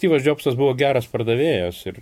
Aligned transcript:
Steve'as 0.00 0.24
Jobsas 0.24 0.54
buvo 0.56 0.72
geras 0.72 1.04
pardavėjas 1.12 1.82
ir, 1.90 1.98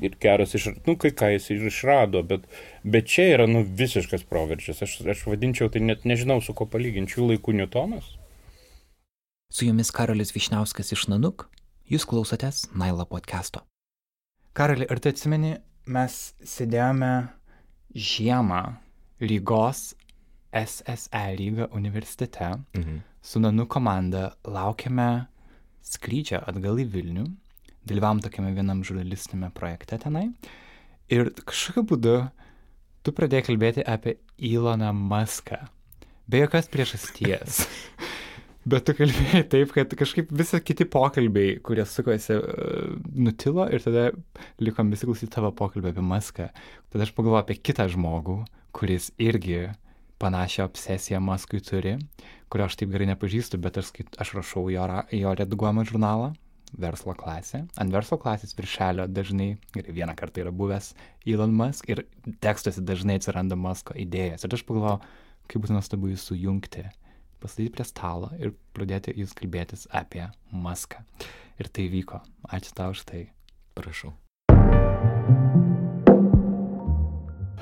ir 0.00 0.14
geras, 0.16 0.54
iš, 0.56 0.70
nu, 0.86 0.94
kai 0.96 1.10
ką 1.12 1.28
jis 1.34 1.50
išrado, 1.52 2.22
bet, 2.24 2.46
bet 2.88 3.10
čia 3.12 3.26
yra, 3.34 3.44
nu, 3.50 3.60
visiškas 3.68 4.24
proveržis. 4.30 4.80
Aš, 4.86 4.94
aš 5.12 5.26
vadinčiau, 5.28 5.68
tai 5.68 5.82
net 5.84 6.06
nežinau, 6.08 6.38
su 6.40 6.54
ko 6.56 6.64
palyginčiau 6.72 7.26
laikų 7.28 7.52
Newtonas. 7.58 8.14
Su 9.52 9.68
jumis 9.68 9.92
Karolis 9.92 10.32
Višniauskas 10.32 10.94
iš 10.96 11.04
Nanuk, 11.12 11.50
jūs 11.84 12.08
klausotės 12.08 12.62
Nailo 12.72 13.04
podcast'o. 13.04 13.60
Karali, 14.56 14.88
ar 14.88 14.96
tu 14.96 15.12
atsimeni, 15.12 15.58
mes 15.84 16.16
sėdėjome 16.48 17.12
žiemą 17.92 18.62
Rygos 19.20 19.90
SSE 20.48 21.26
lygą 21.36 21.68
universitete 21.76 22.54
mhm. 22.72 23.04
su 23.20 23.44
Nanu 23.44 23.68
komanda 23.68 24.30
laukiame 24.48 25.26
skrydžio 25.86 26.42
atgal 26.48 26.80
į 26.82 26.86
Vilnių, 26.92 27.26
dalyvavom 27.88 28.22
tokiame 28.24 28.52
vienam 28.56 28.82
žurnalistinėme 28.86 29.50
projekte 29.56 29.98
tenai 30.02 30.28
ir 31.12 31.32
kažkokiu 31.42 31.84
būdu 31.92 32.16
tu 33.02 33.14
pradėjai 33.14 33.46
kalbėti 33.50 33.84
apie 33.88 34.16
Iloną 34.38 34.92
Maską. 34.94 35.58
Be 36.30 36.44
jokios 36.44 36.70
priežasties. 36.72 37.64
Bet 38.70 38.84
tu 38.86 38.94
kalbėjai 38.94 39.42
taip, 39.50 39.72
kad 39.74 39.94
kažkaip 39.98 40.30
visi 40.38 40.60
kiti 40.62 40.86
pokalbiai, 40.86 41.56
kurie 41.66 41.82
sukosi, 41.88 42.36
uh, 42.38 42.92
nutilo 43.18 43.66
ir 43.66 43.82
tada 43.82 44.10
likom 44.62 44.92
visi 44.94 45.08
klausyti 45.08 45.32
tavo 45.34 45.50
pokalbį 45.58 45.90
apie 45.90 46.04
Maską. 46.06 46.46
Tada 46.94 47.08
aš 47.08 47.14
pagalvoju 47.16 47.42
apie 47.42 47.58
kitą 47.58 47.88
žmogų, 47.90 48.38
kuris 48.76 49.10
irgi 49.18 49.64
panašią 50.22 50.68
obsesiją 50.68 51.20
Maskui 51.24 51.60
turi, 51.64 51.96
kurio 52.52 52.68
aš 52.68 52.78
taip 52.80 52.92
gerai 52.94 53.10
nepažįstu, 53.10 53.58
bet 53.62 53.80
aš, 53.82 53.90
skait, 53.90 54.14
aš 54.22 54.34
rašau 54.38 54.68
jo, 54.72 54.86
jo 55.18 55.34
redaguojamą 55.40 55.84
žurnalą, 55.88 56.30
verslo 56.78 57.14
klasė. 57.18 57.64
Ant 57.80 57.92
verslo 57.92 58.18
klasės 58.22 58.56
viršelio 58.56 59.08
dažnai, 59.10 59.50
ir 59.76 59.90
vieną 59.92 60.14
kartą 60.18 60.44
yra 60.44 60.54
buvęs 60.54 60.92
Elon 61.28 61.54
Musk, 61.58 61.90
ir 61.92 62.04
tekstuose 62.44 62.84
dažnai 62.86 63.18
atsiranda 63.20 63.58
Musko 63.58 63.96
idėjas. 63.98 64.46
Ir 64.46 64.56
aš 64.56 64.64
pagalvoju, 64.68 65.02
kaip 65.50 65.64
būtų 65.64 65.76
nuostabu 65.76 66.12
jų 66.12 66.22
sujungti, 66.22 66.86
pastatyti 67.42 67.74
prie 67.74 67.86
stalo 67.88 68.32
ir 68.38 68.54
pradėti 68.76 69.16
jūs 69.18 69.36
kalbėtis 69.38 69.88
apie 69.90 70.28
Muską. 70.54 71.04
Ir 71.60 71.68
tai 71.68 71.90
vyko. 71.92 72.22
Ačiū 72.48 72.76
tau 72.78 72.96
už 72.96 73.06
tai. 73.08 73.26
Prašau. 73.76 74.21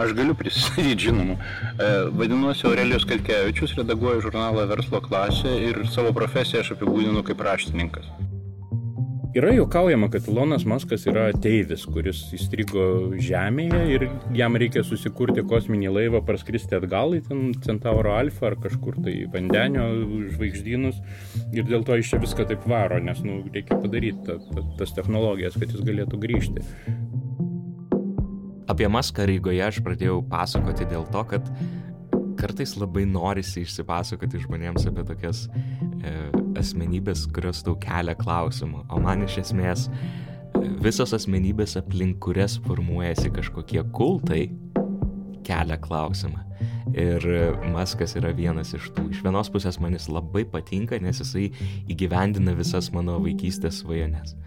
Aš 0.00 0.14
galiu 0.16 0.34
prisistatyti, 0.34 0.96
žinoma. 1.10 1.36
E, 1.36 1.90
vadinuosi 2.16 2.66
Aurelijus 2.70 3.04
Kalkevičius, 3.10 3.76
redaguoju 3.82 4.24
žurnalą 4.30 4.64
Verslo 4.70 5.02
klasė 5.04 5.52
ir 5.68 5.84
savo 5.92 6.14
profesiją 6.16 6.64
aš 6.64 6.74
apibūdinu 6.78 7.24
kaip 7.26 7.42
raštininkas. 7.44 8.08
Yra 9.30 9.52
juokaujama, 9.54 10.08
kad 10.10 10.26
Ilonas 10.28 10.64
Maskas 10.66 11.04
yra 11.06 11.28
ateivis, 11.30 11.84
kuris 11.86 12.24
įstrigo 12.34 12.86
Žemėje 13.14 13.82
ir 13.94 14.04
jam 14.34 14.56
reikia 14.58 14.82
susikurti 14.82 15.44
kosminį 15.46 15.92
laivą, 15.94 16.22
parskristi 16.26 16.74
atgal 16.74 17.14
į 17.14 17.20
Centauro 17.62 18.16
Alfa 18.16 18.48
ar 18.48 18.56
kažkur 18.64 18.98
tai 19.04 19.14
vandenio 19.30 19.86
žvaigždynus 20.32 20.98
ir 21.54 21.68
dėl 21.68 21.86
to 21.86 22.00
iš 22.00 22.10
čia 22.10 22.22
viską 22.24 22.48
taip 22.50 22.66
varo, 22.72 22.98
nes 22.98 23.22
nu, 23.22 23.44
reikia 23.54 23.78
padaryti 23.78 24.26
ta, 24.26 24.40
ta, 24.50 24.66
tas 24.80 24.96
technologijas, 24.98 25.60
kad 25.60 25.70
jis 25.70 25.86
galėtų 25.86 26.18
grįžti. 26.26 26.66
Apie 28.70 28.86
Maską 28.86 29.24
Rygoje 29.26 29.62
aš 29.66 29.80
pradėjau 29.82 30.20
pasakoti 30.30 30.84
dėl 30.86 31.02
to, 31.10 31.24
kad 31.32 31.46
kartais 32.38 32.76
labai 32.78 33.02
norisi 33.08 33.64
išsipasakoti 33.64 34.44
žmonėms 34.44 34.86
apie 34.86 35.02
tokias 35.08 35.40
e, 35.50 36.12
asmenybės, 36.60 37.24
kurios 37.34 37.64
tau 37.66 37.74
kelia 37.82 38.14
klausimų. 38.14 38.84
O 38.94 39.00
man 39.02 39.24
iš 39.26 39.40
esmės 39.42 39.88
e, 39.90 40.68
visos 40.86 41.16
asmenybės 41.18 41.74
aplink 41.80 42.20
kurias 42.22 42.60
formuojasi 42.68 43.32
kažkokie 43.40 43.82
kultai 43.96 44.44
kelia 45.46 45.80
klausimą. 45.82 46.46
Ir 46.94 47.26
Maskas 47.74 48.14
yra 48.18 48.30
vienas 48.38 48.70
iš 48.78 48.86
tų. 48.94 49.08
Iš 49.10 49.24
vienos 49.26 49.50
pusės 49.50 49.80
man 49.82 49.98
jis 49.98 50.06
labai 50.10 50.46
patinka, 50.46 50.98
nes 51.02 51.18
jisai 51.24 51.48
įgyvendina 51.90 52.54
visas 52.58 52.92
mano 52.94 53.18
vaikystės 53.22 53.82
svajones. 53.82 54.38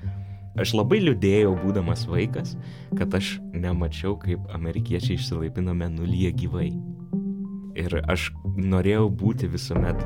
Aš 0.54 0.76
labai 0.78 1.00
liūdėjau, 1.02 1.56
būdamas 1.64 2.04
vaikas, 2.06 2.52
kad 2.94 3.16
aš 3.18 3.40
nemačiau, 3.58 4.14
kaip 4.22 4.44
amerikiečiai 4.54 5.18
išsilaipina 5.18 5.74
menulyje 5.74 6.30
gyvai. 6.44 6.68
Ir 7.82 7.96
aš 8.06 8.28
norėjau 8.46 9.08
būti 9.10 9.50
visuomet 9.50 10.04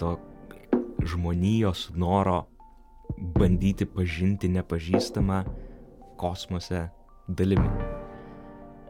to 0.00 0.14
žmonijos 1.04 1.90
noro 1.92 2.46
bandyti 3.36 3.84
pažinti 3.84 4.48
nepažįstamą 4.56 5.42
kosmose 6.16 6.86
dalimi. 7.28 7.68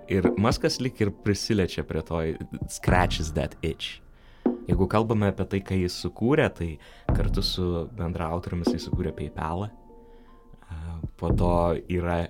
Ir 0.07 0.31
Maskas 0.39 0.79
lik 0.79 1.03
ir 1.03 1.11
prisilečia 1.27 1.83
prie 1.83 2.07
to 2.07 2.23
scratches 2.71 3.35
that 3.35 3.59
itch. 3.59 3.99
Jeigu 4.71 4.87
kalbame 4.87 5.35
apie 5.35 5.51
tai, 5.51 5.65
ką 5.67 5.83
jis 5.83 5.99
sukūrė, 6.05 6.47
tai 6.55 6.77
kartu 7.11 7.43
su 7.43 7.89
bendraautoriamis 7.99 8.77
jis 8.77 8.87
sukūrė 8.87 9.11
PayPalą 9.19 9.73
Po 11.21 11.31
to 11.39 11.55
yra 11.93 12.25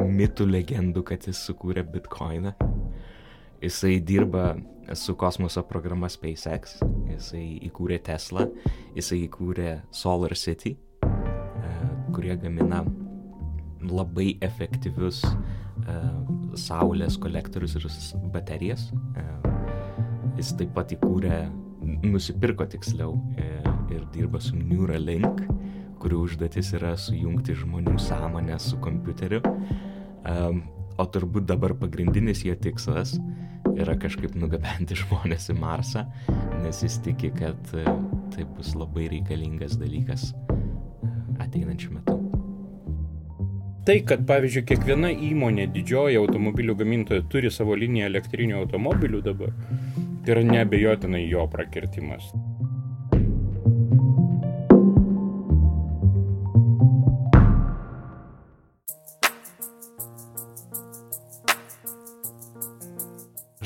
mitų 0.00 0.46
legendų, 0.48 1.02
kad 1.04 1.26
jis 1.28 1.40
sukūrė 1.48 1.84
Bitcoiną. 1.84 2.54
Jisai 3.62 4.00
dirba 4.02 4.56
su 4.94 5.14
kosmoso 5.14 5.62
programa 5.62 6.08
SpaceX, 6.10 6.80
jisai 7.06 7.44
įkūrė 7.68 8.00
Tesla, 8.02 8.48
jisai 8.96 9.22
įkūrė 9.28 9.76
Solar 9.94 10.34
City, 10.36 10.74
e, 11.06 11.74
kurie 12.14 12.34
gamina 12.40 12.82
labai 13.86 14.32
efektyvius 14.42 15.22
e, 15.24 15.96
saulės 16.58 17.18
kolektorius 17.22 17.78
ir 17.78 17.86
baterijas. 18.34 18.88
E, 19.14 19.26
jis 20.40 20.54
taip 20.58 20.74
pat 20.74 20.92
įkūrė, 20.96 21.44
nusipirko 22.02 22.66
tiksliau 22.70 23.14
ir 23.92 24.04
dirba 24.14 24.40
su 24.42 24.56
Neuralink, 24.58 25.44
kurių 26.02 26.22
užduotis 26.26 26.72
yra 26.78 26.92
sujungti 26.98 27.56
žmonių 27.58 27.96
sąmonę 28.02 28.58
su 28.62 28.78
kompiuteriu. 28.82 29.42
Um, 30.22 30.64
o 31.00 31.06
turbūt 31.08 31.46
dabar 31.48 31.74
pagrindinis 31.78 32.44
jo 32.46 32.54
tikslas 32.58 33.16
yra 33.72 33.94
kažkaip 33.98 34.34
nugabenti 34.38 34.98
žmonės 34.98 35.48
į 35.54 35.56
Marsą, 35.62 36.04
nes 36.62 36.82
jis 36.84 36.98
tiki, 37.06 37.32
kad 37.38 37.74
uh, 37.78 37.94
tai 38.34 38.46
bus 38.56 38.74
labai 38.78 39.08
reikalingas 39.14 39.78
dalykas 39.80 40.30
uh, 40.34 40.58
ateinančių 41.42 41.94
metų. 41.96 42.18
Tai, 43.82 43.96
kad 44.06 44.20
pavyzdžiui 44.28 44.62
kiekviena 44.68 45.08
įmonė, 45.10 45.66
didžioji 45.74 46.20
automobilių 46.20 46.76
gamintoja 46.84 47.24
turi 47.32 47.50
savo 47.50 47.74
liniją 47.74 48.06
elektrinių 48.12 48.60
automobilių 48.60 49.22
dabar, 49.26 49.50
tai 50.22 50.36
yra 50.36 50.44
neabejotinai 50.46 51.24
jo 51.26 51.48
prakirtimas. 51.50 52.28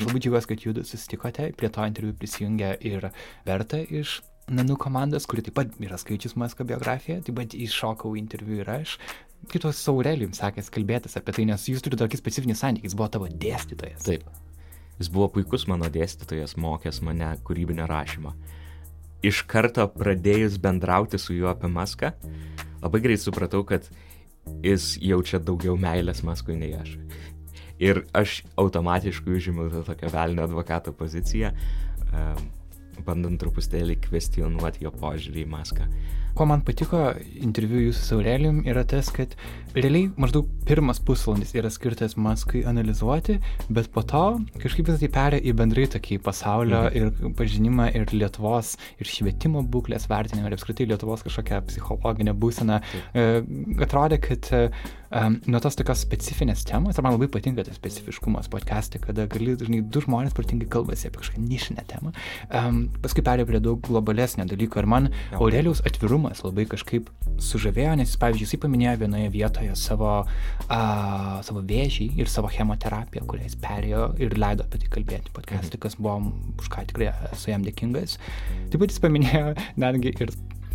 Labai 0.05 0.21
džiaugiuosi, 0.21 0.49
kad 0.51 0.63
jūs 0.65 0.91
susitikote, 0.91 1.51
prie 1.57 1.69
to 1.73 1.85
interviu 1.87 2.15
prisijungia 2.17 2.75
ir 2.85 3.09
Verta 3.47 3.79
iš 3.81 4.19
Nanu 4.47 4.77
komandos, 4.79 5.25
kuri 5.27 5.41
taip 5.43 5.57
pat 5.57 5.73
yra 5.83 5.97
skaičius 5.99 6.37
Masko 6.39 6.63
biografiją, 6.63 7.19
taip 7.25 7.35
pat 7.35 7.51
iššokau 7.57 8.13
interviu 8.15 8.61
ir 8.61 8.69
aš. 8.77 8.93
Kitos 9.51 9.81
Saurelijum 9.83 10.31
sakęs 10.33 10.71
kalbėtis 10.71 11.19
apie 11.19 11.33
tai, 11.35 11.43
nes 11.49 11.65
jūs 11.67 11.83
turite 11.83 11.99
tokį 11.99 12.19
specifinį 12.21 12.55
santykį, 12.55 12.87
jis 12.87 12.95
buvo 12.95 13.09
tavo 13.11 13.27
dėstytojas. 13.27 14.05
Taip. 14.07 14.23
Jis 15.01 15.11
buvo 15.11 15.27
puikus 15.35 15.67
mano 15.67 15.91
dėstytojas, 15.91 16.55
mokęs 16.63 17.01
mane 17.03 17.33
kūrybinio 17.43 17.89
rašymo. 17.91 18.31
Iš 19.27 19.43
karto 19.51 19.83
pradėjus 19.91 20.55
bendrauti 20.63 21.19
su 21.19 21.35
juo 21.35 21.51
apie 21.51 21.67
Maską, 21.67 22.13
labai 22.85 23.03
greit 23.03 23.25
supratau, 23.25 23.65
kad 23.67 23.91
jis 24.63 24.93
jaučia 25.03 25.43
daugiau 25.43 25.75
meilės 25.75 26.23
Maskui 26.23 26.55
nei 26.55 26.71
aš 26.79 26.95
ir 27.83 28.03
aš 28.17 28.41
automatiškai 28.59 29.37
užėmiau 29.37 29.69
tą 29.73 29.83
tokią 29.91 30.11
velnio 30.13 30.45
advokato 30.47 30.93
poziciją, 30.97 31.51
bandant 33.05 33.39
truputėlį 33.41 33.99
kvestionuoti 34.07 34.85
jo 34.85 34.93
požiūrį 34.95 35.45
į 35.45 35.51
maską. 35.51 35.89
Ko 36.37 36.45
man 36.45 36.61
patiko 36.61 36.99
interviu 37.41 37.87
jūsų 37.87 38.03
su 38.03 38.17
Aurelijum 38.19 38.59
yra 38.69 38.83
tas, 38.85 39.07
kad 39.13 39.31
realiai 39.77 40.09
maždaug 40.21 40.45
pirmas 40.67 40.99
pusvalandis 41.03 41.53
yra 41.57 41.69
skirtas 41.73 42.13
Maskui 42.17 42.63
analizuoti, 42.67 43.37
bet 43.73 43.89
po 43.93 44.03
to 44.05 44.23
kažkaip 44.61 44.89
visą 44.89 44.99
tai 45.01 45.09
perė 45.13 45.39
į 45.41 45.53
bendrai 45.57 45.87
tokį 45.93 46.19
pasaulio 46.25 46.83
mhm. 46.87 46.97
ir 47.25 47.33
pažinimą 47.39 47.89
ir 47.97 48.13
Lietuvos 48.13 48.75
ir 49.01 49.09
švietimo 49.09 49.63
būklės 49.65 50.07
vertinimą 50.11 50.51
ir 50.51 50.57
apskritai 50.57 50.87
Lietuvos 50.91 51.25
kažkokią 51.25 51.63
psichologinę 51.71 52.37
būseną. 52.37 52.79
E, 53.17 53.27
atrodė, 53.87 54.21
kad 54.23 54.51
um, 55.11 55.37
nuo 55.47 55.61
tos 55.63 55.77
tokios 55.79 56.01
specifinės 56.05 56.65
temos, 56.67 56.97
ir 56.97 57.05
man 57.05 57.15
labai 57.15 57.29
patinka 57.31 57.65
tas 57.67 57.77
specifiškumas 57.79 58.49
podcast'e, 58.51 59.01
kada 59.03 59.27
gali, 59.31 59.55
dažnai, 59.59 59.81
du 59.81 60.03
žmonės 60.03 60.35
protingai 60.37 60.69
kalbasi 60.71 61.09
apie 61.09 61.21
kažkokią 61.21 61.45
nišinę 61.47 61.85
temą, 61.91 62.13
um, 62.49 62.83
paskui 63.03 63.25
perėjo 63.25 63.49
prie 63.49 63.61
daug 63.63 63.81
globalesnio 63.87 64.47
dalyko 64.49 64.81
ir 64.81 64.89
man 64.89 65.09
Aurelijaus 65.37 65.83
atvirumas 65.87 66.26
atvirumas 66.27 66.43
labai 66.43 66.65
kažkaip 66.67 67.09
sužavėjo, 67.37 67.95
nes 67.97 68.09
jis, 68.09 68.19
pavyzdžiui, 68.19 68.45
jisai 68.47 68.59
paminėjo 68.63 68.93
vienoje 69.03 69.29
vietoje 69.31 69.75
savo, 69.75 70.25
a, 70.67 70.79
savo 71.45 71.61
vėžį 71.61 72.09
ir 72.17 72.27
savo 72.27 72.49
chemoterapiją, 72.49 73.25
kurią 73.27 73.47
jis 73.47 73.57
perėjo 73.61 74.09
ir 74.19 74.37
leido 74.37 74.65
apie 74.65 74.81
tai 74.81 74.89
kalbėti 74.89 75.33
podcast'ui, 75.35 75.79
kas 75.79 75.97
buvo 75.99 76.31
už 76.57 76.69
ką 76.73 76.87
tikrai 76.89 77.11
esu 77.31 77.51
jam 77.51 77.63
dėkingas. 77.65 78.17
Taip 78.71 78.81
pat 78.81 78.91
jis 78.93 79.03
paminėjo 79.03 79.53
netgi 79.77 80.15
ir 80.17 80.33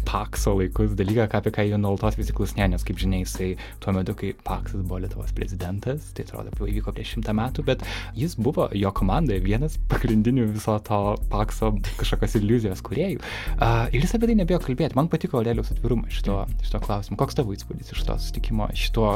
Pakso 0.08 0.54
laikus 0.58 0.96
dalyką, 0.99 1.28
apie 1.38 1.52
ką 1.54 1.66
jų 1.69 1.78
nuolatos 1.81 2.19
visi 2.19 2.34
klausinė, 2.37 2.69
nes 2.75 2.84
kaip 2.87 3.00
žinia, 3.00 3.22
jisai 3.22 3.52
tuo 3.82 3.94
metu, 3.96 4.14
kai 4.19 4.32
Paksas 4.44 4.82
buvo 4.82 5.00
Lietuvos 5.02 5.32
prezidentas, 5.37 6.10
tai 6.16 6.26
atrodo, 6.26 6.52
įvyko 6.69 6.94
prieš 6.94 7.14
šimtą 7.16 7.34
metų, 7.38 7.64
bet 7.69 7.84
jis 8.19 8.37
buvo 8.40 8.69
jo 8.76 8.93
komandoje 8.96 9.43
vienas 9.44 9.78
pagrindinių 9.93 10.49
viso 10.52 10.76
to 10.87 11.00
Pakso 11.32 11.72
kažkokios 12.00 12.38
iliuzijos 12.40 12.84
kuriejų. 12.87 13.20
Uh, 13.56 13.87
ir 13.93 14.04
jis 14.04 14.16
apie 14.19 14.31
tai 14.31 14.38
nebėjo 14.43 14.62
kalbėti. 14.66 14.99
Man 14.99 15.10
patiko 15.12 15.40
Aurelijos 15.40 15.72
atvirumas 15.75 16.14
šito, 16.19 16.43
šito 16.64 16.82
klausimu. 16.84 17.19
Koks 17.20 17.38
tavo 17.38 17.54
įspūdis 17.56 17.94
iš 17.94 18.04
to 18.08 18.19
susitikimo, 18.19 18.69
šito, 18.78 19.06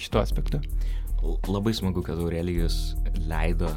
šito 0.00 0.22
aspektu? 0.22 0.62
Labai 1.46 1.74
smagu, 1.76 2.02
kad 2.02 2.18
Aurelijus 2.18 2.96
leido 3.28 3.70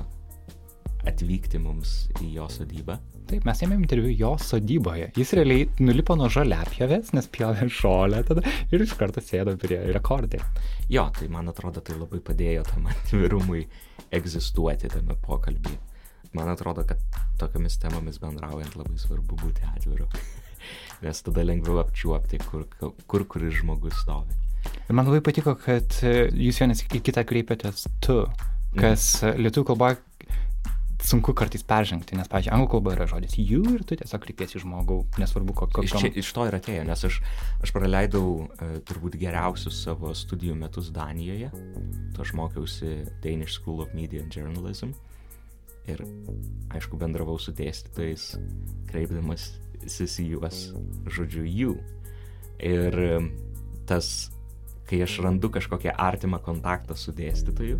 atvykti 1.05 1.61
mums 1.61 2.05
į 2.23 2.31
jo 2.39 2.49
sodybą. 2.51 2.97
Taip, 3.25 3.45
mes 3.47 3.61
ėmėm 3.65 3.81
interviu 3.81 4.11
jo 4.13 4.31
sodyboje. 4.41 5.09
Jis 5.17 5.33
realiai 5.37 5.65
nulipo 5.81 6.17
nuo 6.19 6.29
žaliapjovės, 6.33 7.11
nes 7.17 7.29
pjovė 7.33 7.67
žolę 7.73 8.21
tada 8.27 8.45
ir 8.69 8.85
iš 8.85 8.93
karto 8.99 9.23
sėdo 9.23 9.55
prie 9.61 9.79
rekordė. 9.95 10.43
Jo, 10.93 11.07
tai 11.15 11.29
man 11.33 11.49
atrodo, 11.49 11.81
tai 11.81 11.97
labai 11.97 12.21
padėjo 12.25 12.67
tam 12.69 12.87
atvirumui 12.93 13.65
egzistuoti 14.13 14.93
tame 14.93 15.17
pokalbį. 15.25 15.77
Man 16.35 16.51
atrodo, 16.51 16.85
kad 16.85 17.01
tokiamis 17.41 17.79
temomis 17.81 18.21
bendraujant 18.21 18.77
labai 18.77 18.99
svarbu 19.01 19.39
būti 19.41 19.65
atviru. 19.73 20.09
nes 21.01 21.21
tada 21.21 21.43
lengviau 21.45 21.79
apčiuopti, 21.83 22.39
kur, 22.49 22.65
kur 23.07 23.25
kuris 23.29 23.59
žmogus 23.61 23.97
stovi. 24.03 24.35
Man 24.89 25.07
labai 25.07 25.21
patiko, 25.25 25.55
kad 25.59 25.97
jūs 26.01 26.61
vienas 26.61 26.81
į 26.85 27.01
kitą 27.05 27.25
kreipėtės 27.27 27.85
tu, 28.03 28.23
kas 28.77 29.07
mm. 29.21 29.41
lietuvių 29.45 29.69
kalboje 29.71 29.99
sunku 31.05 31.33
kartais 31.37 31.63
peržengti, 31.65 32.17
nes, 32.17 32.29
pavyzdžiui, 32.31 32.53
anglų 32.55 32.69
kalba 32.73 32.93
yra 32.95 33.07
žodis 33.09 33.37
you 33.37 33.61
ir 33.75 33.83
tu 33.87 33.97
tiesiog 33.99 34.23
kreipiesi 34.23 34.61
žmogų, 34.63 34.99
nesvarbu 35.21 35.55
kokiu. 35.57 35.83
Iš, 35.85 35.95
čia, 36.01 36.11
iš 36.21 36.31
to 36.35 36.45
ir 36.49 36.57
atėjo, 36.57 36.85
nes 36.87 37.05
aš, 37.09 37.19
aš 37.63 37.73
praleidau 37.75 38.25
uh, 38.45 38.77
turbūt 38.87 39.17
geriausius 39.21 39.83
savo 39.85 40.13
studijų 40.17 40.57
metus 40.59 40.89
Danijoje. 40.95 41.51
Tu 42.15 42.23
aš 42.25 42.33
mokiausi 42.37 42.95
Danish 43.23 43.59
School 43.59 43.83
of 43.85 43.93
Media 43.97 44.23
and 44.23 44.33
Journalism. 44.33 44.95
Ir, 45.85 46.01
aišku, 46.73 46.97
bendravau 46.97 47.37
su 47.37 47.53
dėstytojais, 47.53 48.31
kreipdamas 48.89 49.51
į 49.85 50.25
juos 50.31 50.71
žodžiu 51.13 51.45
you. 51.45 51.75
Ir 52.57 52.97
tas, 53.85 54.31
kai 54.89 55.03
aš 55.05 55.19
randu 55.21 55.51
kažkokią 55.53 55.93
artimą 55.93 56.39
kontaktą 56.41 56.97
su 56.97 57.13
dėstytoju, 57.13 57.77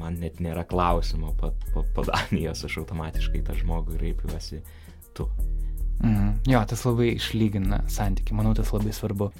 man 0.00 0.18
net 0.22 0.40
nėra 0.40 0.64
klausimo 0.68 1.34
po, 1.40 1.52
po, 1.74 1.84
po 1.94 2.04
Danijos, 2.08 2.64
aš 2.66 2.80
automatiškai 2.82 3.42
tą 3.46 3.56
žmogų 3.58 3.98
reipiuosi 4.00 4.62
tu. 5.16 5.28
Mhm. 6.00 6.40
Jo, 6.48 6.64
tas 6.68 6.86
labai 6.88 7.14
išlygina 7.18 7.84
santyki, 7.92 8.36
manau, 8.36 8.54
tas 8.56 8.72
labai 8.72 8.94
svarbu. 8.96 9.30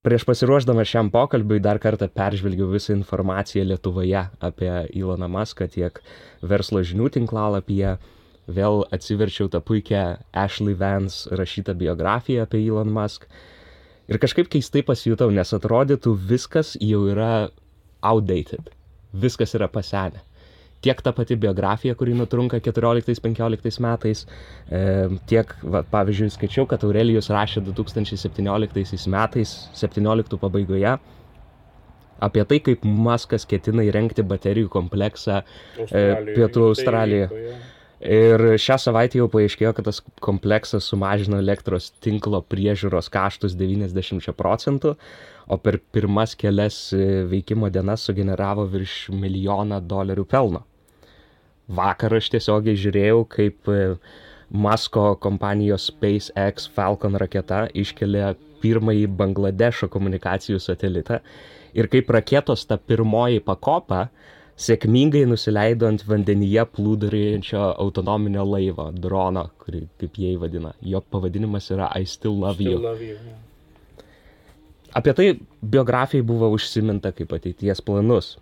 Prieš 0.00 0.24
pasiruošdama 0.24 0.80
šiam 0.88 1.10
pokalbiui 1.12 1.60
dar 1.60 1.76
kartą 1.76 2.06
peržvelgiau 2.08 2.70
visą 2.72 2.94
informaciją 2.96 3.66
Lietuvoje 3.68 4.22
apie 4.40 4.70
Iloną 4.96 5.28
Maską 5.28 5.68
tiek 5.68 6.00
verslo 6.40 6.80
žinių 6.80 7.10
tinklalapyje, 7.18 7.98
vėl 8.48 8.84
atsiverčiau 8.94 9.50
tą 9.52 9.60
puikią 9.64 10.04
Ashley 10.32 10.74
Vance 10.78 11.30
rašytą 11.36 11.74
biografiją 11.78 12.44
apie 12.46 12.62
Elon 12.66 12.90
Musk. 12.92 13.26
Ir 14.10 14.18
kažkaip 14.18 14.48
keistai 14.50 14.82
pasijutau, 14.86 15.30
nes 15.30 15.52
atrodytų 15.54 16.16
viskas 16.32 16.74
jau 16.82 17.04
yra 17.12 17.50
outdated. 18.02 18.72
Viskas 19.12 19.54
yra 19.58 19.68
pasenę. 19.70 20.24
Tiek 20.80 21.02
ta 21.04 21.12
pati 21.12 21.36
biografija, 21.36 21.94
kuri 21.94 22.14
nutrunka 22.16 22.56
14-15 22.64 23.82
metais, 23.84 24.22
e, 24.72 24.80
tiek, 25.28 25.52
va, 25.62 25.82
pavyzdžiui, 25.84 26.30
skaičiau, 26.32 26.64
kad 26.66 26.86
Aurelijus 26.88 27.28
rašė 27.28 27.60
2017 27.66 29.10
metais, 29.12 29.52
17 29.76 30.40
pabaigoje, 30.40 30.94
apie 32.20 32.46
tai, 32.48 32.60
kaip 32.64 32.86
Maskas 32.88 33.44
ketina 33.48 33.84
įrengti 33.84 34.24
baterijų 34.24 34.72
kompleksą 34.72 35.42
e, 35.42 36.06
Pietų 36.32 36.70
Australijoje. 36.70 37.28
Tai 37.28 37.79
Ir 38.00 38.40
šią 38.56 38.78
savaitę 38.80 39.18
jau 39.18 39.26
paaiškėjo, 39.28 39.74
kad 39.76 39.84
tas 39.90 39.98
kompleksas 40.24 40.86
sumažino 40.88 41.36
elektros 41.36 41.90
tinklo 42.00 42.40
priežiūros 42.48 43.10
kaštus 43.12 43.52
90 43.60 44.32
procentų, 44.38 44.94
o 45.50 45.58
per 45.60 45.76
pirmas 45.92 46.32
kelias 46.38 46.94
e, 46.96 47.26
veikimo 47.28 47.68
dienas 47.68 48.06
sugeneravo 48.08 48.64
virš 48.72 49.10
milijoną 49.12 49.82
dolerių 49.84 50.24
pelno. 50.24 50.62
Vakar 51.68 52.16
aš 52.16 52.30
tiesiogiai 52.32 52.80
žiūrėjau, 52.80 53.20
kaip 53.36 53.68
e, 53.68 53.80
Masko 54.50 55.12
kompanijos 55.22 55.90
SpaceX 55.92 56.70
Falcon 56.74 57.20
raketa 57.20 57.66
iškelia 57.76 58.32
pirmąjį 58.64 59.06
Bangladešo 59.20 59.90
komunikacijų 59.92 60.58
satelitą 60.58 61.20
ir 61.76 61.86
kaip 61.92 62.10
raketos 62.10 62.64
ta 62.66 62.80
pirmoji 62.80 63.44
pakopa 63.44 64.08
sėkmingai 64.60 65.24
nusileido 65.28 65.88
ant 65.88 66.02
vandenyje 66.06 66.66
plūduriuojančio 66.76 67.62
autonominio 67.80 68.44
laivo, 68.44 68.90
drono, 68.92 69.48
kurį, 69.62 69.86
kaip 70.02 70.18
jie 70.20 70.34
vadina. 70.40 70.74
Jo 70.84 71.00
pavadinimas 71.00 71.70
yra 71.72 71.88
I 71.96 72.04
Still 72.04 72.36
Love 72.42 72.60
still 72.60 72.72
You. 72.72 72.82
Love 72.88 73.06
you 73.06 73.16
yeah. 73.16 73.38
Apie 74.92 75.12
tai 75.14 75.38
biografijai 75.62 76.22
buvo 76.26 76.48
užsiminta 76.50 77.12
kaip 77.14 77.30
ateities 77.36 77.82
planus. 77.86 78.34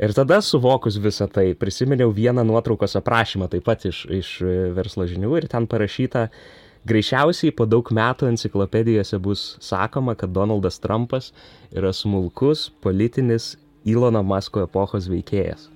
Ir 0.00 0.12
tada 0.16 0.40
suvokus 0.44 0.98
visą 1.00 1.26
tai, 1.32 1.52
prisiminiau 1.56 2.12
vieną 2.12 2.44
nuotraukos 2.48 2.96
aprašymą 3.00 3.48
taip 3.52 3.64
pat 3.64 3.84
iš, 3.88 4.04
iš 4.08 4.34
verslo 4.76 5.04
žinių 5.08 5.32
ir 5.36 5.48
ten 5.52 5.68
parašyta, 5.68 6.26
greičiausiai 6.88 7.52
po 7.56 7.66
daug 7.68 7.88
metų 7.92 8.28
enciklopedijose 8.30 9.20
bus 9.20 9.44
sakoma, 9.64 10.14
kad 10.16 10.32
Donaldas 10.32 10.80
Trumpas 10.80 11.32
yra 11.72 11.92
smulkus 11.96 12.68
politinis 12.84 13.54
Ilono 13.88 14.22
Masko 14.26 14.64
epochos 14.66 15.08
veikėjas. 15.10 15.68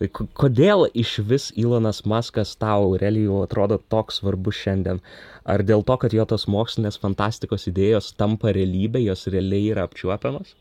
Tai 0.00 0.08
kodėl 0.32 0.86
iš 0.96 1.18
vis 1.28 1.50
Ilonas 1.60 2.06
Maskas 2.08 2.54
tau, 2.56 2.86
Aurelijų, 2.86 3.42
atrodo 3.44 3.76
toks 3.92 4.22
svarbus 4.22 4.56
šiandien? 4.56 5.02
Ar 5.44 5.60
dėl 5.60 5.84
to, 5.84 5.98
kad 6.00 6.16
jo 6.16 6.24
tos 6.24 6.46
mokslinės 6.48 6.96
fantastikos 7.02 7.68
idėjos 7.68 8.14
tampa 8.16 8.54
realybė, 8.56 9.02
jos 9.04 9.26
realiai 9.28 9.74
yra 9.74 9.84
apčiuopiamas? 9.84 10.54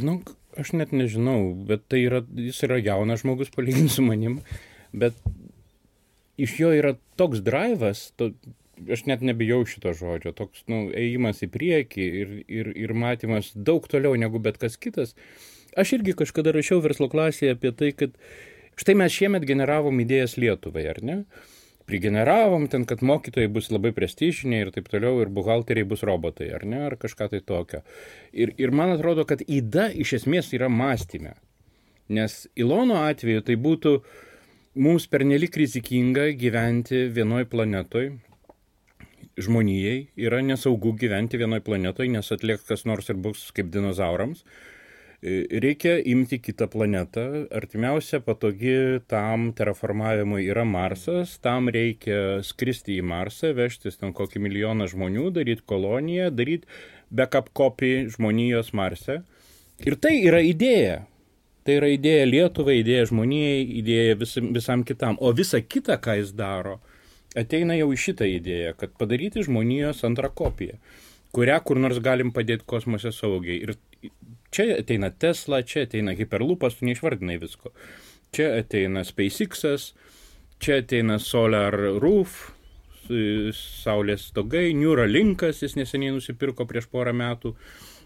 Žinok, 0.00 0.32
aš 0.56 0.72
net 0.80 0.96
nežinau, 0.96 1.52
bet 1.68 1.84
tai 1.92 2.06
yra, 2.06 2.22
jis 2.40 2.64
yra 2.64 2.80
jaunas 2.80 3.20
žmogus 3.20 3.52
palyginti 3.52 3.98
su 3.98 4.04
manim, 4.06 4.40
bet 4.96 5.20
iš 6.40 6.56
jo 6.62 6.72
yra 6.72 6.96
toks 7.20 7.44
drivas, 7.44 8.06
to, 8.16 8.32
aš 8.88 9.04
net 9.12 9.20
nebijau 9.20 9.60
šito 9.68 9.92
žodžio, 9.92 10.32
toks, 10.40 10.64
nu, 10.72 10.86
ėjimas 10.88 11.44
į 11.44 11.52
priekį 11.52 12.12
ir, 12.22 12.38
ir, 12.48 12.72
ir 12.86 12.96
matymas 12.96 13.52
daug 13.52 13.84
toliau 13.92 14.16
negu 14.16 14.40
bet 14.40 14.56
kas 14.62 14.80
kitas. 14.80 15.12
Uh, 15.12 15.53
Aš 15.76 15.96
irgi 15.98 16.14
kažkada 16.18 16.54
rašiau 16.54 16.80
verslo 16.84 17.08
klasėje 17.10 17.56
apie 17.56 17.72
tai, 17.74 17.90
kad 17.96 18.14
štai 18.80 18.96
mes 18.98 19.14
šiemet 19.14 19.46
generavom 19.48 20.00
idėjas 20.04 20.36
Lietuvai, 20.40 20.86
ar 20.92 21.00
ne? 21.02 21.18
Prigeneravom 21.84 22.64
ten, 22.72 22.86
kad 22.88 23.02
mokytojai 23.04 23.50
bus 23.52 23.68
labai 23.68 23.90
prestižiniai 23.92 24.64
ir 24.64 24.70
taip 24.72 24.86
toliau, 24.88 25.18
ir 25.20 25.32
buhalteriai 25.34 25.84
bus 25.88 26.04
robotai, 26.06 26.48
ar 26.56 26.64
ne, 26.64 26.78
ar 26.88 26.96
kažką 27.00 27.28
tai 27.34 27.42
tokio. 27.44 27.82
Ir, 28.32 28.54
ir 28.56 28.72
man 28.72 28.94
atrodo, 28.94 29.26
kad 29.28 29.44
įda 29.44 29.90
iš 29.92 30.14
esmės 30.20 30.54
yra 30.56 30.70
mąstymė. 30.72 31.34
Nes 32.14 32.44
Ilono 32.56 33.02
atveju 33.04 33.44
tai 33.44 33.58
būtų 33.60 33.98
mums 34.80 35.06
pernelik 35.12 35.56
rizikinga 35.60 36.30
gyventi 36.40 37.04
vienoj 37.12 37.44
planetoj, 37.52 38.14
žmonijai 39.40 39.98
yra 40.20 40.40
nesaugu 40.44 40.94
gyventi 40.98 41.40
vienoj 41.40 41.60
planetoj, 41.66 42.08
nes 42.16 42.32
atlieks 42.32 42.68
kas 42.68 42.84
nors 42.88 43.10
ir 43.10 43.18
bus 43.20 43.48
kaip 43.56 43.72
dinozaurams. 43.74 44.44
Reikia 45.24 45.94
imti 46.04 46.36
kitą 46.36 46.66
planetą. 46.68 47.22
Artimiausia 47.56 48.18
patogi 48.20 49.00
tam 49.08 49.54
terraformavimui 49.56 50.42
yra 50.52 50.66
Marsas. 50.68 51.38
Tam 51.40 51.70
reikia 51.72 52.42
skristi 52.44 52.98
į 52.98 53.06
Marsą, 53.08 53.54
vežtis 53.56 53.96
ten 53.96 54.12
kokį 54.12 54.42
milijoną 54.44 54.84
žmonių, 54.92 55.30
daryti 55.38 55.64
koloniją, 55.64 56.28
daryti 56.28 56.68
backup 57.08 57.48
kopį 57.56 57.94
žmonijos 58.12 58.74
Marse. 58.76 59.22
Ir 59.80 59.96
tai 59.96 60.18
yra 60.26 60.42
idėja. 60.44 61.00
Tai 61.64 61.78
yra 61.78 61.88
idėja 61.94 62.28
Lietuvai, 62.28 62.76
idėja 62.82 63.08
žmonijai, 63.08 63.64
idėja 63.80 64.20
visam, 64.20 64.52
visam 64.52 64.84
kitam. 64.84 65.16
O 65.24 65.32
visa 65.32 65.62
kita, 65.64 65.96
ką 66.04 66.18
jis 66.20 66.34
daro, 66.36 66.82
ateina 67.32 67.78
jau 67.80 67.88
į 67.96 68.00
šitą 68.02 68.28
idėją, 68.28 68.76
kad 68.76 68.92
padaryti 69.00 69.46
žmonijos 69.46 70.04
antrą 70.04 70.28
kopiją, 70.36 70.76
kurią 71.32 71.58
kur 71.64 71.80
nors 71.80 72.04
galim 72.04 72.36
padėti 72.36 72.68
kosmose 72.68 73.14
saugiai. 73.16 73.62
Ir 73.64 74.12
Čia 74.54 74.76
ateina 74.78 75.10
Tesla, 75.10 75.64
čia 75.66 75.82
ateina 75.88 76.12
Hyperloopas, 76.14 76.76
tu 76.78 76.86
neišvardinai 76.86 77.40
visko. 77.42 77.72
Čia 78.34 78.52
ateina 78.60 79.02
SpaceX'as, 79.02 79.88
čia 80.62 80.78
ateina 80.82 81.18
Solar 81.18 81.74
Roof, 81.98 82.52
Saulės 83.04 84.28
stogai, 84.30 84.68
Neuralinkas, 84.78 85.64
jis 85.64 85.74
neseniai 85.76 86.14
nusipirko 86.14 86.64
prieš 86.70 86.86
porą 86.92 87.12
metų 87.18 87.52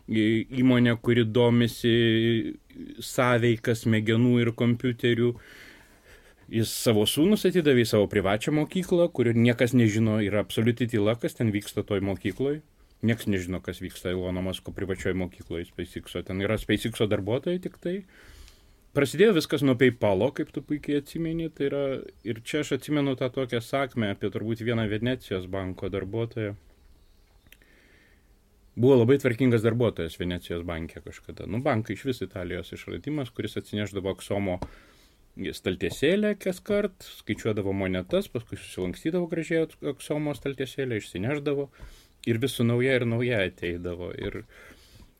įmonė, 0.09 0.97
kuri 1.05 1.27
domisi 1.29 1.93
sąveikas 3.05 3.85
smegenų 3.85 4.39
ir 4.43 4.53
kompiuterių. 4.57 5.35
Jis 6.49 6.73
savo 6.73 7.05
sūnus 7.05 7.45
atidavė 7.45 7.85
į 7.85 7.91
savo 7.91 8.09
privačią 8.09 8.55
mokyklą, 8.57 9.11
kurio 9.13 9.37
niekas 9.37 9.77
nežino, 9.77 10.17
yra 10.25 10.41
absoliuti 10.41 10.89
tyla, 10.89 11.13
kas 11.21 11.37
ten 11.37 11.53
vyksta 11.53 11.85
toj 11.85 12.01
mokykloje. 12.09 12.63
Niekas 13.03 13.29
nežino, 13.31 13.61
kas 13.63 13.79
vyksta 13.79 14.11
Ilono 14.11 14.43
Masko 14.43 14.73
privačioje 14.75 15.15
mokykloje 15.15 15.69
SpaceX'o. 15.69 16.25
Ten 16.27 16.43
yra 16.43 16.59
SpaceX'o 16.59 17.07
darbuotojai 17.11 17.61
tik 17.63 17.79
tai. 17.83 18.01
Prasidėjo 18.97 19.37
viskas 19.37 19.63
nuo 19.63 19.77
PayPal'o, 19.79 20.33
kaip 20.35 20.51
tu 20.55 20.65
puikiai 20.67 20.99
atsimeni. 21.03 21.47
Tai 21.55 21.69
yra, 21.69 21.83
ir 22.27 22.41
čia 22.43 22.65
aš 22.65 22.75
atsimenu 22.79 23.15
tą 23.21 23.29
tokią 23.35 23.61
sakmę 23.63 24.11
apie 24.15 24.33
turbūt 24.35 24.65
vieną 24.67 24.89
Venecijos 24.91 25.47
banko 25.53 25.93
darbuotoją. 25.95 26.57
Buvo 28.79 28.99
labai 29.01 29.21
tvarkingas 29.23 29.63
darbuotojas 29.63 30.19
Venecijos 30.19 30.67
bankė 30.67 31.03
kažkada. 31.07 31.47
Nu, 31.51 31.63
bankai 31.63 31.95
iš 31.95 32.05
vis 32.09 32.23
Italijos 32.27 32.75
išradimas, 32.75 33.31
kuris 33.35 33.59
atsineždavo 33.59 34.11
aksomo 34.15 34.59
staltiesėlę 35.39 36.35
kas 36.43 36.59
kart, 36.67 37.07
skaičiuodavo 37.21 37.71
monetas, 37.75 38.27
paskui 38.31 38.59
susilankstydavo 38.59 39.29
gražiai 39.31 39.67
aksomo 39.93 40.35
staltiesėlę, 40.35 40.99
išsineždavo 40.99 41.69
ir 42.27 42.41
vis 42.43 42.59
su 42.59 42.67
nauja 42.67 42.97
ir 42.99 43.07
nauja 43.07 43.43
ateidavo. 43.47 44.11
Ir 44.19 44.43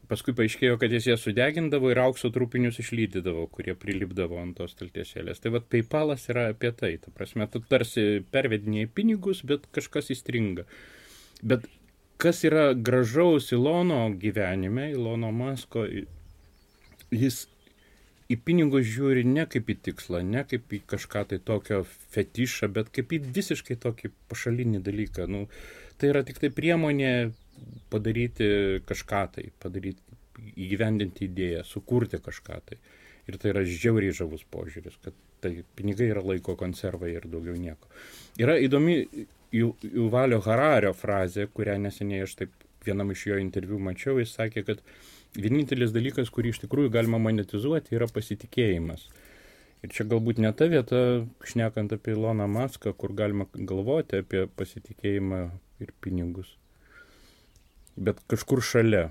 paskui 0.09 0.35
paaiškėjo, 0.37 0.79
kad 0.81 0.93
jis 0.93 1.11
ją 1.11 1.17
sudegindavo 1.21 1.91
ir 1.93 2.01
aukso 2.03 2.31
trupinius 2.35 2.81
išlydydavo, 2.83 3.47
kurie 3.53 3.75
prilipdavo 3.79 4.41
ant 4.41 4.57
tos 4.59 4.75
staltiesėlės. 4.77 5.43
Tai 5.45 5.55
vad 5.59 5.69
PayPalas 5.73 6.29
yra 6.33 6.49
apie 6.53 6.73
tai. 6.77 6.95
Ta 7.03 7.13
prasme, 7.15 7.49
tu 7.53 7.61
tarsi 7.61 8.25
pervedinėjai 8.33 8.93
pinigus, 8.95 9.45
bet 9.49 9.69
kažkas 9.77 10.11
įstringa. 10.17 10.65
Bet 11.43 11.69
kas 12.19 12.43
yra 12.49 12.73
gražaus 12.75 13.53
Ilono 13.55 14.09
gyvenime, 14.19 14.91
Ilono 14.97 15.31
Masko, 15.35 15.85
jis 17.15 17.45
į 18.29 18.37
pinigus 18.45 18.89
žiūri 18.89 19.25
ne 19.25 19.47
kaip 19.49 19.71
į 19.73 19.77
tikslą, 19.89 20.21
ne 20.27 20.43
kaip 20.49 20.73
į 20.75 20.83
kažką 20.91 21.25
tai 21.31 21.39
tokio 21.41 21.83
fetišą, 22.15 22.69
bet 22.75 22.91
kaip 22.93 23.15
į 23.17 23.23
visiškai 23.39 23.79
tokį 23.85 24.11
pašalinį 24.29 24.83
dalyką. 24.85 25.29
Nu, 25.31 25.47
tai 25.99 26.13
yra 26.13 26.25
tik 26.27 26.41
tai 26.43 26.51
priemonė 26.55 27.13
padaryti 27.93 28.49
kažką 28.89 29.23
tai, 29.35 29.49
padaryti, 29.63 30.03
įgyvendinti 30.55 31.27
idėją, 31.27 31.65
sukurti 31.67 32.21
kažką 32.23 32.61
tai. 32.69 32.79
Ir 33.29 33.37
tai 33.41 33.51
yra 33.53 33.65
žiauriai 33.67 34.15
žavus 34.17 34.45
požiūris, 34.49 34.97
kad 35.05 35.17
tai 35.43 35.65
pinigai 35.77 36.09
yra 36.15 36.23
laiko 36.25 36.55
konservai 36.59 37.11
ir 37.17 37.27
daugiau 37.29 37.59
nieko. 37.59 37.91
Yra 38.41 38.57
įdomi 38.63 39.03
Juvalio 39.53 40.41
Harario 40.45 40.95
frazė, 40.97 41.49
kurią 41.53 41.77
neseniai 41.83 42.25
aš 42.25 42.35
taip 42.41 42.67
vienam 42.87 43.13
iš 43.13 43.27
jo 43.31 43.39
interviu 43.41 43.79
mačiau, 43.83 44.19
jis 44.21 44.35
sakė, 44.37 44.65
kad 44.65 44.83
vienintelis 45.37 45.93
dalykas, 45.93 46.33
kurį 46.33 46.55
iš 46.55 46.63
tikrųjų 46.65 46.93
galima 46.95 47.21
monetizuoti, 47.21 47.97
yra 47.97 48.09
pasitikėjimas. 48.13 49.09
Ir 49.85 49.93
čia 49.95 50.09
galbūt 50.11 50.41
ne 50.43 50.51
ta 50.59 50.67
vieta, 50.71 51.01
šnekant 51.47 51.93
apie 51.95 52.17
Iloną 52.17 52.49
Maską, 52.51 52.95
kur 52.99 53.13
galima 53.15 53.47
galvoti 53.55 54.23
apie 54.25 54.47
pasitikėjimą 54.59 55.43
ir 55.83 55.95
pinigus. 56.05 56.57
Bet 57.99 58.21
kažkur 58.31 58.63
šalia. 58.63 59.09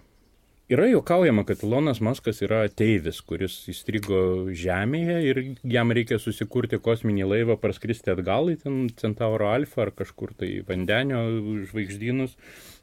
Yra 0.68 0.84
juokaujama, 0.90 1.46
kad 1.48 1.62
Ilonas 1.64 2.02
Maskas 2.04 2.42
yra 2.44 2.66
ateivis, 2.68 3.22
kuris 3.24 3.54
įstrigo 3.72 4.18
Žemėje 4.52 5.16
ir 5.24 5.38
jam 5.64 5.94
reikia 5.96 6.18
susikurti 6.20 6.76
kosminį 6.84 7.24
laivą, 7.24 7.56
parskristi 7.62 8.12
atgal 8.12 8.52
į 8.52 8.58
ten 8.66 8.82
Centauro 9.00 9.48
Alfa 9.48 9.86
ar 9.86 9.94
kažkur 9.96 10.34
tai 10.36 10.50
vandenio 10.68 11.22
žvaigždynus 11.70 12.36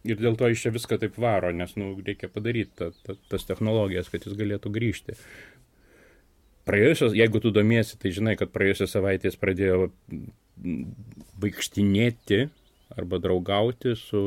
ir 0.09 0.17
dėl 0.17 0.41
to 0.41 0.49
iš 0.49 0.65
čia 0.65 0.73
viską 0.73 0.97
taip 1.03 1.21
varo, 1.21 1.53
nes 1.53 1.77
nu, 1.77 1.93
reikia 2.07 2.33
padaryti 2.33 2.73
ta, 2.81 2.89
ta, 3.05 3.19
tas 3.29 3.45
technologijas, 3.45 4.09
kad 4.09 4.25
jis 4.25 4.41
galėtų 4.41 4.73
grįžti. 4.73 5.19
Praėjusios, 6.65 7.13
jeigu 7.13 7.45
tu 7.45 7.53
domiesi, 7.53 8.01
tai 8.01 8.15
žinai, 8.17 8.39
kad 8.41 8.49
praėjusios 8.55 8.97
savaitės 8.97 9.37
pradėjo 9.37 9.91
vaikštinėti 11.45 12.47
arba 13.01 13.21
draugauti 13.23 13.95
su, 13.99 14.27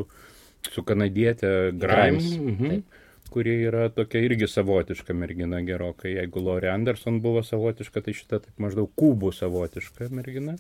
su 0.72 0.86
kanadietė 0.88 1.54
Grimes. 1.78 2.34
Mhm 2.38 2.82
kuri 3.30 3.54
yra 3.68 3.90
tokia 3.94 4.22
irgi 4.26 4.48
savotiška 4.50 5.14
mergina 5.14 5.60
gerokai. 5.62 6.16
Jeigu 6.16 6.42
Lori 6.44 6.70
Anderson 6.72 7.20
buvo 7.22 7.44
savotiška, 7.44 8.02
tai 8.06 8.16
šita 8.16 8.40
taip 8.46 8.62
maždaug 8.64 8.92
kubų 9.00 9.34
savotiška 9.36 10.10
mergina. 10.16 10.56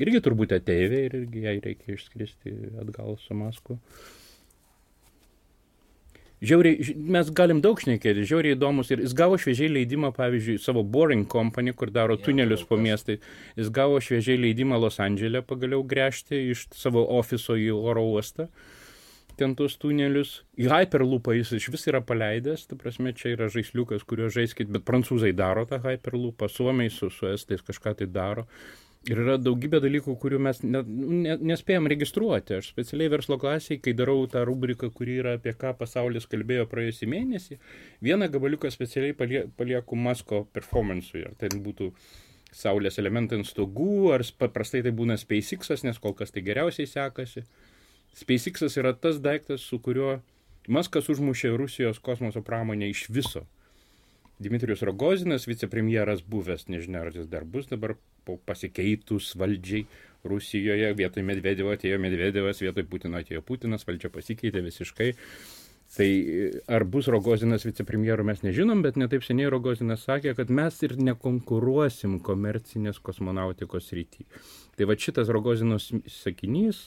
Irgi 0.00 0.22
turbūt 0.24 0.54
ateivė 0.56 1.04
ir 1.06 1.16
irgi 1.20 1.44
jai 1.46 1.58
reikia 1.64 1.96
išskristi 1.96 2.54
atgal 2.82 3.18
su 3.22 3.36
masku. 3.36 3.78
Žiauriai, 6.42 6.94
mes 7.14 7.28
galim 7.30 7.60
daug 7.62 7.78
šnekėti, 7.78 8.24
žiauriai 8.26 8.56
įdomus 8.56 8.88
ir 8.90 9.04
jis 9.04 9.12
gavo 9.14 9.36
šviežiai 9.38 9.68
leidimą, 9.76 10.08
pavyzdžiui, 10.16 10.56
savo 10.58 10.82
Boring 10.82 11.28
Company, 11.30 11.70
kur 11.70 11.92
daro 11.94 12.16
tunelius 12.18 12.64
po 12.66 12.74
miestai, 12.74 13.20
jis 13.54 13.70
gavo 13.70 14.00
šviežiai 14.02 14.40
leidimą 14.42 14.80
Los 14.82 14.98
Andželė 15.02 15.44
pagaliau 15.46 15.84
gręžti 15.86 16.40
iš 16.50 16.66
savo 16.74 17.04
ofiso 17.14 17.54
į 17.54 17.70
oro 17.76 18.02
uostą. 18.10 18.48
Ten 19.38 19.54
tuos 19.56 19.78
tunelius. 19.80 20.40
Į 20.58 20.66
Hyperloopą 20.72 21.36
jis 21.38 21.54
iš 21.60 21.70
vis 21.72 21.86
yra 21.88 22.02
paleidęs, 22.04 22.66
ta 22.66 22.76
prasme, 22.80 23.14
čia 23.14 23.36
yra 23.36 23.46
žaisliukas, 23.52 24.02
kurio 24.02 24.26
žaiskit, 24.34 24.66
bet 24.74 24.82
prancūzai 24.88 25.30
daro 25.38 25.62
tą 25.70 25.78
Hyperloopą, 25.86 26.50
suomiai 26.50 26.90
su, 26.90 27.06
su 27.14 27.30
estais 27.30 27.62
kažką 27.62 27.94
tai 28.02 28.10
daro. 28.10 28.48
Ir 29.10 29.18
yra 29.18 29.34
daugybė 29.34 29.80
dalykų, 29.82 30.12
kurių 30.22 30.38
mes 30.46 30.60
ne, 30.62 30.78
ne, 30.86 31.34
nespėjom 31.50 31.88
registruoti. 31.90 32.60
Aš 32.60 32.68
specialiai 32.70 33.10
verslo 33.10 33.34
klasiai, 33.42 33.80
kai 33.82 33.96
darau 33.98 34.28
tą 34.30 34.44
rubriką, 34.46 34.92
kuri 34.94 35.16
yra 35.18 35.32
apie 35.38 35.56
ką 35.58 35.72
pasaulis 35.80 36.28
kalbėjo 36.30 36.68
praėjusį 36.70 37.08
mėnesį, 37.10 37.58
vieną 38.06 38.28
gabaliuką 38.30 38.70
specialiai 38.70 39.16
palie, 39.18 39.48
palieku 39.58 39.98
Masko 39.98 40.44
performance'ui. 40.54 41.24
Ar 41.26 41.34
tai 41.40 41.50
būtų 41.50 41.90
saulės 42.54 43.00
elementai 43.02 43.40
ant 43.40 43.48
stogų, 43.48 44.12
ar 44.14 44.22
paprastai 44.38 44.84
tai 44.86 44.92
būna 44.94 45.16
SpaceX'as, 45.18 45.82
nes 45.88 45.98
kol 45.98 46.14
kas 46.14 46.30
tai 46.30 46.44
geriausiai 46.46 46.86
sekasi. 46.86 47.42
SpaceX'as 48.22 48.78
yra 48.78 48.94
tas 48.94 49.18
daiktas, 49.24 49.66
su 49.66 49.80
kuriuo 49.82 50.20
Maskas 50.70 51.08
užmušė 51.10 51.56
Rusijos 51.58 51.98
kosmoso 51.98 52.38
pramonę 52.46 52.86
iš 52.92 53.08
viso. 53.10 53.48
Dmitrijus 54.42 54.84
Rogozinas, 54.86 55.46
vicepremjeras 55.48 56.22
buvęs, 56.26 56.68
nežinia, 56.72 57.04
ar 57.06 57.16
jis 57.16 57.28
dar 57.30 57.46
bus 57.48 57.68
dabar 57.70 57.96
pasikeitus 58.46 59.32
valdžiai 59.38 59.86
Rusijoje, 60.28 60.92
vietoj 60.94 61.24
Medvedevo 61.26 61.72
atėjo 61.74 61.98
Medvedevas, 62.02 62.60
vietoj 62.62 62.86
Putino 62.86 63.18
atėjo 63.18 63.42
Putinas, 63.46 63.86
valdžia 63.88 64.12
pasikeitė 64.14 64.62
visiškai. 64.62 65.10
Tai 65.92 66.08
ar 66.72 66.86
bus 66.88 67.08
Rogozinas 67.12 67.66
vicepremjeru 67.66 68.24
mes 68.24 68.40
nežinom, 68.40 68.80
bet 68.84 68.96
netaip 68.96 69.26
seniai 69.26 69.50
Rogozinas 69.52 70.06
sakė, 70.06 70.32
kad 70.38 70.48
mes 70.48 70.78
ir 70.86 70.94
nekonkuruosim 70.96 72.16
komercinės 72.24 73.02
kosmonautikos 73.04 73.90
rytį. 73.92 74.24
Tai 74.78 74.88
va 74.88 74.96
šitas 74.96 75.28
Rogozinos 75.34 75.90
sakinys 76.08 76.80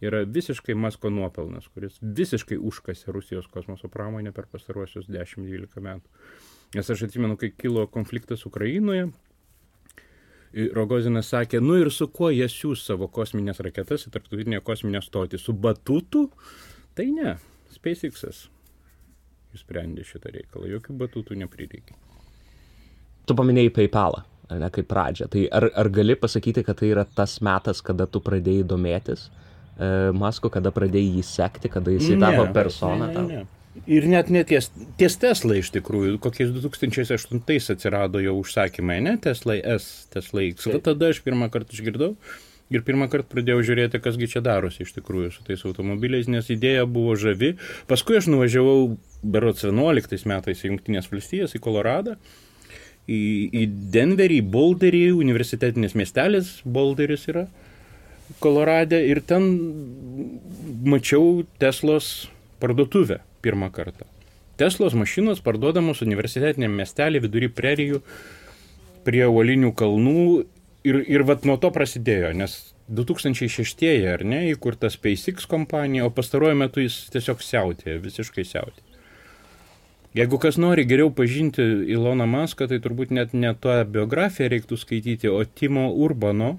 yra 0.00 0.22
visiškai 0.24 0.76
Masko 0.78 1.10
nuopelnas, 1.12 1.68
kuris 1.74 1.98
visiškai 2.00 2.56
užkasė 2.56 3.12
Rusijos 3.12 3.50
kosmoso 3.52 3.90
pramonę 3.92 4.32
per 4.32 4.48
pastaruosius 4.52 5.10
10-12 5.10 5.82
metų. 5.84 6.16
Nes 6.76 6.90
aš 6.92 7.06
atsimenu, 7.06 7.38
kai 7.40 7.52
kilo 7.56 7.86
konfliktas 7.88 8.44
Ukrainoje, 8.48 9.08
Rogozinas 10.76 11.28
sakė, 11.32 11.60
nu 11.60 11.76
ir 11.80 11.90
su 11.92 12.06
kuo 12.08 12.30
jie 12.32 12.46
siūs 12.48 12.84
savo 12.88 13.08
kosminės 13.12 13.60
raketas 13.64 14.06
į 14.08 14.12
tarptautinę 14.14 14.62
kosminę 14.64 15.02
stotį? 15.04 15.40
Su 15.40 15.52
batutu? 15.52 16.26
Tai 16.96 17.06
ne, 17.12 17.34
SpaceX'as 17.74 18.46
išsprendė 19.56 20.04
šitą 20.06 20.32
reikalą, 20.32 20.68
jokių 20.76 20.96
batutų 21.00 21.36
neprireikė. 21.42 21.96
Tu 23.26 23.36
paminėjai 23.36 23.72
PayPalą, 23.74 24.22
ne 24.60 24.70
kaip 24.72 24.88
pradžią. 24.90 25.28
Tai 25.32 25.44
ar, 25.58 25.68
ar 25.82 25.90
gali 25.92 26.16
pasakyti, 26.20 26.64
kad 26.66 26.80
tai 26.80 26.92
yra 26.92 27.04
tas 27.18 27.38
metas, 27.44 27.82
kada 27.84 28.06
tu 28.08 28.22
pradėjai 28.24 28.68
domėtis? 28.70 29.26
E, 29.76 29.90
Masko, 30.16 30.52
kada 30.52 30.72
pradėjai 30.72 31.18
jį 31.18 31.26
sekti, 31.26 31.72
kada 31.72 31.92
jis 31.94 32.12
tapo 32.22 32.46
persona? 32.54 33.10
Ne, 33.12 33.24
ne, 33.26 33.40
ne. 33.40 33.55
Ir 33.84 34.06
net 34.08 34.30
neties, 34.32 34.70
ties 34.98 35.18
Tesla 35.20 35.58
iš 35.60 35.68
tikrųjų, 35.74 36.16
kokiais 36.22 36.50
2008 36.54 37.74
atsirado 37.74 38.22
jau 38.24 38.38
užsakymai, 38.40 39.02
ne 39.04 39.16
Tesla 39.22 39.58
S, 39.76 40.06
Tesla 40.12 40.46
X. 40.48 40.68
Va 40.72 40.80
tada 40.82 41.12
aš 41.12 41.20
pirmą 41.26 41.50
kartą 41.52 41.76
išgirdau 41.76 42.14
ir 42.72 42.82
pirmą 42.86 43.06
kartą 43.10 43.30
pradėjau 43.30 43.62
žiūrėti, 43.68 44.00
kasgi 44.02 44.30
čia 44.32 44.42
darosi 44.44 44.82
iš 44.82 44.94
tikrųjų 44.96 45.30
su 45.34 45.44
tais 45.46 45.62
automobiliais, 45.68 46.30
nes 46.30 46.48
idėja 46.50 46.86
buvo 46.90 47.14
žavi. 47.20 47.54
Paskui 47.90 48.18
aš 48.18 48.30
nuvažiavau 48.32 48.96
berots 49.22 49.66
11 49.66 50.26
metais 50.30 50.64
į 50.64 50.72
Junktinės 50.72 51.10
valstijas, 51.12 51.54
į 51.54 51.62
Koloradą. 51.62 52.16
Į, 53.06 53.20
į 53.54 53.62
Denverį, 53.94 54.40
į 54.42 54.48
Boulderį, 54.50 55.04
universitetinis 55.14 55.94
miestelis 55.94 56.56
Boulderis 56.64 57.28
yra. 57.30 57.46
Kolorade 58.42 58.98
ir 59.06 59.20
ten 59.22 59.46
mačiau 60.90 61.44
Teslos 61.62 62.26
parduotuvę 62.58 63.20
pirmą 63.46 63.70
kartą. 63.74 64.10
Teslos 64.60 64.96
mašinos 64.96 65.42
parduodamos 65.44 66.02
universitetiniam 66.04 66.74
miestelį 66.76 67.26
vidury 67.26 67.50
prerijų 67.52 68.00
prie 69.06 69.26
uolinių 69.28 69.74
kalnų 69.76 70.22
ir, 70.88 71.02
ir 71.04 71.24
vat 71.28 71.44
nuo 71.48 71.58
to 71.60 71.70
prasidėjo, 71.74 72.32
nes 72.36 72.56
2006 72.88 73.84
ar 74.12 74.24
ne, 74.24 74.46
įkurta 74.52 74.90
SpaceX 74.92 75.48
kompanija, 75.50 76.06
o 76.06 76.14
pastaruoju 76.14 76.58
metu 76.58 76.84
jis 76.84 77.06
tiesiog 77.14 77.42
siautė, 77.44 77.98
visiškai 78.02 78.46
siautė. 78.46 78.82
Jeigu 80.16 80.38
kas 80.40 80.56
nori 80.56 80.86
geriau 80.88 81.10
pažinti 81.12 81.64
Iloną 81.92 82.24
Maską, 82.30 82.70
tai 82.70 82.78
turbūt 82.80 83.10
net 83.12 83.34
ne 83.36 83.50
tą 83.60 83.82
biografiją 83.84 84.48
reiktų 84.48 84.78
skaityti, 84.80 85.28
o 85.28 85.42
Timo 85.44 85.90
Urbano 85.92 86.54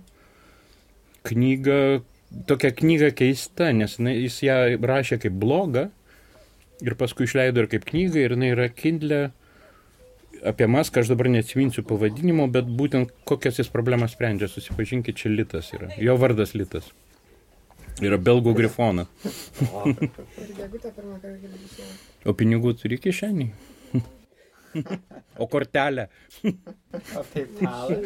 knygą, 1.26 2.04
tokia 2.46 2.70
knyga 2.78 3.10
keista, 3.18 3.72
nes 3.74 3.98
jis 3.98 4.44
ją 4.46 4.60
rašė 4.78 5.18
kaip 5.24 5.40
blogą 5.42 5.88
ir 6.86 6.96
paskui 7.00 7.28
išleido 7.28 7.64
ir 7.64 7.70
kaip 7.72 7.86
knygą 7.88 8.24
ir 8.24 8.36
jinai 8.36 8.54
yra 8.54 8.70
Kindle 8.74 9.22
apie 10.46 10.68
Maską, 10.70 11.02
aš 11.02 11.12
dabar 11.12 11.30
neatsiminsiu 11.34 11.84
pavadinimo, 11.88 12.48
bet 12.54 12.68
būtent 12.80 13.14
kokias 13.28 13.58
jis 13.62 13.72
problemas 13.74 14.14
sprendžia, 14.14 14.50
susipažinkit, 14.52 15.18
čia 15.18 15.32
Litas 15.34 15.72
yra. 15.74 15.90
Jo 15.98 16.18
vardas 16.22 16.54
Litas. 16.58 16.92
Yra 18.04 18.20
belgų 18.22 18.54
grifonas. 18.60 19.10
o 22.30 22.36
pinigų 22.38 22.76
turi 22.78 23.00
kišenį. 23.02 23.48
o 25.42 25.48
kortelę. 25.50 26.06
o 27.18 27.24
PayPal. 27.32 27.98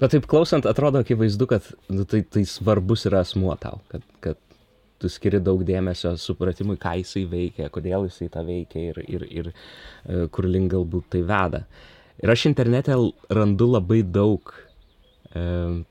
Bet 0.00 0.10
taip 0.10 0.26
klausant, 0.26 0.66
atrodo 0.66 1.04
akivaizdu, 1.04 1.46
kad 1.46 1.68
nu, 1.86 2.02
tai, 2.10 2.24
tai 2.26 2.42
svarbus 2.50 3.06
yra 3.06 3.22
asmuo 3.22 3.54
tau, 3.62 3.78
kad, 3.92 4.02
kad 4.24 4.40
tu 5.04 5.12
skiri 5.12 5.40
daug 5.44 5.62
dėmesio 5.68 6.14
supratimui, 6.20 6.78
ką 6.80 6.96
jisai 7.02 7.26
veikia, 7.28 7.68
kodėl 7.72 8.08
jisai 8.08 8.30
tą 8.32 8.44
veikia 8.46 8.88
ir, 8.90 9.00
ir, 9.04 9.26
ir 9.28 9.50
e, 9.52 10.24
kur 10.32 10.48
link 10.48 10.72
galbūt 10.72 11.10
tai 11.14 11.24
veda. 11.28 11.64
Ir 12.22 12.32
aš 12.32 12.46
internete 12.48 12.96
randu 13.36 13.68
labai 13.74 14.00
daug 14.06 14.54
e, 14.54 15.44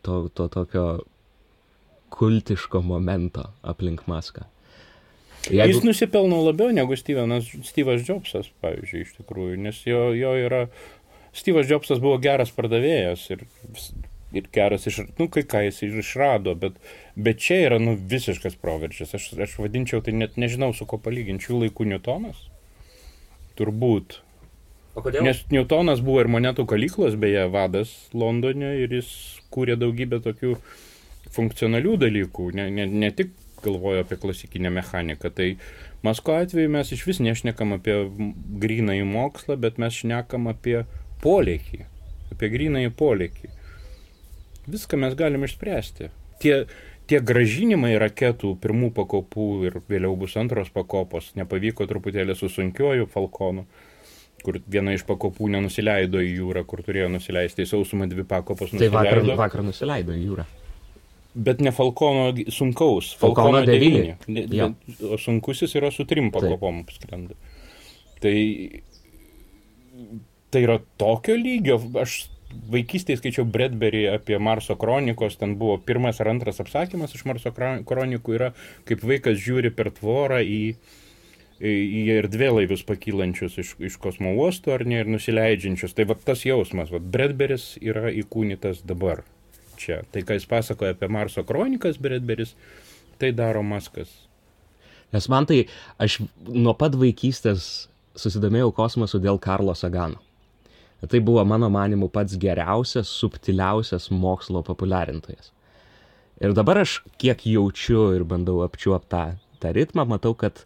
to, 0.06 0.18
to 0.34 0.48
tokio 0.56 0.88
kultiško 2.14 2.82
momento 2.86 3.46
aplink 3.62 4.08
Maską. 4.10 4.48
Jeigu... 5.50 5.74
Jis 5.74 5.84
nusipelno 5.84 6.40
labiau 6.46 6.72
negu 6.72 6.96
Stevenas, 6.96 7.50
Steve'as 7.68 8.06
Jobsas, 8.08 8.48
pavyzdžiui, 8.64 9.04
iš 9.04 9.16
tikrųjų, 9.20 9.60
nes 9.66 9.82
jo, 9.88 10.08
jo 10.16 10.34
yra... 10.40 10.66
Steve'as 11.36 11.68
Jobsas 11.68 12.00
buvo 12.00 12.20
geras 12.24 12.54
pardavėjas 12.56 13.26
ir 13.34 13.44
ir 14.34 14.50
geras, 14.54 14.88
iš, 14.90 15.00
nu, 15.20 15.28
kai 15.32 15.44
ką 15.50 15.62
jis 15.68 15.82
išrado, 15.86 16.56
bet, 16.60 16.80
bet 17.16 17.42
čia 17.44 17.60
yra, 17.68 17.80
nu, 17.82 17.94
visiškas 17.96 18.58
proveržis. 18.62 19.14
Aš, 19.18 19.30
aš 19.46 19.58
vadinčiau, 19.62 20.02
tai 20.06 20.16
net 20.18 20.40
nežinau, 20.42 20.74
su 20.74 20.88
ko 20.90 21.00
palyginti, 21.02 21.48
šių 21.48 21.66
laikų 21.66 21.88
Newtonas. 21.92 22.48
Turbūt. 23.60 24.20
O 24.98 25.06
kodėl? 25.06 25.26
Nes 25.26 25.44
Newtonas 25.54 26.02
buvo 26.06 26.24
ir 26.24 26.32
monetų 26.34 26.66
kalyklos, 26.70 27.18
beje, 27.22 27.46
vadas 27.54 27.94
Londone 28.14 28.76
ir 28.82 28.98
jis 29.00 29.14
kūrė 29.54 29.78
daugybę 29.82 30.22
tokių 30.26 30.58
funkcionalių 31.34 31.96
dalykų, 32.02 32.50
ne, 32.58 32.68
ne, 32.74 32.90
ne 32.90 33.10
tik 33.14 33.34
galvoju 33.64 34.04
apie 34.04 34.20
klasikinę 34.22 34.74
mechaniką. 34.74 35.32
Tai 35.34 35.54
Masko 36.04 36.36
atveju 36.36 36.70
mes 36.74 36.90
iš 36.92 37.06
vis 37.08 37.22
nešnekam 37.24 37.78
apie 37.78 37.96
grinąjį 38.62 39.06
mokslą, 39.08 39.56
bet 39.62 39.80
mes 39.80 39.96
šnekam 40.02 40.50
apie 40.52 40.82
polėkį, 41.24 41.86
apie 42.36 42.50
grinąjį 42.52 42.92
polėkį 43.00 43.54
viską 44.68 45.00
mes 45.02 45.16
galim 45.20 45.46
išspręsti. 45.48 46.10
Tie, 46.44 46.56
tie 47.10 47.20
gražinimai 47.24 47.94
raketų 48.02 48.56
pirmų 48.64 48.92
pakopų 48.96 49.48
ir 49.68 49.80
vėliau 49.90 50.16
bus 50.20 50.36
antros 50.40 50.72
pakopos 50.74 51.32
nepavyko 51.40 51.88
truputėlį 51.90 52.36
su 52.38 52.50
sunkiuoju 52.52 53.08
Falkonu, 53.12 53.66
kur 54.44 54.60
viena 54.68 54.96
iš 54.96 55.06
pakopų 55.08 55.52
nenusileido 55.56 56.22
į 56.24 56.34
jūrą, 56.40 56.66
kur 56.68 56.84
turėjo 56.86 57.12
nusileisti 57.14 57.66
į 57.66 57.72
sausumą 57.74 58.10
dvi 58.12 58.28
pakopos. 58.28 58.76
Tai 58.76 58.92
vakar, 58.94 59.24
vakar 59.40 59.66
nusileido 59.66 60.16
į 60.16 60.28
jūrą. 60.28 60.48
Bet 61.34 61.64
ne 61.66 61.72
Falkono 61.74 62.28
sunkaus, 62.54 63.16
Falkono, 63.18 63.58
Falkono 63.58 63.66
9. 63.66 64.28
9. 64.30 65.00
O 65.10 65.18
sunkusis 65.18 65.72
yra 65.80 65.90
su 65.92 66.06
trim 66.06 66.30
pakopom 66.34 66.84
skrenda. 66.94 67.34
Tai, 68.22 68.36
tai 70.54 70.62
yra 70.62 70.78
tokio 71.02 71.34
lygio, 71.40 71.80
aš 72.00 72.20
vaikystėje 72.74 73.20
skaičiau 73.20 73.46
Bredberį 73.50 74.04
apie 74.14 74.40
Marso 74.42 74.76
kronikos, 74.80 75.38
ten 75.40 75.56
buvo 75.60 75.78
pirmas 75.82 76.22
ar 76.24 76.32
antras 76.34 76.62
apsakymas 76.64 77.16
iš 77.16 77.26
Marso 77.30 77.54
kronikų, 77.54 78.36
yra 78.38 78.52
kaip 78.90 79.06
vaikas 79.06 79.40
žiūri 79.44 79.74
per 79.76 79.92
tvorą 79.96 80.42
į, 80.44 80.76
į 81.60 82.04
erdvėlaivius 82.18 82.86
pakylančius 82.88 83.60
iš, 83.62 83.76
iš 83.92 84.00
kosmo 84.02 84.34
uosto 84.40 84.74
ar 84.76 84.86
ne 84.88 85.04
ir 85.04 85.12
nusileidžiančius. 85.12 85.96
Tai 85.98 86.08
va 86.12 86.18
tas 86.20 86.46
jausmas, 86.48 86.92
va 86.94 87.02
Bredberis 87.04 87.74
yra 87.82 88.12
įkūnytas 88.12 88.84
dabar 88.88 89.24
čia. 89.80 90.02
Tai 90.12 90.26
ką 90.26 90.38
jis 90.38 90.50
pasakoja 90.50 90.96
apie 90.96 91.10
Marso 91.12 91.46
kronikas 91.48 92.00
Bredberis, 92.02 92.56
tai 93.22 93.32
daro 93.36 93.64
Maskas. 93.64 94.12
Nes 95.14 95.30
man 95.30 95.46
tai, 95.46 95.66
aš 96.02 96.24
nuo 96.50 96.74
pat 96.78 96.96
vaikystės 96.98 97.88
susidomėjau 98.18 98.72
kosmosu 98.76 99.22
dėl 99.22 99.40
Karlo 99.42 99.76
Sagano. 99.78 100.22
Tai 101.10 101.20
buvo 101.20 101.44
mano 101.46 101.70
manimu 101.70 102.08
pats 102.14 102.38
geriausias, 102.40 103.10
subtiliausias 103.12 104.10
mokslo 104.12 104.64
populiarintojas. 104.64 105.52
Ir 106.44 106.54
dabar 106.56 106.82
aš 106.82 107.02
kiek 107.22 107.44
jaučiu 107.48 108.12
ir 108.16 108.24
bandau 108.28 108.62
apčiuopti 108.66 109.10
tą, 109.12 109.24
tą 109.62 109.74
ritmą, 109.76 110.08
matau, 110.10 110.34
kad 110.36 110.64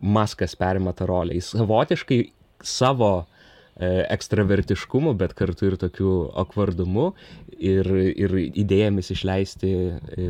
Maskas 0.00 0.56
perima 0.56 0.94
tą 0.96 1.06
rolę. 1.10 1.34
Jis 1.36 1.50
savotiškai 1.52 2.20
savo 2.64 3.10
e, 3.20 3.88
ekstravertiškumu, 4.08 5.12
bet 5.20 5.34
kartu 5.36 5.68
ir 5.68 5.76
tokiu 5.80 6.14
akvardumu 6.40 7.10
ir, 7.58 7.90
ir 8.16 8.36
idėjomis 8.48 9.12
išleisti 9.12 9.72
e, 9.76 10.28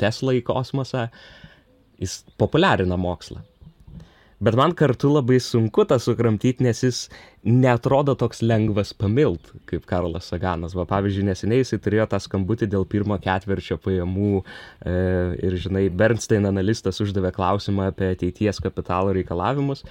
Tesla 0.00 0.36
į 0.36 0.42
kosmosą, 0.44 1.06
jis 2.00 2.20
populiarina 2.36 2.98
mokslą. 3.00 3.40
Bet 4.36 4.52
man 4.52 4.74
kartu 4.76 5.08
labai 5.08 5.38
sunku 5.40 5.86
tą 5.88 5.96
sukramtyti, 6.02 6.60
nes 6.66 6.82
jis 6.84 6.98
netrodo 7.46 8.12
toks 8.20 8.42
lengvas 8.44 8.90
pamilt, 8.92 9.48
kaip 9.70 9.86
Karlas 9.88 10.28
Saganas. 10.28 10.74
Va, 10.76 10.84
pavyzdžiui, 10.90 11.24
neseniai 11.30 11.62
jisai 11.62 11.78
turėjo 11.80 12.04
tą 12.12 12.20
skambutį 12.20 12.68
dėl 12.74 12.84
pirmo 12.84 13.16
ketvirčio 13.22 13.78
pajamų 13.80 14.42
e, 14.42 14.44
ir, 15.40 15.56
žinai, 15.64 15.86
Bernstein 15.88 16.44
analistas 16.50 17.00
uždavė 17.00 17.32
klausimą 17.38 17.88
apie 17.94 18.12
ateities 18.12 18.60
kapitalo 18.60 19.16
reikalavimus, 19.16 19.86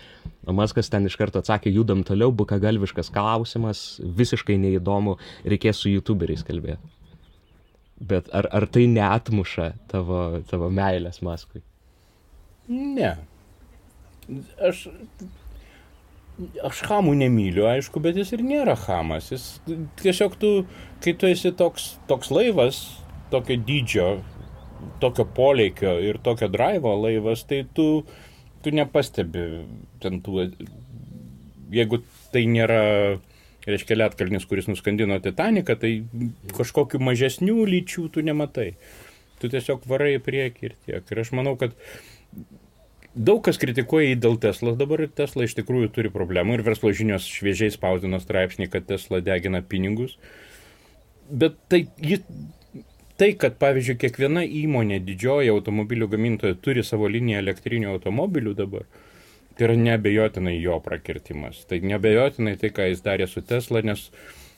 o 0.46 0.54
Maskas 0.54 0.94
ten 0.94 1.10
iš 1.10 1.18
karto 1.18 1.42
atsakė, 1.42 1.74
judam 1.74 2.06
toliau, 2.06 2.30
buka 2.30 2.62
galviškas 2.62 3.10
klausimas, 3.16 3.86
visiškai 4.06 4.62
neįdomu, 4.62 5.18
reikės 5.42 5.82
su 5.82 5.90
youtuberiais 5.90 6.46
kalbėti. 6.46 6.94
Bet 7.98 8.30
ar, 8.36 8.46
ar 8.54 8.70
tai 8.70 8.86
neatmuša 8.94 9.72
tavo, 9.90 10.26
tavo 10.46 10.70
meilės 10.70 11.24
Maskui? 11.26 11.66
Ne, 12.70 13.16
aš, 14.70 14.86
aš 16.66 16.84
hamų 16.90 17.16
nemyliu, 17.22 17.66
aišku, 17.70 18.02
bet 18.04 18.20
jis 18.20 18.34
ir 18.36 18.44
nėra 18.46 18.76
hamas. 18.86 19.32
Jis 19.34 19.48
tiesiog 20.02 20.38
tu, 20.42 20.52
kai 21.04 21.16
tu 21.18 21.30
esi 21.30 21.54
toks, 21.56 21.96
toks 22.10 22.32
laivas, 22.34 22.82
tokio 23.34 23.58
dydžio, 23.68 24.10
tokio 25.04 25.26
poleikio 25.38 25.98
ir 26.04 26.20
tokio 26.24 26.50
drivo 26.52 26.94
laivas, 27.00 27.46
tai 27.50 27.64
tu, 27.78 28.04
tu 28.64 28.74
nepastebi 28.76 29.46
ten 30.04 30.22
tų, 30.26 30.50
jeigu 31.74 32.02
tai 32.34 32.46
nėra, 32.52 32.82
reiškia, 33.66 33.98
lietkalnis, 33.98 34.46
kuris 34.50 34.70
nuskandino 34.70 35.18
Titaniką, 35.24 35.78
tai 35.82 35.94
kažkokių 36.56 37.02
mažesnių 37.04 37.66
lyčių 37.72 38.10
tu 38.14 38.26
nematai. 38.26 38.74
Tu 39.42 39.50
tiesiog 39.52 39.84
varai 39.90 40.16
į 40.16 40.22
priekį 40.24 40.70
ir 40.70 40.76
tiek. 40.86 41.10
Ir 41.12 41.22
aš 41.22 41.34
manau, 41.36 41.56
kad 41.60 41.76
Daug 43.16 43.40
kas 43.48 43.56
kritikuoja 43.56 44.10
jį 44.10 44.16
dėl 44.20 44.34
Tesla 44.44 44.74
dabar 44.76 45.06
Tesla 45.16 45.46
iš 45.48 45.54
tikrųjų 45.56 45.88
turi 45.96 46.10
problemų 46.12 46.58
ir 46.58 46.64
verslo 46.66 46.92
žinios 46.92 47.24
šviežiai 47.32 47.72
spausdino 47.72 48.20
straipsnį, 48.20 48.68
kad 48.74 48.90
Tesla 48.90 49.22
degina 49.24 49.62
pinigus. 49.64 50.18
Bet 51.32 51.56
tai, 51.72 51.86
ji, 52.04 52.20
tai, 53.16 53.30
kad 53.40 53.56
pavyzdžiui 53.62 53.96
kiekviena 54.02 54.44
įmonė, 54.44 55.00
didžioji 55.08 55.54
automobilių 55.54 56.10
gamintoja 56.12 56.58
turi 56.60 56.84
savo 56.84 57.08
liniją 57.08 57.40
elektrinių 57.46 57.94
automobilių 57.94 58.56
dabar, 58.58 58.84
tai 59.56 59.70
yra 59.70 59.78
nebejotinai 59.80 60.58
jo 60.60 60.82
prakirtimas. 60.84 61.64
Tai 61.70 61.80
nebejotinai 61.88 62.58
tai, 62.60 62.74
ką 62.76 62.90
jis 62.92 63.06
darė 63.06 63.30
su 63.32 63.46
Tesla, 63.48 63.80
nes 63.88 64.10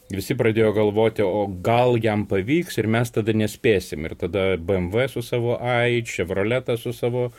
visi 0.10 0.34
pradėjo 0.40 0.74
galvoti, 0.80 1.22
o 1.22 1.46
gal 1.46 1.94
jam 2.02 2.26
pavyks 2.26 2.82
ir 2.82 2.90
mes 2.90 3.14
tada 3.14 3.38
nespėsim. 3.38 4.10
Ir 4.10 4.18
tada 4.18 4.50
BMW 4.58 5.06
su 5.14 5.22
savo 5.22 5.60
AI, 5.62 6.02
Chevroletą 6.10 6.82
su 6.82 6.96
savo 6.96 7.30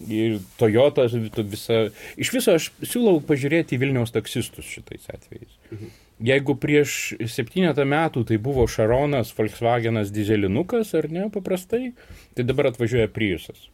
ir 0.00 0.40
Toyota 0.60 1.06
visa. 1.12 1.86
Iš 2.20 2.32
viso 2.34 2.56
aš 2.58 2.70
siūlau 2.82 3.20
pažiūrėti 3.24 3.76
į 3.76 3.82
Vilniaus 3.84 4.12
taksistus 4.14 4.68
šitais 4.68 5.08
atvejais. 5.12 5.54
Mhm. 5.70 5.94
Jeigu 6.26 6.54
prieš 6.56 7.12
septynetą 7.28 7.84
metų 7.84 8.22
tai 8.30 8.38
buvo 8.40 8.64
Šaronas, 8.70 9.34
Volkswagenas, 9.36 10.08
dizelinukas 10.14 10.94
ar 10.96 11.10
ne 11.12 11.26
paprastai, 11.32 11.90
tai 12.32 12.46
dabar 12.48 12.70
atvažiuoja 12.70 13.10
Priusas. 13.12 13.66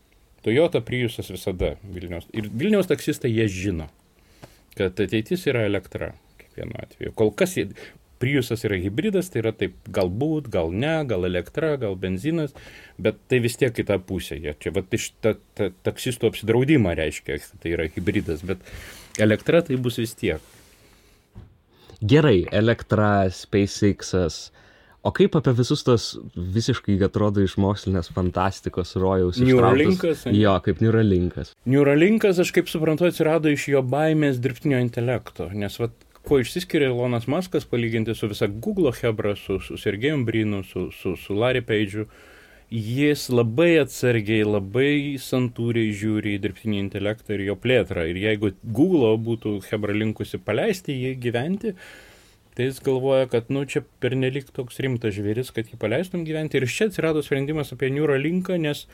Toyota 0.43 0.81
Priusas 0.83 1.31
visada 1.31 1.77
Vilniaus. 1.87 2.27
Ir 2.35 2.49
Vilniaus 2.51 2.91
taksistai 2.91 3.31
jie 3.31 3.47
žino, 3.47 3.87
kad 4.75 4.99
ateitis 4.99 5.47
yra 5.47 5.63
elektra 5.69 6.17
kiekvienu 6.41 6.83
atveju. 6.83 7.15
Kol 7.15 7.31
kas 7.31 7.55
Priusas 8.23 8.63
yra 8.69 8.79
hybridas, 8.79 9.33
tai 9.33 9.43
yra 9.43 9.53
taip, 9.57 9.75
galbūt, 9.91 10.49
gal 10.53 10.71
ne, 10.71 10.95
gal 11.11 11.27
elektra, 11.27 11.75
gal 11.83 11.99
benzinas, 11.99 12.55
bet 13.03 13.19
tai 13.31 13.43
vis 13.43 13.59
tiek 13.59 13.75
į 13.75 13.89
tą 13.91 13.99
pusę. 14.07 14.39
Jie 14.39 14.55
čia, 14.63 14.73
va, 14.77 14.85
iš 14.95 15.11
ta, 15.25 15.35
ta, 15.59 15.73
taksistų 15.89 16.31
apsidraudimą 16.31 16.95
reiškia, 17.03 17.41
tai 17.63 17.75
yra 17.75 17.91
hybridas, 17.91 18.47
bet 18.47 18.63
elektra 19.23 19.65
tai 19.67 19.81
bus 19.83 19.99
vis 19.99 20.15
tiek. 20.19 20.53
Gerai, 22.03 22.45
elektra, 22.51 23.31
SpaceX'as. 23.31 24.51
O 25.03 25.11
kaip 25.11 25.35
apie 25.35 25.51
visus 25.59 25.83
tos 25.83 26.05
visiškai 26.35 26.95
atrodo 27.03 27.43
iš 27.43 27.57
mokslinės 27.63 28.13
fantastikos 28.15 28.95
rojaus? 29.03 29.41
Neuralinkas? 29.43 30.23
Jo, 30.31 30.55
kaip 30.63 30.79
Neuralinkas. 30.83 31.51
Neuralinkas, 31.67 32.39
aš 32.43 32.53
kaip 32.55 32.71
suprantu, 32.71 33.09
atsirado 33.11 33.51
iš 33.51 33.67
jo 33.73 33.83
baimės 33.83 34.39
dirbtinio 34.43 34.79
intelekto, 34.83 35.49
nes 35.59 35.79
vat, 35.83 35.97
kuo 36.23 36.39
išsiskiria 36.43 36.91
Elonas 36.93 37.27
Maskas 37.27 37.65
palyginti 37.67 38.15
su 38.15 38.29
visa 38.31 38.47
Google 38.47 38.93
Hebra, 39.01 39.35
su, 39.37 39.59
su 39.61 39.77
Sergejum 39.77 40.25
Brinu, 40.25 40.63
su, 40.63 40.91
su, 40.91 41.17
su 41.17 41.35
Larry 41.35 41.63
Page'u, 41.67 42.07
jis 42.71 43.27
labai 43.29 43.75
atsargiai, 43.83 44.47
labai 44.47 45.19
santūriai 45.21 45.91
žiūri 45.99 46.37
į 46.37 46.43
dirbtinį 46.45 46.79
intelektą 46.87 47.35
ir 47.37 47.45
jo 47.51 47.57
plėtrą. 47.61 48.07
Ir 48.09 48.21
jeigu 48.23 48.55
Google 48.63 49.17
būtų 49.27 49.59
Hebra 49.69 49.97
linkusi 49.97 50.41
paleisti 50.41 50.97
jį 50.97 51.17
gyventi, 51.27 51.75
tai 52.57 52.69
jis 52.71 52.79
galvoja, 52.85 53.27
kad, 53.33 53.51
nu, 53.53 53.67
čia 53.69 53.83
pernelik 54.01 54.49
toks 54.55 54.81
rimtas 54.85 55.17
žvėris, 55.19 55.51
kad 55.53 55.69
jį 55.69 55.81
paleistum 55.81 56.25
gyventi. 56.29 56.61
Ir 56.61 56.69
iš 56.69 56.79
čia 56.79 56.89
atsirado 56.89 57.25
sprendimas 57.25 57.75
apie 57.75 57.91
Neuralinką, 57.93 58.57
nes 58.63 58.87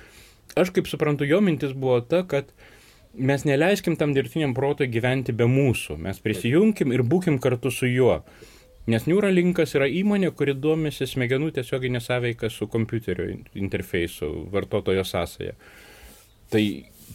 aš 0.59 0.73
kaip 0.75 0.91
suprantu, 0.91 1.29
jo 1.29 1.43
mintis 1.45 1.75
buvo 1.77 2.01
ta, 2.03 2.25
kad 2.27 2.51
uh, 2.51 2.75
mes 3.19 3.45
neleiskim 3.45 3.97
tam 3.99 4.15
dirbtiniam 4.17 4.55
protui 4.57 4.89
gyventi 4.91 5.35
be 5.37 5.49
mūsų, 5.51 5.99
mes 6.07 6.21
prisijungim 6.23 6.95
ir 6.95 7.05
būkim 7.07 7.39
kartu 7.43 7.73
su 7.75 7.91
juo. 7.91 8.23
Nes 8.89 9.05
Neuralinkas 9.05 9.75
yra 9.77 9.85
įmonė, 9.93 10.31
kuri 10.33 10.55
duomisi 10.57 11.05
smegenų 11.09 11.51
tiesioginė 11.59 12.01
sąveika 12.01 12.49
su 12.49 12.71
kompiuterio 12.73 13.27
interfeisu, 13.59 14.31
vartotojo 14.53 15.05
sąsaja. 15.05 15.53
Tai 16.49 16.63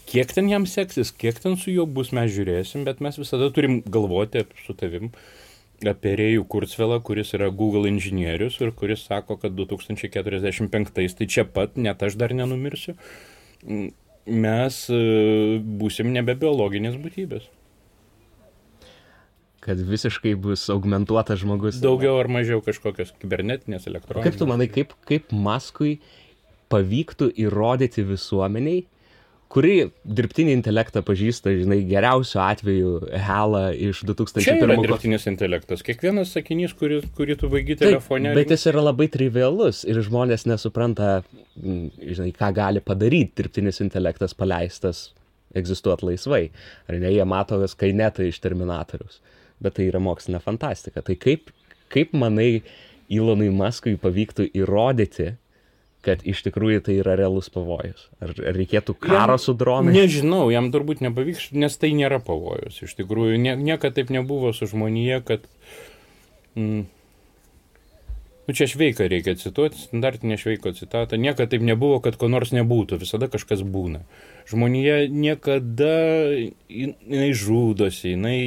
kiek 0.10 0.36
ten 0.38 0.52
jam 0.52 0.68
seksis, 0.70 1.10
kiek 1.18 1.40
ten 1.42 1.58
su 1.58 1.74
juo 1.74 1.88
bus, 1.90 2.12
mes 2.14 2.30
žiūrėsim, 2.36 2.86
bet 2.86 3.02
mes 3.02 3.18
visada 3.18 3.50
turim 3.56 3.80
galvoti 3.90 4.46
su 4.62 4.78
tavim 4.78 5.10
apie 5.90 6.14
Rėjų 6.20 6.46
Kurzvelą, 6.48 7.00
kuris 7.04 7.34
yra 7.36 7.50
Google 7.50 7.90
inžinierius 7.90 8.60
ir 8.62 8.72
kuris 8.78 9.08
sako, 9.10 9.40
kad 9.42 9.58
2045 9.58 10.94
tai 10.94 11.28
čia 11.28 11.44
pat, 11.50 11.74
net 11.76 12.06
aš 12.06 12.20
dar 12.22 12.38
nenumirsiu 12.38 12.94
mes 14.28 14.80
e, 14.92 15.02
būsim 15.60 16.14
nebe 16.14 16.36
biologinės 16.40 16.96
būtybės. 17.02 17.50
Kad 19.64 19.80
visiškai 19.88 20.34
bus 20.44 20.66
augmentuotas 20.72 21.40
žmogus. 21.40 21.80
Daugiau 21.84 22.18
ar 22.20 22.28
mažiau 22.32 22.60
kažkokios 22.64 23.14
kibernetinės 23.22 23.88
elektroninės. 23.88 24.28
Kaip 24.28 24.40
tu 24.40 24.48
manai, 24.50 24.68
kaip, 24.72 24.92
kaip 25.08 25.32
Maskui 25.32 25.98
pavyktų 26.74 27.30
įrodyti 27.46 28.04
visuomeniai, 28.08 28.84
kuri 29.54 29.74
dirbtinį 30.04 30.56
intelektą 30.58 31.04
pažįsta, 31.06 31.54
žinai, 31.60 31.80
geriausiu 31.86 32.40
atveju 32.42 32.94
Helą 33.28 33.64
iš 33.90 34.02
2001 34.08 34.46
Čia 34.46 34.56
yra 34.58 34.78
dirbtinis 34.82 35.28
intelektas. 35.30 35.84
Kiekvienas 35.86 36.34
sakinys, 36.34 36.74
kurį, 36.78 37.02
kurį 37.18 37.38
tu 37.42 37.50
vaigi 37.54 37.78
telefone. 37.80 38.32
Taip, 38.32 38.40
bet 38.40 38.54
jis 38.56 38.66
yra 38.72 38.86
labai 38.88 39.10
trivialus 39.14 39.84
ir 39.90 40.02
žmonės 40.06 40.48
nesupranta, 40.50 41.20
žinai, 41.58 42.32
ką 42.38 42.50
gali 42.58 42.82
padaryti 42.84 43.44
dirbtinis 43.44 43.82
intelektas 43.86 44.34
paleistas 44.38 45.12
egzistuoti 45.58 46.10
laisvai. 46.10 46.48
Ar 46.90 46.98
ne, 46.98 47.12
jie 47.14 47.26
mato 47.30 47.60
skainetą 47.70 48.26
iš 48.26 48.42
Terminatorius. 48.44 49.22
Bet 49.64 49.78
tai 49.78 49.88
yra 49.92 50.02
mokslinė 50.02 50.42
fantastika. 50.44 51.06
Tai 51.06 51.16
kaip, 51.22 51.54
kaip 51.94 52.18
manai, 52.18 52.64
Ilonui 53.14 53.52
Maskui 53.54 53.94
pavyktų 54.02 54.48
įrodyti, 54.58 55.34
kad 56.04 56.24
iš 56.28 56.42
tikrųjų 56.46 56.82
tai 56.88 56.98
yra 57.02 57.16
realus 57.20 57.50
pavojus? 57.54 58.10
Ar 58.24 58.34
reikėtų 58.36 58.96
karo 59.02 59.38
su 59.42 59.56
dronais? 59.58 59.96
Nežinau, 59.96 60.48
jam 60.54 60.68
turbūt 60.74 61.04
nepavyks, 61.06 61.52
nes 61.56 61.80
tai 61.80 61.94
nėra 61.98 62.20
pavojus. 62.24 62.82
Iš 62.86 62.98
tikrųjų, 63.00 63.40
nie, 63.42 63.56
niekada 63.60 64.02
taip 64.02 64.12
nebuvo 64.14 64.52
su 64.56 64.68
žmonėje, 64.70 65.22
kad... 65.28 65.48
Mm, 66.60 66.86
nu, 68.48 68.56
čia 68.56 68.68
šveiką 68.70 69.08
reikia 69.12 69.38
cituoti, 69.40 69.80
standartinė 69.88 70.38
šveiko 70.42 70.76
citata. 70.76 71.20
Niekada 71.20 71.56
taip 71.56 71.64
nebuvo, 71.66 72.02
kad 72.04 72.20
ko 72.20 72.30
nors 72.32 72.52
nebūtų, 72.56 73.00
visada 73.02 73.32
kažkas 73.32 73.64
būna. 73.64 74.04
Žmonėje 74.52 75.08
niekada 75.08 75.96
jinai 76.68 77.32
žudosi, 77.32 78.18
jinai 78.18 78.40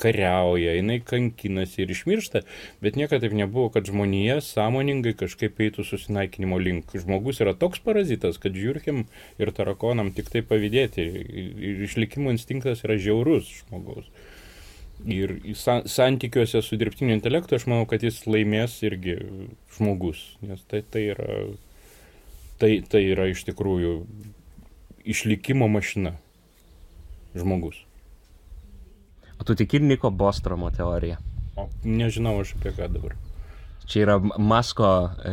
kariauja, 0.00 0.74
jinai 0.78 0.98
kankinasi 1.04 1.84
ir 1.84 1.92
išmiršta, 1.94 2.42
bet 2.84 2.96
niekada 2.98 3.26
taip 3.26 3.36
nebuvo, 3.36 3.68
kad 3.74 3.88
žmonija 3.88 4.38
sąmoningai 4.44 5.14
kažkaip 5.20 5.60
eitų 5.60 5.84
susinaikinimo 5.86 6.58
link. 6.62 6.94
Žmogus 6.96 7.42
yra 7.44 7.54
toks 7.58 7.82
parazitas, 7.84 8.40
kad 8.40 8.56
žiūrkim 8.56 9.04
ir 9.40 9.52
tarakonam 9.56 10.12
tik 10.16 10.32
tai 10.32 10.42
pavydėti. 10.46 11.06
Išlikimo 11.86 12.32
instinktas 12.34 12.84
yra 12.86 12.98
žiaurus 13.00 13.50
žmogaus. 13.62 14.08
Ir 15.08 15.38
santykiuose 15.56 16.60
su 16.60 16.76
dirbtiniu 16.76 17.14
intelektu 17.16 17.56
aš 17.56 17.64
manau, 17.70 17.86
kad 17.88 18.02
jis 18.04 18.20
laimės 18.28 18.74
irgi 18.84 19.16
žmogus, 19.76 20.20
nes 20.44 20.60
tai, 20.68 20.82
tai, 20.84 21.06
yra, 21.14 21.38
tai, 22.60 22.74
tai 22.84 23.06
yra 23.08 23.30
iš 23.32 23.46
tikrųjų 23.48 23.94
išlikimo 25.08 25.70
mašina 25.72 26.18
žmogus. 27.32 27.80
O 29.40 29.44
tu 29.44 29.54
tiki 29.56 29.80
Niko 29.80 30.10
Bostromo 30.10 30.68
teorija? 30.70 31.16
O 31.56 31.64
nežinau 31.84 32.42
aš 32.42 32.52
apie 32.58 32.74
ką 32.76 32.88
dabar. 32.92 33.16
Čia 33.90 34.02
yra 34.04 34.16
Masko 34.20 34.86
e, 35.26 35.32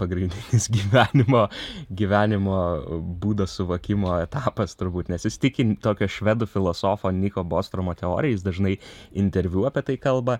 pagrindinis 0.00 0.68
gyvenimo, 0.76 1.42
gyvenimo 1.90 2.60
būdo 3.20 3.44
suvokimo 3.50 4.14
etapas 4.22 4.78
turbūt, 4.78 5.10
nes 5.12 5.26
jis 5.26 5.40
tiki 5.42 5.66
tokio 5.82 6.08
švedų 6.08 6.48
filosofo 6.48 7.10
Niko 7.12 7.44
Bostromo 7.44 7.92
teoriją, 7.98 8.38
jis 8.38 8.46
dažnai 8.46 8.76
interviu 9.24 9.66
apie 9.68 9.84
tai 9.90 9.98
kalba, 10.00 10.38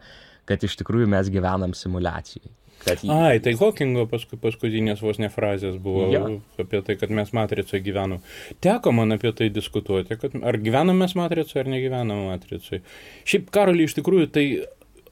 kad 0.48 0.62
iš 0.62 0.78
tikrųjų 0.80 1.10
mes 1.10 1.28
gyvenam 1.34 1.74
simulacijai. 1.76 2.54
Kad... 2.82 3.02
Ai, 3.14 3.38
tai 3.38 3.52
Hawkingo 3.54 4.08
paskui, 4.10 4.38
paskutinės 4.42 5.02
vos 5.04 5.20
ne 5.22 5.28
frazės 5.30 5.76
buvo 5.82 6.08
ja. 6.10 6.22
apie 6.58 6.80
tai, 6.82 6.96
kad 6.98 7.12
mes 7.14 7.30
matricoje 7.36 7.78
gyvenam. 7.84 8.22
Teko 8.64 8.90
man 8.96 9.14
apie 9.14 9.30
tai 9.38 9.52
diskutuoti, 9.54 10.18
kad 10.18 10.34
ar 10.42 10.58
gyvenam 10.62 10.98
mes 10.98 11.14
matricoje 11.18 11.62
ar 11.62 11.70
negyvenam 11.70 12.26
matricoje. 12.32 12.82
Šiaip 13.28 13.52
karaliai 13.54 13.86
iš 13.86 13.94
tikrųjų 14.00 14.32
tai, 14.34 14.46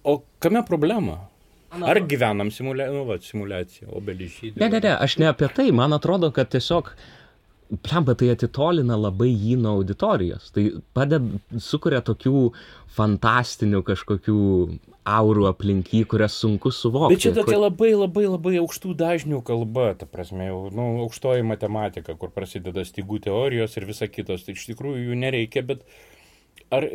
o 0.02 0.18
kame 0.42 0.64
problema? 0.66 1.20
Ar 1.70 2.00
gyvenam 2.10 2.50
simulia... 2.50 2.88
nu, 2.90 3.04
va, 3.06 3.20
simulaciją, 3.22 3.92
obeližydį? 4.00 4.56
Ne, 4.58 4.66
ne, 4.72 4.80
ne, 4.82 4.94
aš 5.06 5.20
ne 5.22 5.30
apie 5.30 5.46
tai. 5.54 5.68
Man 5.76 5.94
atrodo, 5.94 6.32
kad 6.34 6.50
tiesiog 6.50 6.90
Plemba 7.86 8.16
tai 8.18 8.32
atitolina 8.32 8.96
labai 8.98 9.30
jį 9.30 9.56
nuo 9.62 9.76
auditorijos. 9.78 10.50
Tai 10.54 10.64
padeda, 10.96 11.38
sukuria 11.62 12.00
tokių 12.02 12.48
fantastinių 12.96 13.84
kažkokių 13.86 14.38
aurų 15.10 15.46
aplink 15.48 15.92
jį, 15.94 16.04
kurias 16.10 16.36
sunku 16.40 16.72
suvokti. 16.74 17.16
Bet 17.16 17.24
čia 17.24 17.32
tokia 17.36 17.58
labai 17.60 17.92
labai 17.94 18.26
labai 18.26 18.54
aukštų 18.60 18.94
dažnių 19.00 19.40
kalba, 19.46 19.92
ta 19.98 20.08
prasme, 20.10 20.50
jau, 20.50 20.60
nu, 20.74 20.88
aukštoji 21.06 21.46
matematika, 21.46 22.16
kur 22.20 22.32
prasideda 22.34 22.84
stygų 22.86 23.22
teorijos 23.26 23.76
ir 23.78 23.88
visa 23.88 24.10
kitos. 24.10 24.44
Tai 24.46 24.56
iš 24.58 24.66
tikrųjų 24.72 25.06
jų 25.08 25.20
nereikia, 25.22 25.64
bet 25.70 25.86
ar, 26.74 26.86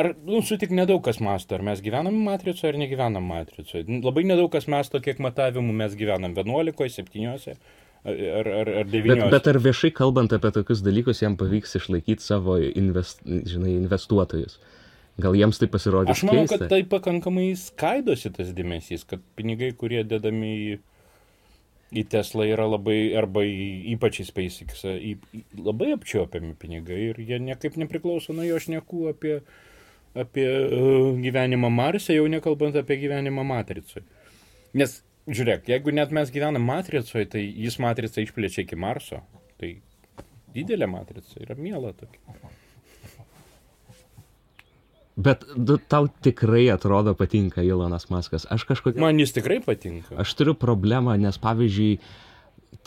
ar 0.00 0.12
nu, 0.24 0.42
sutik 0.46 0.74
nedaug 0.74 1.02
kas 1.04 1.20
masto, 1.24 1.56
ar 1.56 1.64
mes 1.68 1.84
gyvenam 1.84 2.18
matricoje 2.26 2.72
ar 2.72 2.80
negyvenam 2.80 3.28
matricoje. 3.28 3.86
Labai 4.02 4.26
nedaug 4.28 4.50
kas 4.52 4.68
masto, 4.70 5.00
kiek 5.04 5.22
matavimų 5.22 5.78
mes 5.84 5.96
gyvenam 5.98 6.36
11, 6.38 6.90
7 6.98 7.56
ar, 8.04 8.48
ar, 8.60 8.70
ar 8.82 8.86
9. 8.90 9.06
Bet, 9.08 9.24
bet 9.30 9.48
ar 9.52 9.58
viešai 9.62 9.92
kalbant 9.94 10.32
apie 10.34 10.50
tokius 10.54 10.82
dalykus, 10.84 11.22
jam 11.22 11.36
pavyks 11.38 11.76
išlaikyti 11.78 12.24
savo 12.24 12.58
invest, 12.58 13.22
žinai, 13.26 13.76
investuotojus? 13.78 14.58
Gal 15.20 15.36
jiems 15.36 15.60
tai 15.60 15.68
pasirodė? 15.70 16.14
Aš 16.14 16.24
manau, 16.24 16.46
keista? 16.46 16.64
kad 16.64 16.72
tai 16.72 16.80
pakankamai 16.88 17.50
skaidosi 17.58 18.32
tas 18.32 18.48
dėmesys, 18.56 19.04
kad 19.08 19.20
pinigai, 19.36 19.70
kurie 19.76 20.00
dedami 20.08 20.52
į, 20.56 20.78
į 22.00 22.06
Tesla 22.14 22.46
yra 22.48 22.64
labai, 22.70 23.12
arba 23.20 23.44
į, 23.44 23.66
ypač 23.92 24.22
į 24.24 24.26
SpaceX, 24.30 24.86
į, 24.88 25.12
labai 25.60 25.92
apčiopiami 25.98 26.56
pinigai 26.58 27.02
ir 27.10 27.20
jie 27.20 27.38
niekaip 27.44 27.76
nepriklauso 27.80 28.32
nuo 28.34 28.48
jo 28.48 28.56
šnekų 28.64 29.04
apie, 29.12 29.36
apie 30.16 30.48
uh, 30.48 31.12
gyvenimą 31.20 31.68
Marse, 31.70 32.16
jau 32.16 32.24
nekalbant 32.32 32.80
apie 32.80 32.96
gyvenimą 33.04 33.44
Matricui. 33.52 34.06
Nes, 34.80 35.02
žiūrėk, 35.28 35.68
jeigu 35.70 35.94
net 35.94 36.14
mes 36.14 36.32
gyvenam 36.34 36.64
Matricoje, 36.66 37.28
tai 37.36 37.44
jis 37.44 37.78
Matricą 37.82 38.24
išplečia 38.24 38.64
iki 38.64 38.78
Marso, 38.78 39.22
tai 39.60 39.76
didelė 40.54 40.88
Matrica 40.90 41.40
yra 41.42 41.56
miela 41.58 41.94
tokia. 41.96 42.50
Bet 45.22 45.44
du, 45.56 45.76
tau 45.76 46.06
tikrai 46.24 46.64
atrodo 46.72 47.12
patinka 47.14 47.62
Ilonas 47.62 48.08
Maskas. 48.08 48.46
Aš 48.48 48.64
kažkokį... 48.70 49.00
Man 49.02 49.20
jis 49.20 49.34
tikrai 49.36 49.58
patinka. 49.60 50.16
Aš 50.22 50.32
turiu 50.38 50.54
problemą, 50.56 51.18
nes 51.20 51.36
pavyzdžiui, 51.40 51.98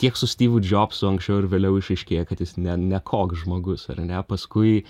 tiek 0.02 0.18
su 0.18 0.26
Steve 0.26 0.58
Jobsu 0.58 1.06
anksčiau 1.06 1.38
ir 1.42 1.46
vėliau 1.52 1.78
išaiškėjo, 1.78 2.24
kad 2.26 2.42
jis 2.42 2.56
ne, 2.58 2.74
ne 2.82 2.98
koks 2.98 3.44
žmogus, 3.44 3.86
ar 3.94 4.02
ne? 4.02 4.18
Paskui, 4.26 4.80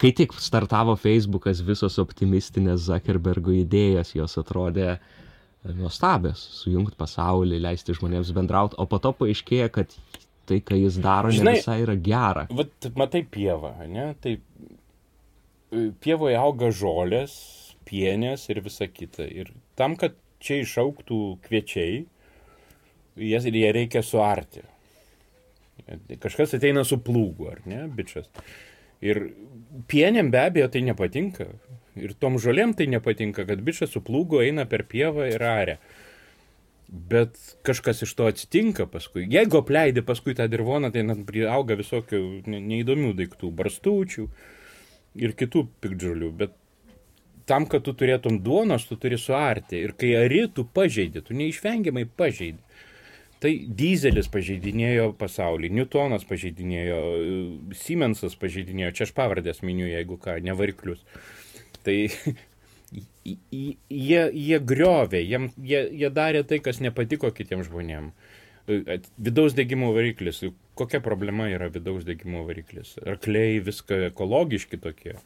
kai 0.00 0.12
tik 0.16 0.36
startavo 0.38 0.94
Facebookas, 0.94 1.64
visos 1.66 1.98
optimistinės 2.02 2.86
Zuckerbergo 2.86 3.52
idėjos, 3.58 4.14
jos 4.14 4.38
atrodė 4.40 4.94
nuostabios, 5.64 6.40
sujungti 6.62 6.96
pasaulį, 7.00 7.60
leisti 7.60 7.94
žmonėms 7.96 8.32
bendrauti, 8.36 8.78
o 8.80 8.86
po 8.88 9.00
to 9.02 9.12
paaiškėjo, 9.16 9.68
kad 9.74 9.96
tai, 10.48 10.60
ką 10.64 10.78
jis 10.78 10.98
daro, 11.02 11.30
Žinai, 11.34 11.52
ne 11.52 11.60
visai 11.60 11.78
yra 11.84 11.96
gera. 12.00 12.46
Vat, 12.56 12.88
matai 12.98 13.22
pievą, 13.28 13.74
ne? 13.90 14.08
Tai 14.22 14.32
e, 14.38 15.84
pievoje 16.02 16.38
auga 16.40 16.72
žolės, 16.74 17.34
pienės 17.88 18.48
ir 18.50 18.62
visa 18.64 18.88
kita. 18.90 19.28
Ir 19.28 19.52
tam, 19.78 19.96
kad 20.00 20.16
čia 20.42 20.62
išauktų 20.64 21.20
kviečiai, 21.44 22.02
jas 23.30 23.46
ir 23.46 23.60
jie 23.60 23.70
reikia 23.76 24.02
suarti. 24.06 24.64
Kažkas 26.20 26.56
ateina 26.56 26.84
su 26.86 27.00
plūgu, 27.02 27.50
ar 27.50 27.62
ne, 27.68 27.84
bičias. 27.94 28.28
Ir 29.04 29.30
pienėm 29.90 30.30
be 30.32 30.42
abejo 30.42 30.68
tai 30.72 30.82
nepatinka. 30.86 31.48
Ir 31.98 32.14
tom 32.14 32.38
žolėm 32.38 32.76
tai 32.78 32.86
nepatinka, 32.90 33.46
kad 33.48 33.62
bičias 33.66 33.90
su 33.94 34.02
plūgu 34.04 34.44
eina 34.44 34.66
per 34.70 34.84
pievą 34.86 35.26
ir 35.30 35.42
arę. 35.42 35.76
Bet 36.90 37.36
kažkas 37.66 38.02
iš 38.06 38.14
to 38.18 38.28
atsitinka 38.30 38.86
paskui. 38.90 39.26
Jeigu 39.30 39.60
apleidi 39.60 40.02
paskui 40.06 40.34
tą 40.38 40.46
dirvoną, 40.50 40.90
tai 40.94 41.04
net 41.06 41.22
priauga 41.26 41.76
visokių 41.78 42.22
neįdomių 42.50 43.12
daiktų, 43.18 43.50
barstučių 43.58 44.26
ir 45.22 45.36
kitų 45.38 45.66
pikdžiulių. 45.82 46.32
Bet 46.40 46.56
tam, 47.50 47.66
kad 47.70 47.86
tu 47.86 47.94
turėtum 47.98 48.40
duonos, 48.42 48.86
tu 48.86 48.98
turi 48.98 49.18
suarti. 49.18 49.82
Ir 49.82 49.94
kai 49.98 50.14
ari, 50.18 50.44
tu 50.54 50.66
pažeidi, 50.66 51.22
tu 51.26 51.34
neišvengiamai 51.38 52.06
pažeidi. 52.18 52.58
Tai 53.40 53.50
dizelis 53.72 54.28
pažeidinėjo 54.28 55.14
pasaulį, 55.16 55.70
Newtonas 55.72 56.26
pažeidinėjo, 56.28 56.98
Siemensas 57.80 58.34
pažeidinėjo, 58.36 58.90
čia 58.98 59.06
aš 59.06 59.14
pavardės 59.16 59.62
miniu, 59.64 59.86
jeigu 59.88 60.18
ką, 60.20 60.34
ne 60.44 60.52
variklius. 60.58 61.00
Tai 61.86 61.96
jie, 63.24 64.22
jie 64.32 64.60
griovė, 64.72 65.20
jie, 65.22 65.40
jie, 65.72 65.82
jie 66.02 66.10
darė 66.14 66.44
tai, 66.46 66.60
kas 66.64 66.80
nepatiko 66.84 67.30
kitiems 67.34 67.70
žmonėms. 67.70 68.36
Vidaus 69.18 69.56
degimo 69.56 69.90
variklis, 69.96 70.44
kokia 70.78 71.00
problema 71.02 71.48
yra 71.50 71.70
vidaus 71.72 72.04
degimo 72.06 72.44
variklis? 72.46 72.94
Arkliai 73.02 73.58
viską 73.66 74.04
ekologiški 74.10 74.78
tokie, 74.78 75.16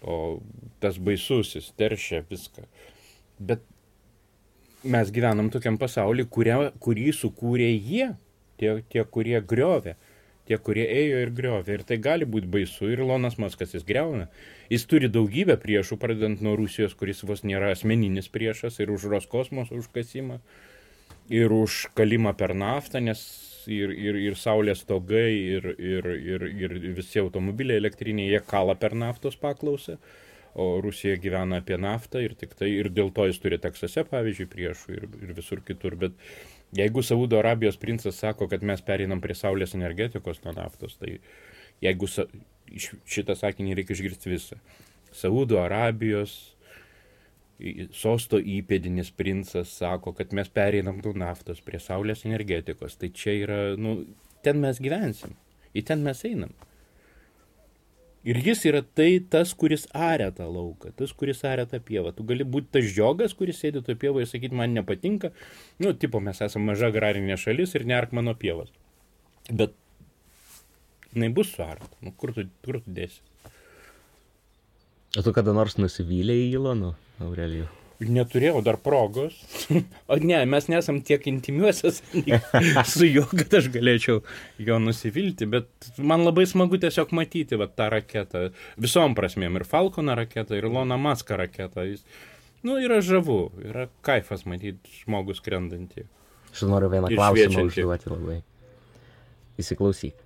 o 0.00 0.38
tas 0.80 0.96
baisusis 1.02 1.72
teršia 1.76 2.22
viską. 2.30 2.64
Bet 3.50 3.66
mes 4.86 5.10
gyvenam 5.12 5.50
tokiam 5.52 5.76
pasaulyje, 5.80 6.30
kuria, 6.32 6.58
kurį 6.80 7.10
sukūrė 7.18 7.68
jie, 7.74 8.12
tie, 8.60 8.78
tie 8.92 9.04
kurie 9.04 9.36
griovė, 9.42 9.96
tie, 10.48 10.58
kurie 10.58 10.84
ėjo 10.86 11.22
ir 11.24 11.32
griovė. 11.36 11.78
Ir 11.78 11.84
tai 11.88 11.98
gali 12.02 12.28
būti 12.28 12.50
baisu. 12.50 12.90
Ir 12.92 13.02
Lonas 13.06 13.38
Maskas 13.42 13.74
jis 13.76 13.86
greuna. 13.86 14.28
Jis 14.72 14.86
turi 14.90 15.10
daugybę 15.12 15.58
priešų, 15.62 15.98
pradedant 16.02 16.42
nuo 16.44 16.56
Rusijos, 16.58 16.96
kuris 16.98 17.24
vos 17.26 17.44
nėra 17.46 17.72
asmeninis 17.74 18.30
priešas, 18.32 18.80
ir 18.82 18.92
už 18.94 19.08
Roskosmoso 19.12 19.78
užkasimą, 19.80 20.40
ir 21.32 21.54
už 21.54 21.86
kalimą 21.98 22.34
per 22.38 22.54
naftą, 22.58 23.02
nes 23.02 23.22
ir, 23.66 23.90
ir, 23.90 24.20
ir 24.28 24.38
saulės 24.38 24.84
stogai, 24.86 25.32
ir, 25.56 25.72
ir, 25.78 26.12
ir, 26.16 26.46
ir 26.50 26.78
visi 26.96 27.22
automobiliai 27.22 27.82
elektriniai, 27.82 28.30
jie 28.34 28.42
kala 28.46 28.78
per 28.78 28.94
naftos 28.98 29.38
paklausą 29.38 30.00
o 30.56 30.80
Rusija 30.80 31.18
gyvena 31.20 31.60
apie 31.60 31.76
naftą 31.76 32.22
ir 32.24 32.32
tik 32.40 32.54
tai, 32.56 32.70
ir 32.80 32.88
dėl 32.88 33.10
to 33.16 33.26
jis 33.28 33.38
turi 33.42 33.58
Teksase, 33.60 34.06
pavyzdžiui, 34.08 34.48
priešų 34.52 34.94
ir, 34.94 35.02
ir 35.26 35.34
visur 35.36 35.60
kitur. 35.66 35.98
Bet 36.00 36.14
jeigu 36.74 37.02
Saudo 37.02 37.38
Arabijos 37.38 37.76
princas 37.76 38.18
sako, 38.18 38.48
kad 38.48 38.64
mes 38.66 38.82
pereinam 38.82 39.20
prie 39.22 39.36
saulės 39.38 39.76
energetikos 39.78 40.42
nuo 40.44 40.54
naftos, 40.56 40.96
tai 41.00 41.18
jeigu 41.84 42.08
sa, 42.10 42.26
šitą 43.06 43.36
sakinį 43.38 43.78
reikia 43.78 43.96
išgirsti 43.96 44.32
visą. 44.32 44.60
Saudo 45.14 45.60
Arabijos 45.62 46.56
sosto 47.96 48.38
įpėdinis 48.38 49.10
princas 49.16 49.72
sako, 49.78 50.12
kad 50.16 50.34
mes 50.36 50.48
pereinam 50.52 51.00
nuo 51.04 51.14
naftos 51.16 51.62
prie 51.64 51.80
saulės 51.80 52.26
energetikos, 52.28 52.98
tai 53.00 53.10
čia 53.14 53.36
yra, 53.44 53.60
nu, 53.80 54.02
ten 54.44 54.60
mes 54.60 54.80
gyvensim, 54.82 55.32
į 55.72 55.86
ten 55.88 56.04
mes 56.04 56.20
einam. 56.28 56.52
Ir 58.26 58.40
jis 58.42 58.64
yra 58.66 58.80
tai 58.82 59.20
tas, 59.30 59.52
kuris 59.54 59.84
aria 59.94 60.32
tą 60.34 60.48
lauką, 60.50 60.90
tas, 60.98 61.12
kuris 61.14 61.44
aria 61.46 61.66
tą 61.70 61.78
pievą. 61.78 62.10
Tu 62.16 62.26
gali 62.26 62.46
būti 62.56 62.72
tas 62.74 62.88
žiogas, 62.90 63.36
kuris 63.38 63.60
sėdi 63.62 63.84
toje 63.86 63.98
pievoje 64.02 64.26
ir 64.26 64.30
sakyti, 64.32 64.58
man 64.58 64.74
nepatinka. 64.74 65.30
Nu, 65.78 65.92
tipo, 65.94 66.18
mes 66.18 66.42
esame 66.42 66.72
maža 66.72 66.90
agrarinė 66.90 67.38
šalis 67.38 67.76
ir 67.78 67.86
neark 67.86 68.14
mano 68.16 68.34
pievas. 68.34 68.72
Bet 69.46 69.78
jinai 71.14 71.30
bus 71.38 71.54
suarta. 71.54 71.92
Nu, 72.02 72.10
kur, 72.18 72.34
tu, 72.34 72.48
kur 72.66 72.82
tu 72.82 72.98
dėsi? 72.98 73.22
O 75.16 75.22
tu 75.22 75.30
kada 75.32 75.54
nors 75.54 75.78
nusivylė 75.78 76.34
į 76.42 76.48
Ilonų, 76.58 76.96
Aurelijų? 77.24 77.70
Neturėjau 77.96 78.60
dar 78.64 78.76
progos. 78.82 79.36
O 80.12 80.18
ne, 80.20 80.38
mes 80.46 80.68
nesam 80.68 81.00
tiek 81.02 81.24
intimiuosios 81.30 82.02
su 82.92 83.06
juo, 83.08 83.24
kad 83.30 83.54
aš 83.58 83.70
galėčiau 83.74 84.20
jo 84.62 84.76
nusivilti, 84.82 85.48
bet 85.50 85.88
man 85.98 86.22
labai 86.26 86.44
smagu 86.46 86.78
tiesiog 86.82 87.14
matyti 87.16 87.58
va, 87.58 87.66
tą 87.66 87.88
raketą. 87.94 88.50
Visom 88.82 89.16
prasmėm. 89.18 89.56
Ir 89.58 89.64
Falcono 89.66 90.14
raketą, 90.18 90.58
ir 90.58 90.68
Lona 90.70 90.98
Maska 91.00 91.38
raketą. 91.40 91.86
Jis, 91.88 92.04
nu, 92.66 92.76
yra 92.82 93.00
žavu, 93.04 93.48
yra 93.64 93.88
kaifas 94.06 94.44
matyti 94.46 95.00
žmogus 95.02 95.40
krendantį. 95.44 96.04
Aš 96.52 96.66
noriu 96.68 96.92
vieną 96.92 97.10
klausimą 97.14 97.64
užduoti 97.70 98.12
labai. 98.12 98.38
Įsiklausyk. 99.60 100.20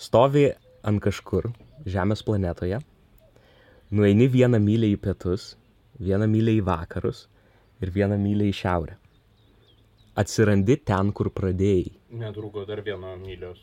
Stovi 0.00 0.48
ant 0.84 1.04
kažkur 1.04 1.52
Žemės 1.84 2.24
planetoje, 2.24 2.78
nueini 3.92 4.26
vieną 4.32 4.56
mylę 4.62 4.88
į 4.94 4.98
pietus 5.04 5.52
vieną 6.00 6.28
mylę 6.30 6.54
į 6.58 6.64
vakarus 6.66 7.26
ir 7.82 7.92
vieną 7.94 8.18
mylę 8.20 8.48
į 8.50 8.54
šiaurę. 8.60 8.96
Atsirandi 10.18 10.76
ten, 10.86 11.10
kur 11.12 11.30
pradėjai. 11.34 11.90
Netrūko 12.20 12.62
dar 12.68 12.82
vieno 12.86 13.16
mylios. 13.18 13.58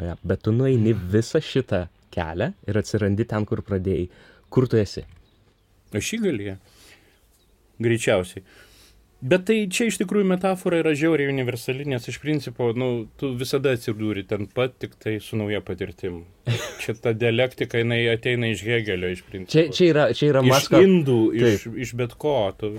Ja, 0.00 0.16
bet 0.24 0.42
tu 0.44 0.52
nueini 0.52 0.92
visą 0.92 1.40
šitą 1.44 1.86
kelią 2.12 2.50
ir 2.68 2.80
atsirandi 2.80 3.26
ten, 3.28 3.46
kur 3.48 3.62
pradėjai. 3.64 4.08
Kur 4.52 4.68
tu 4.68 4.80
esi? 4.80 5.04
Aš 5.96 6.12
jį 6.14 6.20
galėjau. 6.26 6.56
Greičiausiai. 7.80 8.44
Bet 9.20 9.42
tai 9.50 9.56
čia 9.68 9.90
iš 9.90 9.98
tikrųjų 10.00 10.24
metafora 10.30 10.78
yra 10.80 10.94
žiauriai 10.96 11.28
universali, 11.28 11.84
nes 11.88 12.06
iš 12.08 12.16
principo, 12.22 12.70
nu, 12.72 13.04
tu 13.20 13.34
visada 13.36 13.74
atsidūri 13.76 14.22
ten 14.28 14.46
pat, 14.48 14.78
tik 14.80 14.94
tai 14.96 15.18
su 15.20 15.36
nauja 15.36 15.60
patirtim. 15.64 16.22
Čia 16.80 16.94
ta 16.96 17.12
dialektika, 17.12 17.82
jinai 17.82 18.00
ateina 18.14 18.48
iš 18.48 18.62
Hegelio, 18.64 19.10
iš 19.12 19.20
principo. 19.26 19.52
Čia, 19.52 19.66
čia 19.76 19.88
yra, 19.90 20.06
čia 20.16 20.30
yra 20.30 20.44
Masko. 20.46 20.80
Iš 20.80 20.88
indų, 20.88 21.18
iš, 21.36 21.66
Taip. 21.66 21.76
iš 21.84 21.92
bet 22.00 22.14
ko. 22.22 22.34
Tu... 22.56 22.72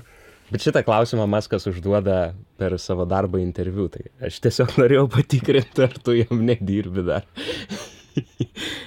Bet 0.49 0.65
šitą 0.65 0.81
klausimą 0.87 1.29
Maskas 1.29 1.69
užduoda 1.69 2.17
per 2.57 2.73
savo 2.81 3.05
darbą 3.05 3.37
interviu, 3.43 3.85
tai 3.93 4.09
aš 4.25 4.41
tiesiog 4.41 4.73
norėjau 4.81 5.05
patikrinti, 5.13 5.85
ar 5.85 5.93
tu 6.01 6.17
jam 6.17 6.41
nedirbi 6.49 7.05
dar. 7.05 7.29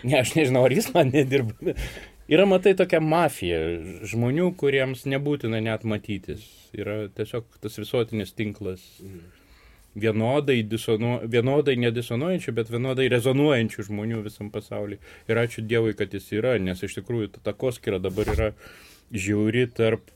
ne, 0.02 0.18
aš 0.24 0.34
nežinau, 0.34 0.66
ar 0.66 0.74
jis 0.74 0.90
man 0.90 1.14
nedirba. 1.14 1.78
Yra, 2.24 2.50
matai, 2.50 2.74
tokia 2.74 2.98
mafija 3.04 3.62
žmonių, 4.10 4.50
kuriems 4.58 5.06
nebūtina 5.06 5.62
net 5.62 5.86
matytis. 5.86 6.42
Yra 6.74 7.04
tiesiog 7.14 7.58
tas 7.62 7.78
visuotinis 7.78 8.34
tinklas 8.36 8.84
vienodai, 9.94 10.58
disonuo, 10.66 11.18
vienodai 11.30 11.76
nedisonuojančių, 11.78 12.54
bet 12.56 12.70
vienodai 12.72 13.06
rezonuojančių 13.12 13.86
žmonių 13.88 14.22
visam 14.26 14.50
pasauliu. 14.54 14.98
Ir 15.30 15.40
ačiū 15.40 15.62
Dievui, 15.66 15.94
kad 15.98 16.14
jis 16.14 16.32
yra, 16.34 16.56
nes 16.58 16.82
iš 16.82 16.98
tikrųjų 16.98 17.34
ta 17.36 17.44
takoskira 17.52 18.00
dabar 18.02 18.30
yra 18.34 18.50
žiauri 19.14 19.68
tarp 19.70 20.10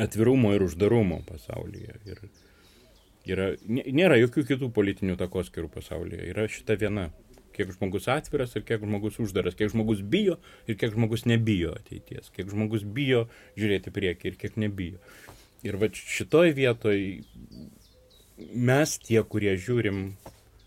atvirumo 0.00 0.54
ir 0.56 0.64
uždarumo 0.64 1.20
pasaulyje. 1.28 1.98
Ir 2.08 2.22
yra, 3.34 3.50
nėra 3.68 4.16
jokių 4.22 4.46
kitų 4.54 4.72
politinių 4.72 5.18
takoskirų 5.20 5.68
pasaulyje. 5.72 6.24
Yra 6.32 6.48
šita 6.50 6.78
viena 6.80 7.10
kiek 7.52 7.68
žmogus 7.74 8.08
atviras 8.08 8.56
ir 8.56 8.64
kiek 8.64 8.80
žmogus 8.80 9.18
uždaras, 9.20 9.56
kiek 9.58 9.68
žmogus 9.72 10.00
bijo 10.00 10.38
ir 10.64 10.78
kiek 10.80 10.94
žmogus 10.94 11.26
nebijo 11.28 11.74
ateities, 11.76 12.32
kiek 12.32 12.48
žmogus 12.48 12.86
bijo 12.96 13.26
žiūrėti 13.60 13.92
priekį 13.92 14.32
ir 14.32 14.40
kiek 14.40 14.56
nebijo. 14.60 15.02
Ir 15.62 15.78
va 15.78 15.88
šitoj 15.94 16.54
vietoj 16.56 16.98
mes 18.52 18.94
tie, 19.02 19.20
kurie 19.22 19.54
žiūrim, 19.60 20.00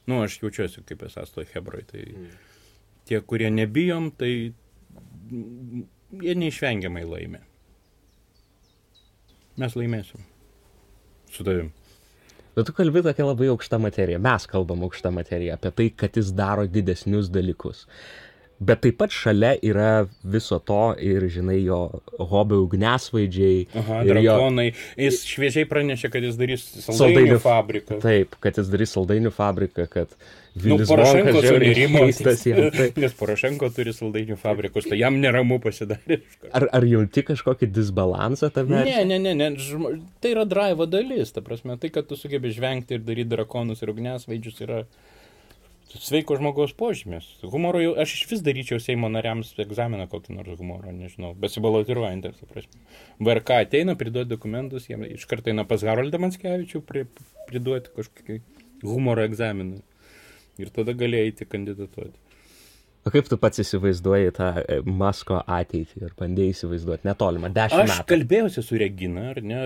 nu 0.08 0.22
aš 0.24 0.38
jaučiuosi 0.44 0.86
kaip 0.88 1.04
esas 1.10 1.34
toj 1.36 1.50
hebroj, 1.52 1.84
tai 1.90 2.06
tie, 3.10 3.20
kurie 3.22 3.50
nebijom, 3.52 4.12
tai 4.16 4.32
jie 6.22 6.38
neišvengiamai 6.40 7.04
laimė. 7.08 7.42
Mes 9.60 9.76
laimėsim 9.80 10.24
su 11.32 11.44
tavim. 11.44 11.72
Bet 12.56 12.70
tu 12.70 12.74
kalbi 12.76 13.04
tokia 13.04 13.26
labai 13.28 13.50
aukšta 13.52 13.80
materija. 13.84 14.20
Mes 14.24 14.46
kalbam 14.48 14.86
aukštą 14.88 15.12
materiją 15.12 15.58
apie 15.58 15.72
tai, 15.76 15.90
kad 16.04 16.16
jis 16.16 16.32
daro 16.36 16.64
didesnius 16.72 17.28
dalykus. 17.32 17.84
Bet 18.60 18.86
taip 18.86 18.96
pat 19.02 19.12
šalia 19.12 19.52
yra 19.68 20.06
viso 20.24 20.62
to 20.64 20.94
ir, 21.04 21.26
žinai, 21.32 21.58
jo 21.66 21.80
hobių 22.16 22.62
ugnesvaidžiai. 22.64 23.66
Aha, 23.82 24.00
drakonai. 24.08 24.70
Jo... 24.70 25.06
Jis 25.08 25.22
šviežiai 25.28 25.68
pranešė, 25.68 26.12
kad 26.14 26.24
jis 26.24 26.40
darys 26.40 26.64
saldainių, 26.72 26.98
saldainių 27.02 27.40
fabriką. 27.44 28.00
Taip, 28.04 28.40
kad 28.44 28.62
jis 28.62 28.72
darys 28.72 28.96
saldainių 28.96 29.34
fabriką, 29.36 29.90
kad 29.92 30.16
Nu, 30.64 30.78
Porošenko 30.88 31.42
sunerimo. 31.42 32.00
Nes 33.04 33.16
Porošenko 33.20 33.70
turi 33.76 33.92
saldainių 33.94 34.38
fabrikus, 34.40 34.86
tai 34.88 35.02
jam 35.02 35.18
neramu 35.20 35.58
pasidarė. 35.60 36.22
Ar, 36.56 36.70
ar 36.80 36.88
jauti 36.88 37.26
kažkokį 37.28 37.68
disbalansą 37.76 38.50
tame? 38.56 38.86
Ne, 38.88 39.02
ne, 39.10 39.18
ne, 39.20 39.34
ne, 39.36 39.50
tai 40.24 40.32
yra 40.32 40.46
drive 40.48 40.88
dalis, 40.88 41.34
ta 41.36 41.44
prasme, 41.44 41.76
tai, 41.82 41.92
kad 41.92 42.08
tu 42.08 42.16
sugebi 42.16 42.54
žvengti 42.56 42.96
ir 42.96 43.04
daryti 43.04 43.34
drakonus 43.36 43.84
ir 43.84 43.92
ugnesvaidžius 43.92 44.64
yra 44.64 44.80
sveiko 46.02 46.38
žmogaus 46.40 46.74
požymės. 46.78 47.28
Humoro 47.52 47.82
jau, 47.84 47.94
aš 48.02 48.16
iš 48.18 48.26
vis 48.32 48.44
daryčiau 48.46 48.82
Seimo 48.84 49.10
nariams 49.12 49.54
egzaminą 49.62 50.08
kokį 50.12 50.36
nors 50.38 50.60
humoro, 50.60 50.92
nežinau, 50.96 51.34
besibalotiruojant, 51.40 52.28
ar 52.30 52.36
suprasme. 52.40 52.82
VRK 53.24 53.62
ateina, 53.66 53.96
priduoti 54.00 54.32
dokumentus, 54.34 54.90
jiems 54.90 55.14
iš 55.16 55.26
karto 55.30 55.52
eina 55.54 55.68
pas 55.70 55.84
Haroldą 55.86 56.22
Manskevičių 56.24 56.84
pri, 56.86 57.06
priduoti 57.50 57.94
kažkokį 57.96 58.40
humoro 58.86 59.26
egzaminą 59.26 59.82
ir 60.62 60.72
tada 60.76 60.96
galėjai 60.98 61.32
eiti 61.32 61.48
kandidatuoti. 61.50 62.18
O 63.06 63.12
kaip 63.14 63.28
tu 63.30 63.38
pats 63.38 63.62
įsivaizduoji 63.62 64.32
tą 64.34 64.48
e, 64.64 64.80
Masko 64.90 65.38
ateitį 65.38 66.08
ir 66.08 66.14
bandėjai 66.18 66.56
įsivaizduoti 66.56 67.06
netolimą, 67.06 67.52
dešimt 67.54 67.84
metų? 67.84 68.00
Aš 68.02 68.10
kalbėjausi 68.10 68.64
su 68.66 68.80
Regina, 68.82 69.28
ar 69.36 69.42
ne, 69.46 69.60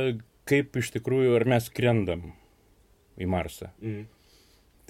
kaip 0.49 0.75
iš 0.81 0.91
tikrųjų, 0.97 1.37
ar 1.37 1.47
mes 1.47 1.69
skrendam 1.71 2.25
į 3.19 3.29
Marsą. 3.31 3.71
Mm. 3.79 4.07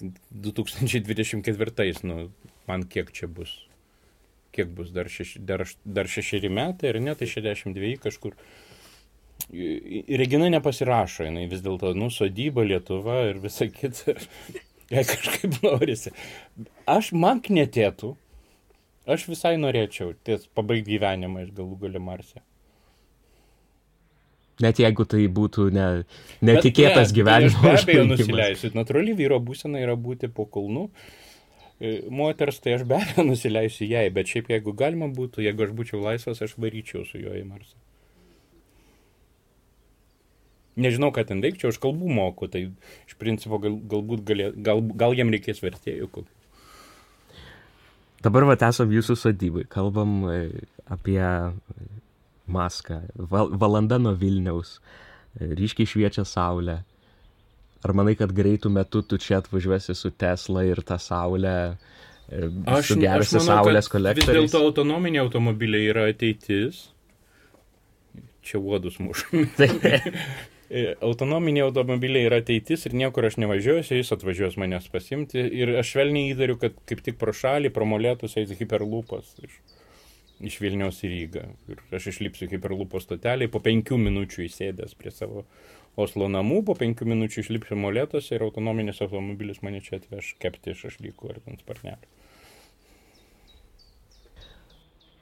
2024, 0.00 2.06
nu, 2.08 2.30
man 2.68 2.86
kiek 2.88 3.12
čia 3.16 3.28
bus? 3.28 3.52
Kiek 4.54 4.72
bus, 4.74 4.90
dar, 4.94 5.10
šeši, 5.10 5.42
dar, 5.46 5.64
dar 5.84 6.10
šešeri 6.10 6.50
metai, 6.50 6.94
ar 6.94 7.00
ne, 7.02 7.14
tai 7.14 7.28
62 7.30 7.94
kažkur. 8.02 8.34
Regina 9.50 10.50
nepasirašo, 10.52 11.24
jinai 11.28 11.46
vis 11.50 11.62
dėlto, 11.64 11.94
nu, 11.98 12.10
sodyba, 12.12 12.64
Lietuva 12.66 13.22
ir 13.30 13.40
visa 13.42 13.68
kita. 13.70 14.16
Jei 14.90 15.06
kažkaip 15.06 15.60
norisi. 15.62 16.10
Aš 16.90 17.12
man 17.14 17.38
knetėtų. 17.44 18.16
Aš 19.10 19.28
visai 19.30 19.54
norėčiau 19.58 20.16
ties 20.26 20.48
pabaigti 20.54 20.96
gyvenimą 20.96 21.46
iš 21.46 21.54
galų 21.54 21.78
gali 21.84 22.02
Marsė. 22.02 22.42
Net 24.60 24.80
jeigu 24.82 25.06
tai 25.08 25.24
būtų 25.32 25.70
ne, 25.72 25.86
netikėtas 26.44 27.10
Bet, 27.10 27.16
gyvenimas. 27.16 27.56
Tai 27.56 27.70
be 27.70 27.76
abejo 27.80 28.06
nusileisiu. 28.10 28.72
Natūrali 28.76 29.16
vyro 29.16 29.40
būsena 29.40 29.80
yra 29.80 29.96
būti 29.96 30.28
po 30.32 30.44
kulnu. 30.44 30.88
E, 31.80 31.94
moters 32.12 32.60
tai 32.60 32.76
aš 32.76 32.84
be 32.88 32.98
abejo 32.98 33.24
nusileisiu 33.24 33.88
jai, 33.88 34.08
bet 34.12 34.28
šiaip 34.28 34.50
jeigu 34.52 34.74
galima 34.76 35.08
būtų, 35.16 35.46
jeigu 35.46 35.64
aš 35.64 35.72
būčiau 35.78 36.02
laisvas, 36.04 36.42
aš 36.44 36.58
varyčiau 36.60 37.06
su 37.08 37.22
juo 37.22 37.32
į 37.36 37.46
Marsą. 37.48 37.78
Nežinau, 40.80 41.10
ką 41.12 41.24
ten 41.28 41.40
veikčiau, 41.44 41.72
aš 41.72 41.80
kalbų 41.82 42.08
moku, 42.14 42.46
tai 42.52 42.68
iš 43.08 43.16
principo 43.20 43.58
gal, 43.60 43.74
galbūt 43.90 44.22
galė, 44.28 44.52
gal, 44.64 44.84
gal 44.96 45.16
jam 45.18 45.32
reikės 45.32 45.64
vertėjų 45.64 46.08
kokių. 46.12 46.36
Dabar 48.20 48.44
va 48.44 48.56
esam 48.68 48.92
jūsų 48.92 49.16
sodybai, 49.16 49.64
kalbam 49.72 50.18
e, 50.28 50.38
apie 50.92 51.20
maską, 52.52 53.00
val, 53.30 53.52
valanda 53.60 53.98
nuo 54.02 54.14
Vilniaus, 54.18 54.78
ryškiai 55.40 55.88
šviečia 55.88 56.26
saulė. 56.28 56.80
Ar 57.80 57.94
manai, 57.96 58.12
kad 58.18 58.32
greitų 58.36 58.72
metų 58.74 59.04
tu 59.08 59.18
čia 59.20 59.38
atvažiuosi 59.40 59.96
su 59.96 60.10
Tesla 60.12 60.66
ir 60.68 60.82
tą 60.84 60.98
saulę 61.00 61.54
e, 61.70 62.48
aš, 62.68 62.92
sugersi 62.92 63.40
saulės 63.40 63.88
kolektorių? 63.88 64.42
Vis 64.44 64.52
dėlto 64.52 64.60
autonominiai 64.68 65.24
automobiliai 65.24 65.88
yra 65.88 66.04
ateitis. 66.12 66.88
Čia 68.44 68.60
uodus 68.60 69.00
mušami. 69.00 69.46
E, 70.70 70.92
autonominiai 71.02 71.64
automobiliai 71.66 72.28
yra 72.28 72.38
ateitis 72.38 72.86
ir 72.86 72.92
niekur 72.94 73.26
aš 73.26 73.40
nevažiuosiu, 73.42 73.96
jis 73.98 74.12
atvažiuos 74.14 74.54
manęs 74.62 74.84
pasimti. 74.92 75.42
Ir 75.42 75.72
aš 75.80 75.96
švelniai 75.96 76.30
įtariu, 76.30 76.54
kad 76.62 76.76
kaip 76.86 77.02
tik 77.02 77.16
pro 77.18 77.34
šalį, 77.34 77.72
pro 77.74 77.88
molėtus 77.90 78.36
eis 78.38 78.52
hiperlupas 78.54 79.32
iš, 79.42 79.56
iš 80.44 80.58
Vilniaus 80.62 81.00
į 81.04 81.10
Rygą. 81.14 81.44
Ir 81.72 81.82
aš 81.96 82.10
išlipsiu 82.12 82.48
hiperlupo 82.50 83.00
stotelį, 83.02 83.50
po 83.52 83.62
penkių 83.64 83.98
minučių 84.00 84.46
įsėdęs 84.46 84.96
prie 84.98 85.12
savo 85.14 85.44
Oslo 86.00 86.28
namų, 86.30 86.62
po 86.68 86.76
penkių 86.78 87.08
minučių 87.12 87.42
išlipsiu 87.44 87.78
molėtuose 87.80 88.36
ir 88.36 88.46
autonominis 88.46 89.02
automobilis 89.04 89.60
mane 89.66 89.82
čia 89.84 89.98
atveš 89.98 90.34
kepti 90.40 90.74
iš 90.74 90.86
ašlykų 90.92 91.34
ar 91.34 91.42
ant 91.44 91.64
sparnelių. 91.64 92.14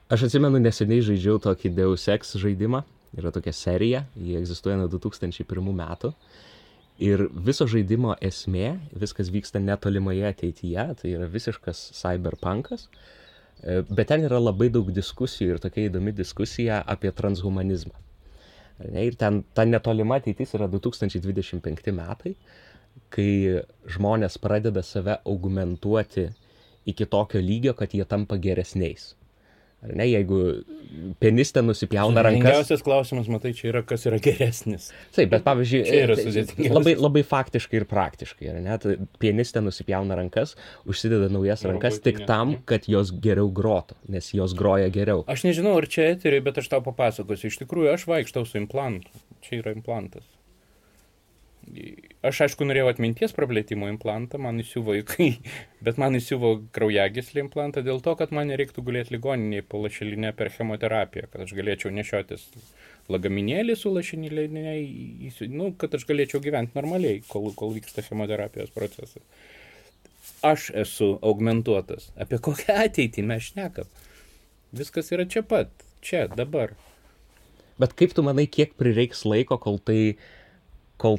Aš 0.09 0.25
atsimenu, 0.25 0.57
neseniai 0.61 1.03
žaidžiau 1.05 1.37
tokį 1.43 1.69
Deus 1.77 2.07
Ex 2.09 2.33
žaidimą 2.41 2.81
Yra 3.17 3.31
tokia 3.33 3.53
serija, 3.53 4.03
ji 4.15 4.37
egzistuoja 4.37 4.77
nuo 4.77 4.89
2001 4.91 5.73
metų. 5.73 6.13
Ir 7.01 7.23
viso 7.31 7.65
žaidimo 7.69 8.13
esmė, 8.21 8.75
viskas 9.01 9.31
vyksta 9.33 9.61
netolimoje 9.63 10.27
ateityje, 10.27 10.85
tai 10.99 11.13
yra 11.15 11.29
visiškas 11.31 11.79
cyberpunkas, 11.95 12.85
e, 12.85 12.89
bet 13.63 14.07
ten 14.07 14.23
yra 14.23 14.39
labai 14.39 14.69
daug 14.71 14.91
diskusijų 14.95 15.55
ir 15.55 15.61
tokia 15.63 15.89
įdomi 15.89 16.13
diskusija 16.15 16.79
apie 16.87 17.11
transhumanizmą. 17.15 17.95
Ir 18.95 19.17
ten 19.19 19.41
ta 19.53 19.65
netolima 19.67 20.19
ateitis 20.21 20.53
yra 20.55 20.69
2025 20.71 21.91
metai, 21.95 22.35
kai 23.11 23.31
žmonės 23.91 24.39
pradeda 24.39 24.83
save 24.85 25.17
augmentuoti 25.27 26.29
iki 26.87 27.05
tokio 27.05 27.41
lygio, 27.43 27.73
kad 27.75 27.91
jie 27.93 28.05
tampa 28.07 28.37
geresniais. 28.39 29.13
Ar 29.79 29.93
ne, 29.95 30.05
jeigu 30.09 30.39
pianistė 31.23 31.61
nusipjauna 31.63 32.23
rankas. 32.25 32.49
Geriausias 32.49 32.81
klausimas, 32.83 33.29
matai, 33.31 33.53
čia 33.55 33.69
yra, 33.71 33.81
kas 33.87 34.03
yra 34.09 34.17
geresnis. 34.23 34.89
Taip, 35.15 35.29
bet 35.31 35.45
pavyzdžiui, 35.45 35.83
tai 36.49 36.71
labai, 36.73 36.95
labai 36.99 37.23
faktiškai 37.27 37.79
ir 37.79 37.85
praktiškai, 37.87 38.49
ar 38.51 38.57
ne, 38.65 38.75
tai 38.83 38.97
pianistė 39.23 39.63
nusipjauna 39.63 40.17
rankas, 40.19 40.57
užsideda 40.89 41.29
naujas 41.31 41.63
rankas 41.69 42.01
tik 42.03 42.23
tam, 42.27 42.57
kad 42.67 42.89
jos 42.91 43.13
geriau 43.23 43.47
grotų, 43.55 43.95
nes 44.11 44.27
jos 44.35 44.57
groja 44.57 44.89
geriau. 44.91 45.23
Aš 45.31 45.45
nežinau, 45.47 45.77
ar 45.79 45.87
čia 45.91 46.09
eteriai, 46.15 46.43
bet 46.43 46.59
aš 46.59 46.67
tau 46.73 46.83
papasakosiu. 46.83 47.47
Iš 47.53 47.61
tikrųjų, 47.63 47.93
aš 47.95 48.09
vaikštau 48.09 48.43
su 48.49 48.59
implantu. 48.59 49.13
Čia 49.45 49.61
yra 49.61 49.77
implantas. 49.77 50.27
Aš 52.25 52.41
aišku 52.45 52.65
norėjau 52.67 52.89
atminties 52.91 53.33
praplėtimo 53.35 53.87
implantą, 53.91 54.39
man 54.41 54.59
įsiuvo, 54.63 54.95
bet 55.85 55.99
man 56.01 56.17
įsiuvo 56.19 56.55
kraujagyslį 56.75 57.45
implantą 57.45 57.83
dėl 57.85 58.01
to, 58.05 58.15
kad 58.19 58.33
man 58.35 58.49
nereiktų 58.51 58.83
gulėti 58.87 59.15
ligoninėje 59.15 59.65
po 59.69 59.81
lašelinę 59.83 60.33
per 60.37 60.51
chemoterapiją, 60.55 61.29
kad 61.31 61.45
aš 61.45 61.53
galėčiau 61.57 61.93
nešiotis 61.95 62.49
lagaminėlį 63.09 63.77
su 63.79 63.93
lašelinė, 63.93 64.75
nu, 65.53 65.71
kad 65.79 65.95
aš 65.97 66.05
galėčiau 66.09 66.41
gyventi 66.43 66.77
normaliai, 66.77 67.23
kol, 67.29 67.49
kol 67.57 67.73
vyksta 67.77 68.03
chemoterapijos 68.05 68.73
procesas. 68.75 69.23
Aš 70.45 70.69
esu 70.77 71.13
augmentuotas. 71.25 72.11
Apie 72.19 72.39
kokią 72.43 72.75
ateitį 72.85 73.25
mes 73.27 73.49
šnekam? 73.49 73.87
Viskas 74.75 75.09
yra 75.15 75.25
čia 75.27 75.41
pat, 75.43 75.71
čia, 76.05 76.27
dabar. 76.31 76.75
Bet 77.79 77.95
kaip 77.97 78.13
tu 78.15 78.23
manai, 78.25 78.45
kiek 78.51 78.75
prireiks 78.79 79.23
laiko, 79.27 79.57
kol 79.61 79.79
tai, 79.79 80.19
kol 81.01 81.17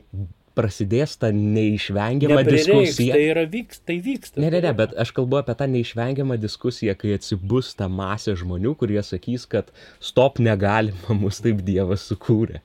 prasidės 0.59 1.15
ta 1.21 1.31
neišvengiama 1.35 2.43
diskusija. 2.47 3.15
Tai 3.15 3.23
yra 3.33 3.45
vyks, 3.51 3.83
tai 3.87 3.97
vyksta. 4.05 4.41
Ne, 4.43 4.51
ne, 4.53 4.61
ne, 4.65 4.73
bet 4.77 4.95
aš 5.01 5.13
kalbu 5.17 5.41
apie 5.41 5.55
tą 5.59 5.69
neišvengiamą 5.71 6.39
diskusiją, 6.41 6.97
kai 6.99 7.15
atsibus 7.17 7.73
ta 7.79 7.89
masė 7.91 8.37
žmonių, 8.41 8.75
kurie 8.81 9.01
sakys, 9.07 9.47
kad 9.51 9.71
stop 10.03 10.41
negalima, 10.43 11.17
mus 11.17 11.41
taip 11.45 11.63
Dievas 11.67 12.07
sukūrė. 12.11 12.63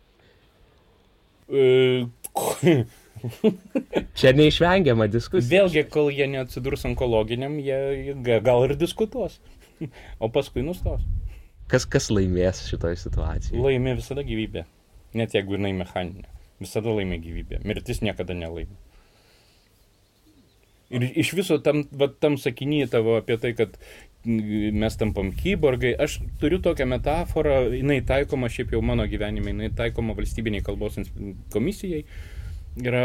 E, 1.45 1.65
Čia 4.19 4.34
neišvengiama 4.36 5.08
diskusija. 5.12 5.50
Vėlgi, 5.52 5.86
kol 5.93 6.12
jie 6.13 6.28
neatsidurs 6.32 6.86
onkologiniam, 6.89 7.58
jie 7.62 8.39
gal 8.45 8.65
ir 8.67 8.76
diskutuos, 8.80 9.39
o 10.24 10.30
paskui 10.34 10.65
nustos. 10.65 11.06
Kas, 11.71 11.88
kas 11.89 12.12
laimės 12.13 12.67
šitoje 12.69 13.00
situacijoje? 13.02 13.62
Laimė 13.62 13.95
visada 13.98 14.21
gyvybė, 14.26 14.65
net 15.17 15.34
jeigu 15.34 15.58
jinai 15.58 15.74
mechaninė. 15.80 16.35
Visada 16.62 16.94
laimė 16.96 17.20
gyvybė. 17.24 17.62
Mirtis 17.68 18.02
niekada 18.06 18.36
nelaimė. 18.38 18.78
Ir 20.96 21.04
iš 21.18 21.34
viso 21.34 21.58
tam, 21.65 21.82
va, 21.98 22.08
tam 22.22 22.38
sakinyje 22.38 22.91
tavo 22.94 23.16
apie 23.18 23.39
tai, 23.41 23.56
kad 23.58 23.74
mes 24.26 24.97
tampam 24.97 25.32
kyborgai, 25.36 25.93
aš 26.01 26.20
turiu 26.41 26.60
tokią 26.64 26.88
metaforą, 26.89 27.58
jinai 27.74 27.99
taikoma 28.06 28.49
šiaip 28.53 28.74
jau 28.74 28.82
mano 28.86 29.06
gyvenime, 29.10 29.51
jinai 29.53 29.72
taikoma 29.76 30.16
valstybiniai 30.18 30.66
kalbos 30.66 30.97
komisijai. 31.53 32.03
Yra, 32.86 33.03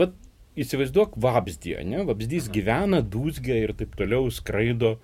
va, 0.00 0.10
įsivaizduok 0.56 1.16
vabzdį, 1.20 1.76
ne? 1.88 2.02
Vabzdys 2.08 2.50
gyvena, 2.52 3.02
dūzgia 3.04 3.58
ir 3.64 3.72
taip 3.76 3.96
toliau 3.98 4.30
skraido, 4.32 4.96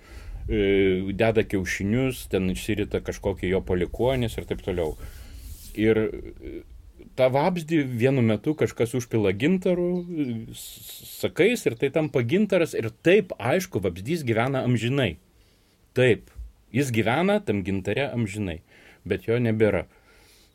e, 0.47 1.13
deda 1.13 1.45
kiaušinius, 1.45 2.27
ten 2.33 2.49
išsirita 2.53 3.03
kažkokie 3.05 3.51
jo 3.51 3.61
palikuonis 3.65 4.39
ir 4.39 4.49
taip 4.49 4.65
toliau. 4.65 4.95
Ir 5.73 5.99
tą 7.17 7.29
vabzdį 7.33 7.81
vienu 7.99 8.23
metu 8.25 8.53
kažkas 8.57 8.95
užpila 8.97 9.33
gintarų, 9.37 9.89
sakais 10.57 11.65
ir 11.67 11.77
tai 11.79 11.89
tampa 11.93 12.23
gintaras 12.25 12.75
ir 12.77 12.89
taip, 13.05 13.33
aišku, 13.39 13.81
vabzdys 13.83 14.23
gyvena 14.27 14.63
amžinai. 14.67 15.17
Taip, 15.97 16.31
jis 16.73 16.93
gyvena 16.93 17.39
tam 17.45 17.61
gintare 17.65 18.07
amžinai, 18.09 18.61
bet 19.05 19.27
jo 19.29 19.37
nebėra. 19.41 19.85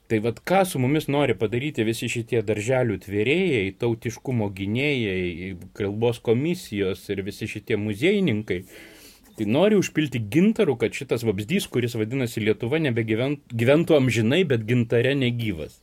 Tai 0.09 0.23
vad 0.25 0.39
ką 0.41 0.63
su 0.65 0.81
mumis 0.81 1.05
nori 1.13 1.35
padaryti 1.37 1.85
visi 1.85 2.09
šitie 2.09 2.41
darželių 2.49 2.97
tvėrėjai, 3.05 3.75
tautiškumo 3.77 4.49
gynėjai, 4.57 5.51
kalbos 5.77 6.23
komisijos 6.25 7.03
ir 7.13 7.21
visi 7.27 7.49
šitie 7.51 7.77
muziejininkai, 7.77 8.63
Tai 9.39 9.47
nori 9.47 9.77
užpilti 9.79 10.19
gintarų, 10.35 10.75
kad 10.81 10.97
šitas 10.99 11.23
vabzdys, 11.27 11.69
kuris 11.71 11.95
vadinasi 11.95 12.43
Lietuva, 12.43 12.81
nebegyventų 12.83 13.95
amžinai, 13.95 14.43
bet 14.51 14.65
gintare 14.67 15.15
negyvas. 15.15 15.79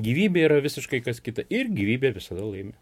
Gyvybė 0.00 0.46
yra 0.48 0.58
visiškai 0.64 1.02
kas 1.04 1.20
kita 1.24 1.44
ir 1.52 1.68
gyvybė 1.72 2.14
visada 2.16 2.44
laimi. 2.44 2.72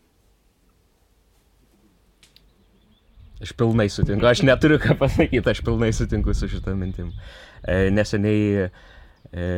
Aš 3.43 3.51
pilnai 3.59 3.89
sutinku, 3.91 4.27
aš 4.31 4.45
neturiu 4.47 4.79
ką 4.83 4.95
pasakyti, 5.01 5.43
aš 5.51 5.61
pilnai 5.67 5.91
sutinku 5.95 6.33
su 6.39 6.47
šitą 6.49 6.73
mintim. 6.79 7.11
E, 7.67 7.91
neseniai 7.91 8.69
e, 9.35 9.49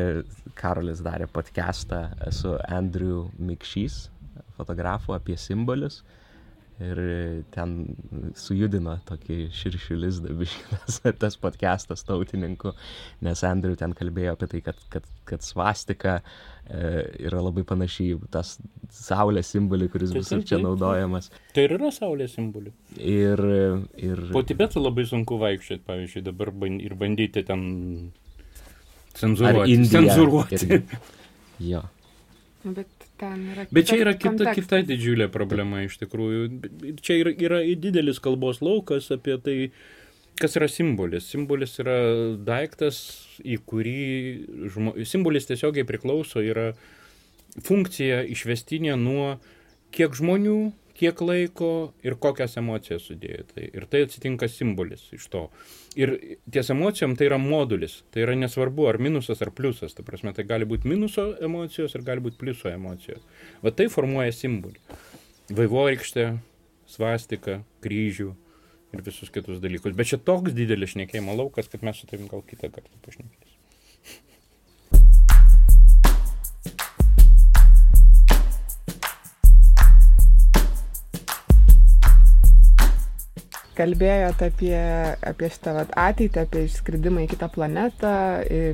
Karolis 0.57 1.05
darė 1.05 1.29
podcastą 1.29 2.07
su 2.33 2.57
Andrew 2.73 3.29
Mikšys, 3.37 4.07
fotografu 4.57 5.13
apie 5.17 5.37
simbolius. 5.39 6.01
Ir 6.77 6.99
ten 7.55 7.71
sujudino 8.37 8.99
tokį 9.09 9.47
širšių 9.57 9.97
lizdą 9.97 10.35
biškinas 10.37 10.99
tas 11.23 11.39
podcastas 11.41 12.05
tautininkų, 12.05 12.75
nes 13.25 13.43
Andrew 13.49 13.79
ten 13.81 13.95
kalbėjo 13.97 14.35
apie 14.37 14.49
tai, 14.51 14.61
kad, 14.67 14.83
kad, 14.93 15.07
kad 15.25 15.47
svastika 15.47 16.19
e, 16.21 17.07
yra 17.25 17.41
labai 17.47 17.65
panašiai 17.65 18.19
tas 18.35 18.59
saulės 18.93 19.55
simbolį, 19.55 19.89
kuris 19.95 20.13
taip, 20.13 20.21
visur 20.21 20.45
čia 20.45 20.61
naudojamas. 20.61 21.31
Tai 21.57 21.65
ir 21.65 21.79
yra 21.79 21.95
saulės 21.97 22.37
simbolį. 22.37 22.75
Ir, 23.01 23.45
ir... 23.97 24.25
Po 24.37 24.45
Tibetu 24.45 24.85
labai 24.85 25.09
sunku 25.09 25.41
vaikščioti, 25.41 25.85
pavyzdžiui, 25.89 26.27
dabar 26.29 26.53
ir 26.77 26.99
bandyti 27.01 27.47
ten 27.49 27.67
cenzuruoti. 29.17 29.81
Cenzuruoti. 29.97 30.61
Ir... 30.69 30.85
Jo. 31.73 31.87
Bet 32.67 32.85
ten 32.85 32.85
yra. 32.85 32.96
Bet 33.73 33.89
čia 33.89 34.01
yra 34.03 34.15
kita, 34.19 34.53
kita 34.57 34.83
didžiulė 34.87 35.29
problema 35.33 35.83
iš 35.87 35.97
tikrųjų. 36.03 36.49
Čia 37.01 37.21
yra, 37.23 37.33
yra 37.49 37.61
didelis 37.81 38.21
kalbos 38.23 38.61
laukas 38.65 39.09
apie 39.15 39.39
tai, 39.43 39.57
kas 40.41 40.57
yra 40.61 40.69
simbolis. 40.69 41.29
Simbolis 41.33 41.79
yra 41.83 41.99
daiktas, 42.47 43.01
į 43.41 43.59
kurį 43.69 44.01
žmo... 44.75 44.97
simbolis 45.09 45.49
tiesiogiai 45.49 45.89
priklauso, 45.89 46.45
yra 46.45 46.73
funkcija 47.65 48.23
išvestinė 48.29 48.99
nuo 49.01 49.37
kiek 49.97 50.13
žmonių, 50.17 50.59
kiek 50.97 51.21
laiko 51.21 51.71
ir 52.07 52.17
kokias 52.21 52.57
emocijas 52.61 53.07
sudėjo. 53.09 53.45
Tai, 53.53 53.67
ir 53.79 53.87
tai 53.93 54.03
atsitinka 54.07 54.49
simbolis 54.51 55.05
iš 55.17 55.29
to. 55.33 55.45
Ir 55.99 56.15
ties 56.53 56.73
emocijom 56.73 57.17
tai 57.19 57.29
yra 57.29 57.39
modulis. 57.43 57.99
Tai 58.15 58.25
yra 58.25 58.37
nesvarbu, 58.39 58.89
ar 58.91 59.01
minusas, 59.03 59.43
ar 59.45 59.53
pliusas. 59.57 59.97
Ta 59.97 60.05
prasme, 60.07 60.33
tai 60.37 60.47
gali 60.49 60.69
būti 60.69 60.89
minuso 60.91 61.29
emocijos 61.45 61.97
ir 61.97 62.07
gali 62.07 62.25
būti 62.25 62.41
pliuso 62.41 62.73
emocijos. 62.73 63.23
Va 63.65 63.75
tai 63.77 63.91
formuoja 63.93 64.35
simbolį. 64.35 64.81
Vaivorykštė, 65.57 66.31
svastika, 66.91 67.61
kryžių 67.85 68.33
ir 68.97 69.05
visus 69.07 69.31
kitus 69.35 69.61
dalykus. 69.63 69.95
Bet 69.99 70.11
čia 70.11 70.19
toks 70.23 70.57
didelis 70.57 70.95
šnekėjimo 70.95 71.37
laukas, 71.37 71.71
kad 71.73 71.85
mes 71.87 72.01
su 72.01 72.09
tavim 72.11 72.31
gal 72.31 72.43
kitą 72.47 72.73
kartą 72.73 73.05
pašnekėsim. 73.05 73.46
Kalbėjot 83.77 84.43
apie, 84.47 84.77
apie 85.31 85.51
šitą 85.53 85.75
vat, 85.77 85.93
ateitį, 86.01 86.43
apie 86.43 86.65
išskridimą 86.67 87.25
į 87.25 87.31
kitą 87.35 87.49
planetą, 87.53 88.13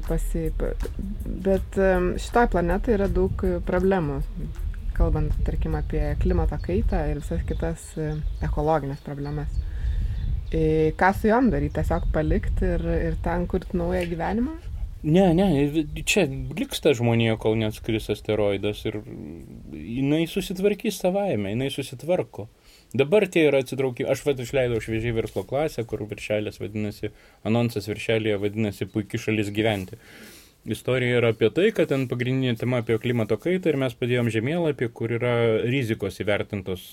pasi, 0.07 0.49
bet 1.47 1.79
šitoje 2.23 2.53
planetoje 2.55 2.99
yra 2.99 3.09
daug 3.13 3.45
problemų, 3.69 4.21
kalbant, 4.97 5.35
tarkim, 5.47 5.77
apie 5.79 6.05
klimato 6.23 6.59
kaitą 6.63 7.03
ir 7.11 7.23
visas 7.23 7.45
kitas 7.49 7.93
ekologinės 8.45 9.03
problemas. 9.05 9.53
Ką 10.53 11.15
su 11.17 11.31
juom 11.31 11.49
daryti, 11.53 11.79
tiesiog 11.79 12.11
palikti 12.13 12.75
ir, 12.75 12.91
ir 13.09 13.17
ten 13.25 13.49
kurti 13.49 13.79
naują 13.81 14.05
gyvenimą? 14.11 14.59
Ne, 15.03 15.33
ne, 15.35 15.47
čia 16.07 16.29
liks 16.31 16.79
ta 16.85 16.93
žmonija, 16.95 17.35
kol 17.43 17.57
neatskris 17.59 18.07
asteroidas 18.13 18.85
ir 18.87 19.01
jinai 19.75 20.29
susitvarkys 20.31 21.01
savaime, 21.03 21.51
jinai 21.57 21.73
susitvarko. 21.75 22.47
Dabar 22.93 23.25
tie 23.25 23.47
yra 23.49 23.63
atsitraukimai. 23.65 24.11
Aš 24.13 24.25
vad 24.27 24.41
išleidau 24.43 24.81
šviežiai 24.85 25.15
verslo 25.17 25.47
klasę, 25.49 25.87
kur 25.89 26.05
viršelis 26.11 26.61
vadinasi, 26.61 27.13
anonsas 27.49 27.89
viršelėje 27.89 28.41
vadinasi 28.43 28.89
puikia 28.93 29.21
šalis 29.23 29.49
gyventi. 29.55 29.97
Istorija 30.69 31.19
yra 31.19 31.33
apie 31.35 31.49
tai, 31.51 31.71
kad 31.75 31.89
ten 31.91 32.05
pagrindinė 32.11 32.55
tema 32.61 32.83
apie 32.83 32.99
klimato 33.03 33.39
kaitą 33.41 33.73
ir 33.73 33.81
mes 33.83 33.97
padėjom 33.99 34.29
žemėlapį, 34.31 34.93
kur 34.95 35.17
yra 35.17 35.33
rizikos 35.65 36.21
įvertintos 36.23 36.85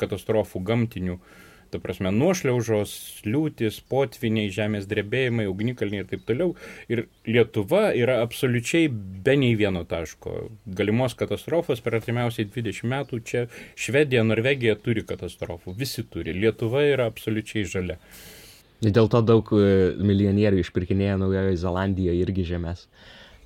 katastrofų 0.00 0.64
gamtinių 0.66 1.14
uh, 1.14 1.28
ta 1.70 1.80
prasme, 1.82 2.10
nuošliaužos, 2.14 2.92
liūtis, 3.26 3.80
potviniai, 3.90 4.50
žemės 4.54 4.88
drebėjimai, 4.90 5.46
ugnikalniai 5.50 6.04
ir 6.04 6.10
taip 6.10 6.24
toliau. 6.28 6.54
Ir 6.92 7.06
Lietuva 7.28 7.90
yra 7.96 8.20
absoliučiai 8.24 8.90
be 8.90 9.36
nei 9.38 9.54
vieno 9.58 9.84
taško. 9.88 10.50
Galimos 10.80 11.16
katastrofos 11.18 11.82
per 11.84 12.00
artimiausiai 12.00 12.48
20 12.50 12.90
metų 12.90 13.22
čia 13.26 13.46
Švedija, 13.78 14.26
Norvegija 14.26 14.76
turi 14.80 15.06
katastrofų, 15.06 15.76
visi 15.78 16.04
turi. 16.10 16.34
Lietuva 16.36 16.84
yra 16.88 17.08
absoliučiai 17.10 17.64
žalia. 17.68 18.00
Dėl 18.80 19.10
to 19.12 19.20
daug 19.20 19.50
e, 19.52 19.64
milijonierių 20.00 20.62
išpirkinėja 20.62 21.18
Naujojo 21.20 21.56
Zelandijoje 21.60 22.22
irgi 22.24 22.46
žemės. 22.48 22.86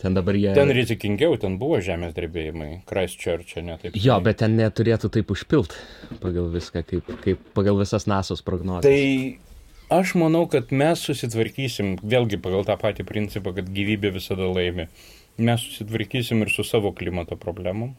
Ten 0.02 0.14
dabar 0.14 0.36
jie. 0.36 0.52
Ten 0.56 0.72
rizikingiau, 0.74 1.36
ten 1.40 1.56
buvo 1.60 1.78
žemės 1.84 2.14
drebėjimai, 2.16 2.82
Christchurch'e, 2.88 3.62
ne 3.64 3.76
taip. 3.80 3.96
Jo, 3.96 4.18
bet 4.24 4.42
ten 4.42 4.56
neturėtų 4.58 5.10
taip 5.14 5.30
užpilt 5.32 5.76
pagal 6.22 6.50
viską, 6.52 6.82
kaip, 6.88 7.12
kaip 7.24 7.44
pagal 7.56 7.78
visas 7.80 8.08
NASOS 8.10 8.42
prognozes. 8.44 8.84
Tai 8.84 9.98
aš 10.00 10.16
manau, 10.20 10.44
kad 10.50 10.74
mes 10.74 11.04
susitvarkysim, 11.08 11.94
vėlgi 12.02 12.40
pagal 12.42 12.66
tą 12.68 12.76
patį 12.80 13.06
principą, 13.08 13.54
kad 13.56 13.70
gyvybė 13.70 14.12
visada 14.18 14.50
laimi. 14.50 14.88
Mes 15.38 15.62
susitvarkysim 15.62 16.42
ir 16.44 16.50
su 16.52 16.66
savo 16.66 16.92
klimato 16.94 17.38
problemom. 17.40 17.94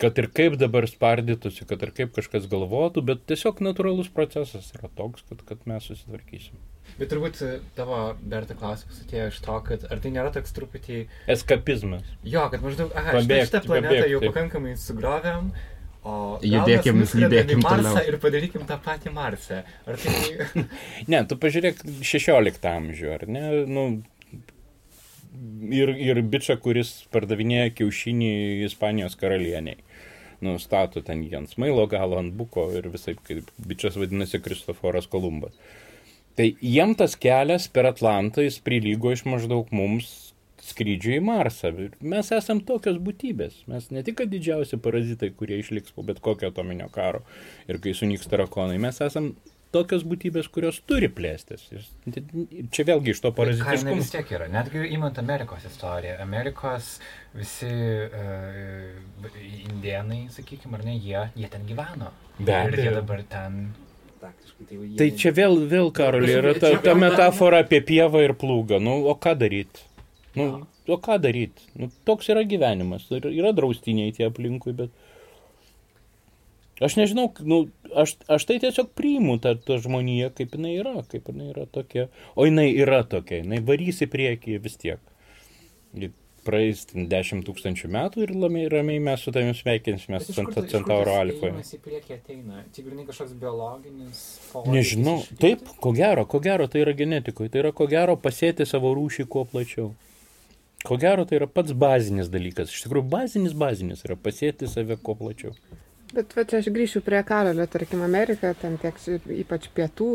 Kad 0.00 0.16
ir 0.18 0.26
kaip 0.34 0.56
dabar 0.58 0.88
spardytųsi, 0.90 1.66
kad 1.70 1.82
ir 1.86 1.92
kaip 1.94 2.14
kažkas 2.16 2.48
galvotų, 2.50 3.04
bet 3.06 3.26
tiesiog 3.30 3.60
natūralus 3.62 4.08
procesas 4.14 4.72
yra 4.74 4.90
toks, 4.96 5.22
kad, 5.28 5.44
kad 5.46 5.68
mes 5.70 5.86
susitvarkysim. 5.90 6.56
Bet 6.98 7.10
turbūt 7.10 7.40
e, 7.42 7.50
tavo 7.74 8.00
Berta 8.22 8.54
klausimas 8.58 9.00
atėjo 9.02 9.28
iš 9.32 9.38
to, 9.42 9.58
kad 9.66 9.86
ar 9.90 10.02
tai 10.02 10.12
nėra 10.14 10.30
toks 10.34 10.54
truputį... 10.54 11.04
Eskapizmas. 11.34 12.06
Jo, 12.22 12.46
kad 12.52 12.62
maždaug, 12.62 12.92
aha, 12.94 13.16
pabėgt, 13.18 13.48
šitą 13.50 13.62
planetą 13.66 13.94
pabėgt, 13.96 14.12
jau 14.12 14.20
pakankamai 14.28 14.74
sugriovėm, 14.78 15.50
o 16.04 16.16
judėkim, 16.44 17.02
judėkim 17.08 17.64
Marsą 17.64 17.96
toliau. 17.96 18.06
ir 18.12 18.18
padarykim 18.22 18.66
tą 18.68 18.78
patį 18.84 19.14
Marsą. 19.16 19.62
Ar 19.90 20.00
tai... 20.04 20.64
ne, 21.12 21.24
tu 21.26 21.40
pažiūrėk 21.42 21.82
16 22.06 22.70
amžių, 22.76 23.10
ar 23.16 23.26
ne? 23.26 23.46
Nu, 23.66 23.86
ir, 25.74 25.94
ir 25.98 26.22
bičia, 26.22 26.56
kuris 26.62 27.00
pardavinėja 27.14 27.72
kiaušinį 27.80 28.34
Ispanijos 28.68 29.18
karalieniai. 29.20 29.80
Nu, 30.44 30.58
stato 30.60 31.00
ten 31.04 31.22
jį 31.24 31.38
ant 31.40 31.50
smailo 31.50 31.86
galo, 31.90 32.18
ant 32.20 32.34
buko 32.36 32.68
ir 32.76 32.86
visai, 32.92 33.16
kaip 33.16 33.48
bičias 33.58 33.96
vadinasi 33.98 34.42
Kristoforas 34.44 35.08
Kolumbas. 35.10 35.56
Tai 36.34 36.50
jiem 36.58 36.94
tas 36.98 37.14
kelias 37.20 37.68
per 37.70 37.86
Atlantą 37.90 38.42
jis 38.42 38.58
prilygo 38.64 39.12
iš 39.14 39.24
maždaug 39.28 39.70
mums 39.74 40.34
skrydžių 40.64 41.18
į 41.18 41.22
Marsą. 41.24 41.70
Mes 42.00 42.30
esam 42.34 42.62
tokios 42.64 42.98
būtybės. 43.04 43.64
Mes 43.70 43.90
ne 43.94 44.02
tik 44.06 44.24
didžiausi 44.30 44.80
parazitai, 44.82 45.30
kurie 45.36 45.60
išliks 45.60 45.94
po 45.94 46.04
bet 46.06 46.22
kokio 46.24 46.50
atominio 46.50 46.88
karo 46.92 47.22
ir 47.68 47.80
kai 47.84 47.92
sunyks 47.96 48.30
tarakonai, 48.30 48.80
mes 48.82 49.00
esam 49.04 49.34
tokios 49.74 50.04
būtybės, 50.06 50.48
kurios 50.54 50.78
turi 50.88 51.08
plėstis. 51.10 51.66
Ir 51.74 52.68
čia 52.74 52.86
vėlgi 52.90 53.14
iš 53.14 53.22
to 53.24 53.32
parazitiškumo. 53.34 53.96
vis 53.98 54.12
tiek 54.14 54.30
yra, 54.36 54.46
netgi 54.52 54.84
įmant 54.94 55.18
Amerikos 55.22 55.66
istoriją. 55.68 56.16
Amerikos 56.22 56.92
visi 57.34 57.70
uh, 57.70 59.32
indienai, 59.72 60.24
sakykime, 60.34 60.78
ar 60.78 60.86
ne, 60.86 60.94
jie, 60.98 61.24
jie 61.34 61.50
ten 61.50 61.66
gyveno. 61.68 62.12
Be 62.38 62.54
abejo. 62.60 62.76
Ir 62.78 62.86
jie 62.86 62.94
dabar 63.00 63.24
ten 63.30 63.58
praktiškai. 64.24 64.66
Tai, 64.68 64.78
jie... 64.80 64.92
tai 65.00 65.08
čia 65.20 65.32
vėl, 65.36 65.58
vėl 65.70 65.90
Karolė, 65.94 66.38
yra 66.40 66.54
ta, 66.58 66.72
ta 66.82 66.96
metafora 66.98 67.62
apie 67.64 67.80
pievą 67.84 68.24
ir 68.24 68.36
plūgą. 68.40 68.80
Nu, 68.82 69.00
o 69.10 69.16
ką 69.20 69.36
daryti? 69.40 69.84
Nu, 70.38 70.48
o 70.64 70.98
ką 71.00 71.18
daryti? 71.22 71.68
Nu, 71.78 71.90
toks 72.08 72.30
yra 72.34 72.44
gyvenimas. 72.48 73.06
Yra 73.12 73.54
draustiniai 73.56 74.14
tie 74.16 74.28
aplinkui, 74.30 74.76
bet... 74.76 74.94
Aš 76.82 76.96
nežinau, 76.98 77.28
nu, 77.46 77.60
aš, 77.94 78.16
aš 78.34 78.48
tai 78.48 78.56
tiesiog 78.62 78.88
priimu 78.98 79.36
tą, 79.42 79.54
tą 79.62 79.78
žmoniją, 79.82 80.32
kaip 80.34 80.56
jinai 80.58 80.72
yra, 80.80 80.96
kaip 81.06 81.30
jinai 81.30 81.52
yra 81.52 81.68
tokia. 81.70 82.08
O 82.34 82.48
jinai 82.48 82.66
yra 82.72 83.04
tokia, 83.06 83.44
jinai 83.44 83.60
varys 83.62 84.02
į 84.02 84.10
priekį 84.10 84.58
vis 84.64 84.80
tiek. 84.82 85.02
Praeis 86.44 86.84
10 86.94 87.42
tūkstančių 87.46 87.90
metų 87.94 88.24
ir 88.24 88.32
ramiai, 88.34 88.68
ramiai 88.72 89.02
mes 89.02 89.24
su 89.24 89.32
tavimi 89.34 89.54
sveikinsime 89.56 90.20
Centauro 90.24 91.16
alfoje. 91.18 91.52
Mes 91.56 91.74
į 91.76 91.80
priekį 91.84 92.16
ateina, 92.18 92.64
čia 92.74 92.84
grinai 92.86 93.06
kažkoks 93.08 93.36
biologinis. 93.40 94.24
Nežinau, 94.70 95.18
taip, 95.40 95.66
ko 95.80 95.94
gero, 95.96 96.26
ko 96.30 96.40
gero 96.44 96.68
tai 96.70 96.84
yra 96.84 96.96
genetikoje, 96.96 97.52
tai 97.54 97.64
yra 97.64 97.72
ko 97.76 97.88
gero 97.90 98.18
pasėti 98.20 98.66
savo 98.68 98.92
rūšį 98.98 99.28
kuo 99.32 99.46
plačiau. 99.48 99.92
Ko 100.84 101.00
gero 101.00 101.24
tai 101.24 101.40
yra 101.40 101.48
pats 101.48 101.72
bazinis 101.72 102.28
dalykas, 102.32 102.72
iš 102.74 102.84
tikrųjų 102.84 103.08
bazinis 103.08 103.56
bazinis 103.56 104.04
yra 104.04 104.18
pasėti 104.20 104.68
save 104.68 104.98
kuo 105.00 105.16
plačiau. 105.16 105.54
Bet 106.14 106.36
va 106.36 106.44
čia 106.46 106.60
aš 106.60 106.68
grįšiu 106.70 107.00
prie 107.02 107.22
Karolio, 107.26 107.64
tarkim, 107.66 108.04
Amerika, 108.06 108.52
ten 108.60 108.76
tiek 108.78 108.98
ypač 109.40 109.66
pietų 109.74 110.10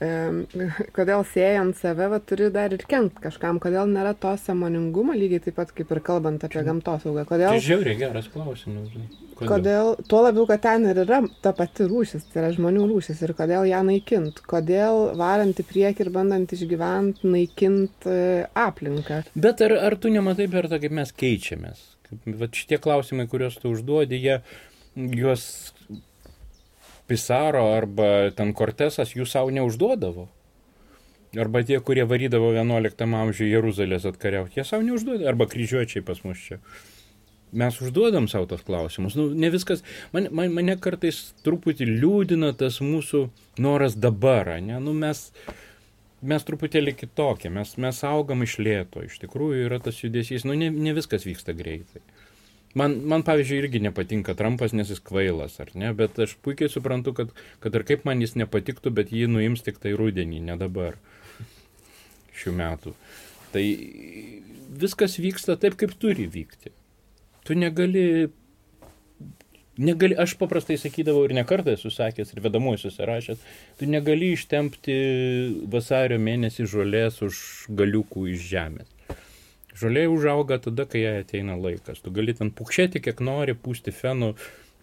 kodėl 0.96 1.22
siejant 1.30 1.76
save, 1.78 2.08
va, 2.12 2.18
turi 2.20 2.50
dar 2.52 2.74
ir 2.76 2.82
kenkt 2.88 3.20
kažkam, 3.24 3.60
kodėl 3.62 3.88
nėra 3.88 4.12
to 4.20 4.34
samoningumo, 4.42 5.16
lygiai 5.16 5.44
taip 5.46 5.56
pat 5.56 5.72
kaip 5.76 5.92
ir 5.94 6.02
kalbant 6.04 6.44
apie 6.44 6.64
gamtosaugą. 6.66 7.24
Kodėl... 7.28 7.54
Tai 7.54 7.62
žiauriai 7.64 7.96
geras 8.00 8.28
klausimas. 8.32 8.90
Kodėl? 9.36 9.48
kodėl? 9.52 9.90
Tuo 10.08 10.22
labiau, 10.24 10.46
kad 10.48 10.62
ten 10.64 10.84
ir 10.90 11.00
yra 11.04 11.22
ta 11.44 11.54
pati 11.56 11.88
rūšis, 11.88 12.28
tai 12.32 12.42
yra 12.42 12.52
žmonių 12.56 12.86
rūšis 12.92 13.24
ir 13.24 13.32
kodėl 13.36 13.68
ją 13.68 13.82
naikint, 13.88 14.40
kodėl 14.48 15.16
varant 15.20 15.60
į 15.60 15.66
priekį 15.68 16.06
ir 16.06 16.12
bandant 16.14 16.52
išgyventi, 16.56 17.28
naikint 17.32 18.08
e, 18.08 18.46
aplinką. 18.56 19.22
Bet 19.36 19.64
ar, 19.64 19.76
ar 19.88 19.96
tu 20.00 20.12
nematai, 20.12 20.48
Berta, 20.52 20.80
kaip 20.80 20.96
mes 20.96 21.12
keičiamės? 21.12 21.84
Vat 22.38 22.54
šitie 22.54 22.78
klausimai, 22.80 23.26
kuriuos 23.28 23.58
tu 23.60 23.72
užduodi, 23.74 24.20
jie 24.22 24.38
juos 24.94 25.74
Pisaro 27.06 27.68
arba 27.74 28.32
ten 28.36 28.52
Kortesas 28.56 29.14
jų 29.14 29.26
savo 29.30 29.52
neužduodavo. 29.54 30.26
Arba 31.36 31.62
tie, 31.66 31.78
kurie 31.84 32.06
varydavo 32.08 32.52
11 32.54 33.02
amžiuje 33.04 33.52
Jeruzalės 33.52 34.06
atkariauti, 34.08 34.58
jie 34.58 34.64
savo 34.66 34.86
neužduodavo. 34.86 35.28
Arba 35.30 35.46
kryžiuočiai 35.50 36.04
pas 36.06 36.22
mus 36.24 36.42
čia. 36.42 36.60
Mes 37.56 37.76
užduodam 37.80 38.26
savo 38.28 38.48
tos 38.50 38.64
klausimus. 38.66 39.14
Nu, 39.14 39.28
ne 39.30 39.50
viskas. 39.54 39.84
Man, 40.12 40.26
man, 40.34 40.50
mane 40.52 40.74
kartais 40.82 41.20
truputį 41.46 41.86
liūdina 41.88 42.50
tas 42.58 42.80
mūsų 42.82 43.22
noras 43.62 43.94
dabar. 43.96 44.50
Ne? 44.60 44.80
Nu, 44.82 44.92
mes, 44.96 45.28
mes 46.26 46.46
truputėlį 46.48 46.96
kitokie. 46.98 47.52
Mes, 47.54 47.76
mes 47.80 48.02
augam 48.08 48.42
iš 48.42 48.58
lėto. 48.58 49.04
Iš 49.06 49.20
tikrųjų 49.22 49.68
yra 49.68 49.78
tas 49.82 50.02
judesys. 50.02 50.44
Nu, 50.48 50.58
ne, 50.58 50.72
ne 50.74 50.96
viskas 50.96 51.24
vyksta 51.28 51.54
greitai. 51.56 52.02
Man, 52.76 52.98
man 53.08 53.22
pavyzdžiui, 53.24 53.62
irgi 53.62 53.80
nepatinka 53.80 54.34
Trumpas, 54.36 54.74
nes 54.76 54.90
jis 54.92 55.00
kvailas, 55.00 55.54
ar 55.62 55.70
ne, 55.78 55.94
bet 55.96 56.18
aš 56.20 56.34
puikiai 56.44 56.68
suprantu, 56.68 57.14
kad, 57.16 57.30
kad 57.64 57.76
ir 57.78 57.84
kaip 57.88 58.02
man 58.04 58.20
jis 58.20 58.34
nepatiktų, 58.36 58.92
bet 58.98 59.14
jį 59.16 59.30
nuims 59.32 59.64
tik 59.64 59.80
tai 59.80 59.94
rudenį, 59.96 60.42
ne 60.44 60.58
dabar, 60.60 60.98
šių 62.36 62.52
metų. 62.58 62.92
Tai 63.54 63.62
viskas 64.82 65.16
vyksta 65.22 65.56
taip, 65.60 65.78
kaip 65.80 65.94
turi 65.96 66.26
vykti. 66.28 66.74
Tu 67.48 67.56
negali, 67.56 68.26
negali 69.78 70.18
aš 70.18 70.34
paprastai 70.40 70.76
sakydavau 70.80 71.24
ir 71.24 71.36
nekartą 71.38 71.76
esu 71.78 71.92
sakęs 71.94 72.34
ir 72.34 72.42
vedamuoju 72.44 72.82
susirašęs, 72.82 73.46
tu 73.80 73.88
negali 73.88 74.34
ištempti 74.34 74.98
vasario 75.72 76.20
mėnesį 76.20 76.68
žolės 76.74 77.22
už 77.24 77.40
galiukų 77.80 78.28
iš 78.34 78.50
žemės. 78.50 78.95
Žolė 79.76 80.06
užauga 80.08 80.56
tada, 80.62 80.86
kai 80.88 81.02
jai 81.02 81.18
ateina 81.20 81.56
laikas. 81.60 82.00
Tu 82.00 82.12
gali 82.14 82.32
ten 82.36 82.52
pukšėti, 82.56 83.02
kiek 83.04 83.20
nori, 83.24 83.52
pūsti 83.52 83.92
fenų, 83.92 84.32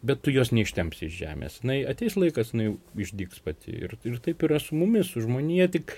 bet 0.06 0.22
tu 0.22 0.34
jos 0.36 0.54
neištemsi 0.54 1.08
iš 1.08 1.18
žemės. 1.24 1.58
Na, 1.66 1.80
ateis 1.90 2.18
laikas, 2.20 2.54
jinai 2.54 2.76
išdyks 3.02 3.42
pati. 3.46 3.74
Ir, 3.88 3.98
ir 4.06 4.22
taip 4.22 4.46
yra 4.46 4.62
su 4.62 4.78
mumis, 4.78 5.10
su 5.10 5.26
žmonija, 5.26 5.72
tik 5.74 5.96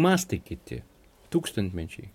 mastai 0.00 0.40
kiti, 0.40 0.80
tūkstantmečiai. 1.34 2.08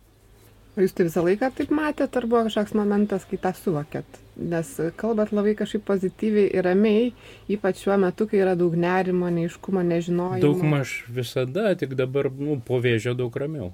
O 0.77 0.83
jūs 0.85 0.93
tai 0.93 1.07
visą 1.07 1.23
laiką 1.25 1.49
taip 1.57 1.71
matėt, 1.73 2.17
ar 2.17 2.25
buvo 2.29 2.43
kažkoks 2.45 2.75
momentas, 2.77 3.23
kai 3.29 3.37
tą 3.41 3.49
suvokėt? 3.57 4.19
Nes 4.37 4.75
kalbat 4.97 5.33
labai 5.33 5.55
kažkaip 5.57 5.85
pozityviai 5.85 6.51
ir 6.53 6.65
ramiai, 6.65 7.07
ypač 7.49 7.81
šiuo 7.81 7.97
metu, 8.01 8.29
kai 8.29 8.43
yra 8.43 8.53
daug 8.57 8.77
nerimo, 8.77 9.29
neiškumo, 9.33 9.81
nežinojimo. 9.85 10.43
Daug 10.45 10.61
maž 10.65 10.99
visada, 11.09 11.71
tik 11.77 11.97
dabar 11.97 12.29
nu, 12.29 12.59
po 12.61 12.77
vėžio 12.81 13.17
daug 13.17 13.33
ramiau 13.41 13.73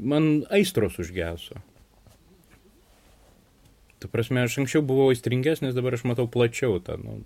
man 0.00 0.44
aistros 0.54 0.98
užgeso. 1.02 1.58
Tu 3.98 4.06
prasme, 4.10 4.44
aš 4.46 4.60
anksčiau 4.62 4.84
buvau 4.86 5.10
aistringesnis, 5.10 5.74
dabar 5.74 5.96
aš 5.96 6.06
matau 6.06 6.28
plačiau 6.30 6.78
tą. 6.78 6.98
Nu. 7.02 7.18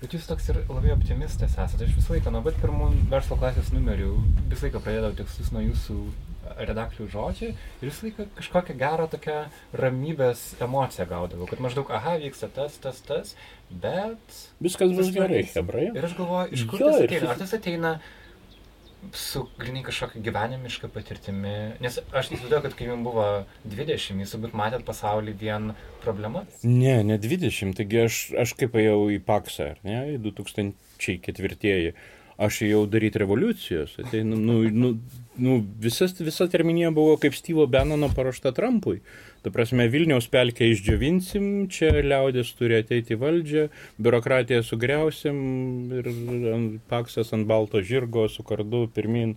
Bet 0.00 0.14
jūs 0.16 0.28
toks 0.30 0.46
ir 0.48 0.62
labai 0.70 0.94
optimistas 0.94 1.58
esate. 1.58 1.84
Aš 1.84 1.96
visą 1.98 2.14
laiką, 2.14 2.30
nuo 2.32 2.40
pat 2.46 2.56
pirmų 2.62 2.92
verslo 3.10 3.36
klasės 3.40 3.72
numerių, 3.74 4.14
visą 4.48 4.68
laiką 4.68 4.80
pradėdavau 4.84 5.18
tekstus 5.18 5.50
nuo 5.52 5.64
jūsų 5.66 5.96
redaktorių 6.60 7.08
žodžiai 7.12 7.50
ir 7.52 7.84
visą 7.84 8.06
laiką 8.06 8.26
kažkokią 8.38 8.76
gerą 8.80 9.08
tokią 9.12 9.36
ramybės 9.76 10.44
emociją 10.64 11.06
gaudavau, 11.10 11.48
kad 11.50 11.60
maždaug, 11.62 11.90
aha, 11.94 12.16
vyksta 12.22 12.48
tas, 12.54 12.78
tas, 12.82 13.02
tas, 13.06 13.34
bet... 13.70 14.40
Viskas 14.62 14.94
bus 14.96 15.12
gerai, 15.14 15.44
hebrai. 15.52 15.90
Ir 15.92 16.08
aš 16.08 16.16
galvoju, 16.18 16.54
iš 16.56 16.64
kur 16.70 16.82
jo, 16.82 16.90
tas 16.94 17.04
ateina? 17.04 17.30
Ar 17.34 17.42
tas 17.42 17.54
ateina 17.58 17.92
su 19.12 19.46
grinai 19.58 19.82
kažkokia 19.82 20.22
gyvenimiška 20.24 20.90
patirtimi, 20.92 21.54
nes 21.82 21.98
aš 22.12 22.30
įsivaizduoju, 22.30 22.62
kad 22.66 22.76
kai 22.78 22.88
jums 22.90 23.06
buvo 23.06 23.26
20, 23.64 24.20
jūs 24.22 24.34
turbūt 24.34 24.56
matėt 24.58 24.84
pasaulį 24.86 25.34
vien 25.40 25.72
problemas. 26.04 26.62
Ne, 26.64 27.00
ne 27.06 27.18
20, 27.20 27.74
taigi 27.78 28.04
aš, 28.04 28.20
aš 28.44 28.54
kaip 28.60 28.76
ėjau 28.80 29.08
į 29.16 29.20
Paksą, 29.26 29.72
ne, 29.86 30.02
2004, 30.22 31.94
aš 32.40 32.62
ėjau 32.68 32.84
daryti 32.88 33.20
revoliucijos, 33.20 33.98
tai, 34.12 34.22
nu, 34.24 34.38
nu, 34.40 34.60
nu, 34.68 34.94
nu, 35.40 35.58
visas, 35.82 36.14
visa 36.20 36.48
terminija 36.52 36.92
buvo 36.94 37.16
kaip 37.20 37.36
Styvo 37.36 37.66
Benono 37.70 38.08
paruošta 38.16 38.54
Trumpui. 38.56 39.00
Ta 39.40 39.48
prasme, 39.48 39.86
Vilniaus 39.88 40.26
pelkę 40.28 40.66
išdžiovinsim, 40.68 41.44
čia 41.72 41.94
liaudės 42.04 42.50
turi 42.58 42.76
ateiti 42.82 43.16
valdžią, 43.16 43.70
biurokratiją 43.96 44.60
sugriausim 44.68 45.38
ir 45.96 46.10
paksas 46.92 47.32
ant 47.32 47.48
balto 47.48 47.80
žirgo 47.80 48.26
su 48.28 48.44
kardu 48.44 48.84
pirmin. 48.92 49.32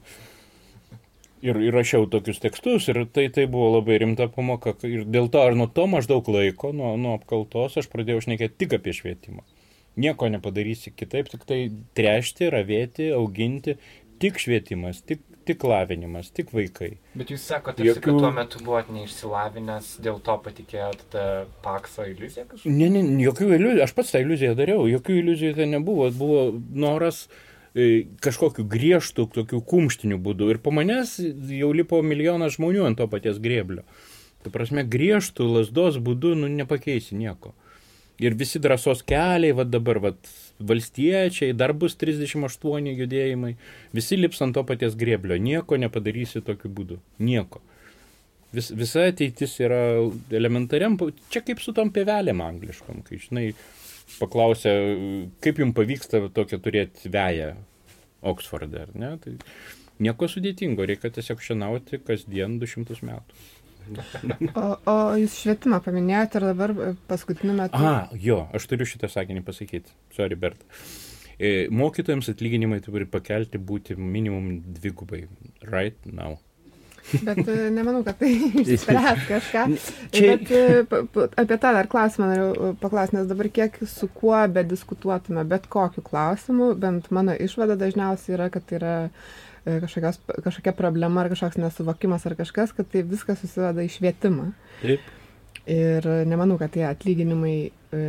Ir, 1.43 1.58
ir 1.60 1.76
rašiau 1.76 2.06
tokius 2.12 2.39
tekstus 2.43 2.86
ir 2.91 3.01
tai, 3.16 3.26
tai 3.32 3.47
buvo 3.51 3.74
labai 3.78 3.97
rimta 4.04 4.30
pamoka. 4.32 4.76
Ir 4.88 5.04
dėl 5.08 5.28
to, 5.32 5.41
ar 5.43 5.56
nuo 5.60 5.68
to 5.72 5.88
maždaug 5.91 6.28
laiko, 6.32 6.72
nuo, 6.76 6.93
nuo 6.99 7.18
apkaltos, 7.20 7.76
aš 7.80 7.89
pradėjau 7.91 8.24
šnekėti 8.28 8.60
tik 8.64 8.78
apie 8.80 8.95
švietimą. 8.95 9.43
Nieko 9.99 10.28
nepadarysi 10.32 10.91
kitaip, 10.95 11.28
tik 11.30 11.43
tai 11.47 11.60
trešti, 11.99 12.47
ravėti, 12.49 13.12
auginti, 13.14 13.76
tik 14.24 14.41
švietimas, 14.41 15.03
tik 15.05 15.21
tik 15.45 15.63
lavinimas, 15.67 16.30
tik 16.36 16.51
vaikai. 16.55 16.89
Bet 17.17 17.32
jūs 17.34 17.45
sakote, 17.51 17.84
Jokių... 17.86 18.01
kad 18.05 18.19
tuo 18.24 18.32
metu 18.36 18.61
buvot 18.63 18.91
neišsilavinęs, 18.93 19.93
dėl 20.03 20.19
to 20.24 20.36
patikėjot 20.45 21.05
tą 21.13 21.26
pakso 21.65 22.05
iliuziją 22.07 22.45
kažkokią? 22.51 22.76
Ne, 22.78 22.89
ne, 22.93 23.03
jokių 23.24 23.49
iliuzijų, 23.57 23.82
aš 23.86 23.95
pats 23.97 24.13
tą 24.13 24.21
iliuziją 24.24 24.53
dariau, 24.59 24.86
jokių 24.89 25.17
iliuzijų 25.21 25.57
tai 25.59 25.67
nebuvo, 25.74 26.09
buvo 26.17 26.45
noras 26.86 27.26
e, 27.76 28.05
kažkokiu 28.24 28.65
griežtų, 28.71 29.28
tokių 29.39 29.63
kumštinių 29.74 30.19
būdų. 30.24 30.53
Ir 30.55 30.61
po 30.63 30.76
manęs 30.76 31.17
jau 31.19 31.74
lipo 31.76 32.01
milijonas 32.05 32.57
žmonių 32.57 32.88
ant 32.91 33.01
to 33.01 33.09
paties 33.11 33.41
grėblio. 33.43 33.86
Tu 34.43 34.51
prasme, 34.51 34.84
griežtų 34.84 35.47
lasdos 35.47 35.99
būdu, 36.03 36.34
nu, 36.39 36.51
nepakeisi 36.51 37.15
nieko. 37.15 37.53
Ir 38.22 38.36
visi 38.38 38.59
drąsos 38.61 39.01
keliai, 39.09 39.55
va 39.57 39.66
dabar, 39.66 39.97
va, 40.03 40.11
valstiečiai, 40.61 41.55
dar 41.57 41.74
bus 41.74 41.95
38 41.97 42.91
judėjimai, 42.93 43.55
visi 43.95 44.20
lips 44.20 44.41
ant 44.45 44.53
to 44.53 44.64
paties 44.68 44.97
grėblio, 44.99 45.39
nieko 45.41 45.80
nepadarysi 45.82 46.43
tokiu 46.45 46.70
būdu, 46.70 46.99
nieko. 47.20 47.64
Vis, 48.53 48.70
visa 48.78 49.07
ateitis 49.09 49.55
yra 49.66 49.82
elementariam, 50.30 50.99
čia 51.34 51.41
kaip 51.41 51.61
su 51.64 51.74
tom 51.74 51.89
pevelėm 51.93 52.43
angliškom, 52.45 53.01
kai 53.07 53.18
žinai, 53.24 53.47
paklausė, 54.20 54.74
kaip 55.41 55.61
jums 55.64 55.76
pavyksta 55.78 56.22
tokią 56.36 56.61
turėti 56.61 57.09
veją 57.14 57.55
Oksforde, 58.24 58.86
ar 58.86 58.93
ne? 58.95 59.09
Tai 59.20 59.34
nieko 60.03 60.30
sudėtingo, 60.32 60.86
reikia 60.88 61.11
tiesiog 61.14 61.41
šienauti 61.43 61.99
kasdien 62.05 62.59
200 62.61 63.01
metų. 63.09 63.41
O, 64.54 64.66
o 64.90 64.96
jūs 65.20 65.36
švietimą 65.42 65.80
paminėjote 65.84 66.40
ir 66.40 66.48
dabar 66.52 66.74
paskutiniu 67.10 67.56
metu. 67.58 67.80
A, 67.80 68.08
jo, 68.20 68.44
aš 68.56 68.68
turiu 68.72 68.88
šitą 68.90 69.10
sakinį 69.12 69.44
pasakyti. 69.48 69.94
Sorry, 70.16 70.38
Bert. 70.40 70.64
E, 71.40 71.68
mokytojams 71.74 72.30
atlyginimai 72.32 72.80
turi 72.86 73.08
pakelti 73.10 73.60
būti 73.60 73.98
minimum 74.00 74.58
dvigubai. 74.78 75.26
Right 75.68 75.98
now. 76.06 76.40
Bet 77.12 77.42
e, 77.52 77.56
nemanau, 77.74 78.04
kad 78.08 78.20
tai 78.22 78.32
išspręs 78.64 79.26
kažką. 79.28 79.64
Čia... 80.16 80.36
Bet 80.38 80.52
e, 80.56 81.24
apie 81.44 81.58
tą 81.58 81.74
dar 81.76 81.90
klausimą 81.92 82.30
noriu 82.32 82.74
paklausti, 82.82 83.18
nes 83.20 83.32
dabar 83.32 83.50
kiek 83.54 83.82
su 83.90 84.08
kuo 84.14 84.40
bediskutuotume, 84.56 85.44
bet 85.50 85.68
kokiu 85.72 86.06
klausimu, 86.06 86.74
bent 86.80 87.10
mano 87.16 87.36
išvada 87.36 87.76
dažniausiai 87.80 88.38
yra, 88.38 88.52
kad 88.54 88.70
tai 88.70 88.80
yra 88.80 88.94
E, 89.04 89.53
kažkokios, 89.66 90.20
kažkokia 90.43 90.74
problema 90.78 91.24
ar 91.24 91.32
kažkoks 91.34 91.59
nesuvokimas 91.61 92.26
ar 92.28 92.36
kažkas, 92.39 92.74
kad 92.76 92.89
tai 92.91 93.03
viskas 93.07 93.41
susiveda 93.43 93.86
į 93.86 93.91
švietimą. 93.93 94.51
Taip. 94.82 95.11
Ir 95.74 96.03
nemanau, 96.28 96.57
kad 96.59 96.74
tie 96.74 96.84
atlyginimai 96.89 97.57
e, 97.64 97.99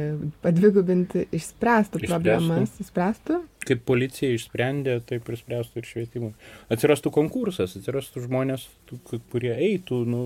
padvigubinti 0.43 1.29
išspręstų, 1.29 2.01
išspręstų 2.01 2.09
problemas, 2.11 2.73
išspręstų. 2.83 3.37
Kaip 3.69 3.85
policija 3.87 4.35
išsprendė, 4.35 4.97
taip 5.07 5.29
ir 5.31 5.39
spręstų 5.39 5.79
ir 5.79 5.87
švietimui. 5.87 6.33
Atsirastų 6.75 7.13
konkursas, 7.15 7.77
atsirastų 7.79 8.25
žmonės, 8.27 8.67
kurie 9.31 9.55
eitų, 9.55 10.01
nu, 10.11 10.25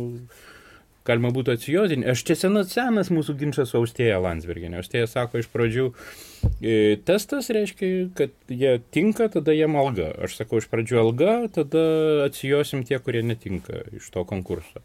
galima 1.09 1.31
būtų 1.35 1.57
atsijotinti. 1.57 2.09
Aš 2.13 2.25
čia 2.29 2.37
senas, 2.39 2.73
senas 2.75 3.11
mūsų 3.15 3.35
ginčas 3.41 3.73
su 3.73 3.81
Austėja 3.81 4.21
Landsberginė. 4.23 4.81
Austėja 4.83 5.09
sako 5.11 5.43
iš 5.43 5.49
pradžių, 5.53 5.87
e, 6.61 6.75
testas 7.09 7.51
reiškia, 7.55 7.93
kad 8.19 8.35
jie 8.53 8.77
tinka, 8.95 9.31
tada 9.33 9.57
jiem 9.57 9.79
alga. 9.81 10.11
Aš 10.27 10.39
sakau 10.41 10.63
iš 10.63 10.69
pradžių 10.73 11.01
alga, 11.03 11.37
tada 11.55 11.85
atsijosim 12.29 12.85
tie, 12.89 13.01
kurie 13.03 13.25
netinka 13.27 13.87
iš 13.99 14.11
to 14.15 14.25
konkurso. 14.29 14.85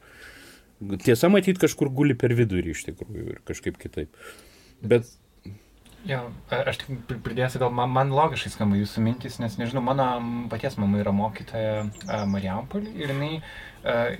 Tiesa, 1.03 1.30
matyt, 1.32 1.61
kažkur 1.61 1.91
guli 1.93 2.15
per 2.19 2.34
vidurį 2.36 2.74
iš 2.74 2.88
tikrųjų 2.89 3.28
ir 3.36 3.43
kažkaip 3.47 3.78
kitaip. 3.80 4.11
Bet 4.84 5.07
Jo, 6.03 6.19
aš 6.51 6.81
tik 6.81 7.19
pridėsiu, 7.23 7.61
gal 7.61 7.69
man, 7.71 7.91
man 7.95 8.09
logiškai 8.11 8.49
skamba 8.51 8.75
jūsų 8.75 9.03
mintys, 9.05 9.37
nes 9.39 9.53
nežinau, 9.55 9.79
mano 9.87 10.07
paties 10.51 10.75
mama 10.75 10.99
yra 10.99 11.13
mokytoja 11.15 12.25
Marijampolį 12.27 12.91
ir 12.99 13.13
jinai 13.13 13.37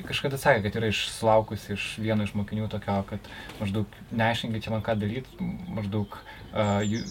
kažkada 0.08 0.40
sakė, 0.40 0.66
kad 0.66 0.78
yra 0.80 0.90
išlaukusi 0.92 1.76
iš 1.76 1.88
vieno 2.04 2.24
iš 2.24 2.34
mokinių 2.36 2.70
tokio, 2.72 2.98
kad 3.08 3.28
maždaug 3.60 4.00
neaiškinkit 4.16 4.64
čia 4.64 4.74
man 4.74 4.84
ką 4.84 4.96
daryti, 5.00 5.36
maždaug 5.72 6.16
uh, 6.16 6.80
jų, 6.84 7.04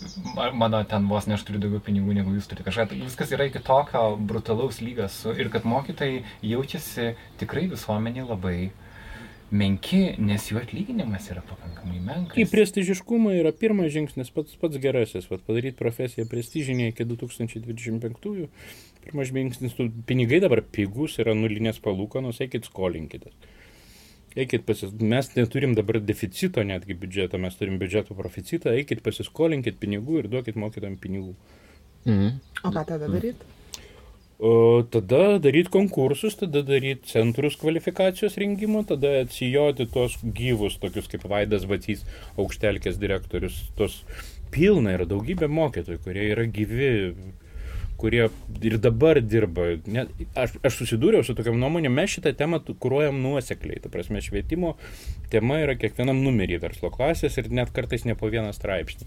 mano 0.57 0.83
ten 0.89 1.09
vos 1.09 1.29
ne 1.29 1.37
aš 1.39 1.47
turiu 1.49 1.63
daugiau 1.63 1.85
pinigų 1.85 2.17
negu 2.17 2.33
jūs 2.37 2.49
turite. 2.49 2.67
Kažką, 2.69 2.93
viskas 3.05 3.33
yra 3.33 3.49
iki 3.49 3.63
tokio 3.65 4.05
brutalaus 4.17 4.83
lygas 4.85 5.23
ir 5.33 5.53
kad 5.53 5.69
mokytojai 5.69 6.25
jaučiasi 6.45 7.15
tikrai 7.41 7.69
visuomenį 7.73 8.29
labai 8.29 8.59
menki, 9.53 10.01
nes 10.23 10.47
jų 10.49 10.59
atlyginimas 10.63 11.29
yra 11.33 11.43
pakankamai 11.45 12.01
menkas. 12.01 12.39
Į 12.41 12.47
prestižiškumą 12.51 13.35
yra 13.37 13.53
pirmas 13.57 13.93
žingsnis, 13.95 14.33
pats, 14.35 14.57
pats 14.61 14.81
gerasis, 14.83 15.29
vat, 15.31 15.45
padaryti 15.47 15.77
profesiją 15.79 16.27
prestižinė 16.31 16.91
iki 16.93 17.07
2025-ųjų. 17.11 18.49
Pirmas 19.05 19.33
žingsnis, 19.33 19.77
tu, 19.77 19.89
pinigai 20.09 20.41
dabar 20.43 20.63
pigus, 20.65 21.19
yra 21.23 21.37
nulinės 21.37 21.83
palūkanos, 21.85 22.41
eikit 22.45 22.69
skolinkitės. 22.71 23.35
Eikit 24.33 24.65
pasis... 24.65 24.95
Mes 24.97 25.29
neturim 25.37 25.75
dabar 25.77 26.01
deficito 26.01 26.65
netgi 26.65 26.97
biudžeto, 26.97 27.41
mes 27.43 27.59
turim 27.59 27.77
biudžeto 27.83 28.17
proficitą, 28.17 28.73
eikit 28.73 29.03
pasiskolinkit 29.05 29.77
pinigų 29.83 30.23
ir 30.23 30.31
duokit 30.33 30.57
mokytam 30.57 30.97
pinigų. 31.01 31.35
Mhm. 32.09 32.39
O 32.65 32.73
ką 32.73 32.87
tada 32.89 33.11
daryti? 33.11 33.61
O 34.43 34.83
tada 34.91 35.39
daryti 35.39 35.71
konkursus, 35.71 36.35
tada 36.35 36.65
daryti 36.67 37.07
centrus 37.07 37.55
kvalifikacijos 37.61 38.35
rengimo, 38.43 38.81
tada 38.83 39.21
atsijoti 39.21 39.87
tuos 39.87 40.17
gyvus, 40.39 40.81
tokius 40.83 41.07
kaip 41.13 41.29
Vaidas 41.31 41.63
Vacys, 41.71 42.03
aukštelkės 42.35 42.99
direktorius, 42.99 43.61
tos 43.79 44.01
pilna 44.51 44.97
yra 44.97 45.07
daugybė 45.07 45.47
mokytojų, 45.47 46.01
kurie 46.03 46.27
yra 46.33 46.49
gyvi, 46.59 46.91
kurie 48.03 48.25
ir 48.67 48.77
dabar 48.83 49.21
dirba. 49.23 49.77
Net, 49.87 50.11
aš, 50.35 50.59
aš 50.67 50.81
susidūriau 50.81 51.23
su 51.23 51.39
tokiam 51.39 51.63
nuomonė, 51.63 51.95
mes 51.95 52.17
šitą 52.17 52.35
temą 52.43 52.59
kūruojam 52.67 53.23
nuosekliai. 53.23 53.79
Ta 53.85 53.95
prasme, 53.95 54.25
švietimo 54.27 54.75
tema 55.31 55.63
yra 55.63 55.79
kiekvienam 55.79 56.19
numerį 56.27 56.59
verslo 56.67 56.91
klasės 56.91 57.39
ir 57.39 57.53
net 57.55 57.71
kartais 57.79 58.11
ne 58.11 58.19
po 58.19 58.33
vieną 58.35 58.51
straipsnį. 58.59 59.07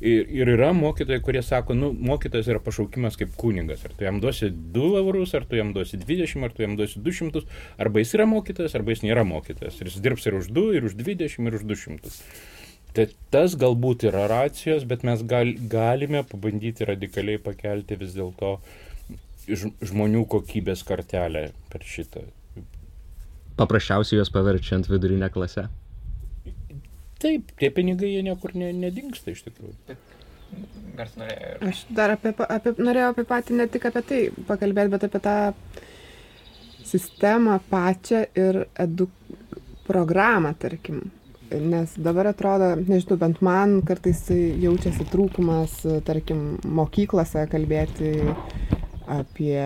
Ir, 0.00 0.22
ir 0.32 0.48
yra 0.48 0.70
mokytojai, 0.72 1.20
kurie 1.20 1.42
sako, 1.44 1.74
nu, 1.76 1.90
mokytojas 1.92 2.46
yra 2.48 2.60
pašaukimas 2.64 3.18
kaip 3.20 3.34
kunigas. 3.36 3.82
Ar 3.84 3.92
tu 3.92 4.06
jam 4.06 4.20
duosi 4.22 4.48
2 4.48 4.94
eurus, 5.02 5.34
ar 5.36 5.44
tu 5.44 5.58
jam 5.58 5.74
duosi 5.76 6.00
20, 6.00 6.46
ar 6.46 6.54
tu 6.56 6.64
jam 6.64 6.76
duosi 6.78 7.02
200. 7.04 7.42
Arba 7.84 8.00
jis 8.00 8.14
yra 8.16 8.24
mokytojas, 8.30 8.78
arba 8.78 8.94
jis 8.94 9.04
nėra 9.04 9.26
mokytojas. 9.28 9.76
Ir 9.76 9.90
jis 9.90 9.98
dirbs 10.00 10.24
ir 10.30 10.38
už 10.38 10.48
2, 10.56 10.64
ir 10.78 10.88
už 10.88 10.96
20, 11.02 11.44
ir 11.50 11.58
už 11.60 11.66
200. 11.68 12.14
Tai 12.96 13.06
tas 13.30 13.52
galbūt 13.60 14.08
yra 14.08 14.24
racijos, 14.32 14.88
bet 14.88 15.04
mes 15.06 15.20
gal, 15.28 15.52
galime 15.70 16.24
pabandyti 16.26 16.88
radikaliai 16.88 17.38
pakelti 17.44 18.00
vis 18.00 18.16
dėlto 18.16 18.56
žmonių 19.84 20.24
kokybės 20.32 20.82
kartelę 20.88 21.50
per 21.68 21.84
šitą. 21.86 22.24
Paprasčiausiai 23.60 24.18
juos 24.18 24.32
paverčiant 24.32 24.88
vidurinę 24.88 25.28
klasę. 25.30 25.68
Taip, 27.20 27.52
tie 27.60 27.68
pinigai 27.74 28.14
jie 28.14 28.24
niekur 28.24 28.54
ne, 28.56 28.70
nedingsta 28.72 29.34
iš 29.34 29.44
tikrųjų. 29.48 29.98
Aš 31.68 31.84
dar 31.94 32.14
apie, 32.16 32.32
apie, 32.32 32.72
norėjau 32.80 33.12
apie 33.12 33.24
patį, 33.28 33.56
ne 33.60 33.66
tik 33.70 33.86
apie 33.90 34.02
tai 34.08 34.20
pakalbėti, 34.48 34.92
bet 34.94 35.06
apie 35.06 35.20
tą 35.24 35.36
sistemą 36.90 37.60
pačią 37.70 38.24
ir 38.34 38.64
edu 38.82 39.08
programą, 39.86 40.54
tarkim. 40.58 41.08
Nes 41.50 41.96
dabar 41.98 42.28
atrodo, 42.30 42.76
nežinau, 42.78 43.16
bent 43.18 43.40
man 43.42 43.80
kartais 43.86 44.20
jaučiasi 44.30 45.06
trūkumas, 45.10 45.80
tarkim, 46.06 46.60
mokyklose 46.78 47.42
kalbėti 47.50 48.12
apie, 49.10 49.58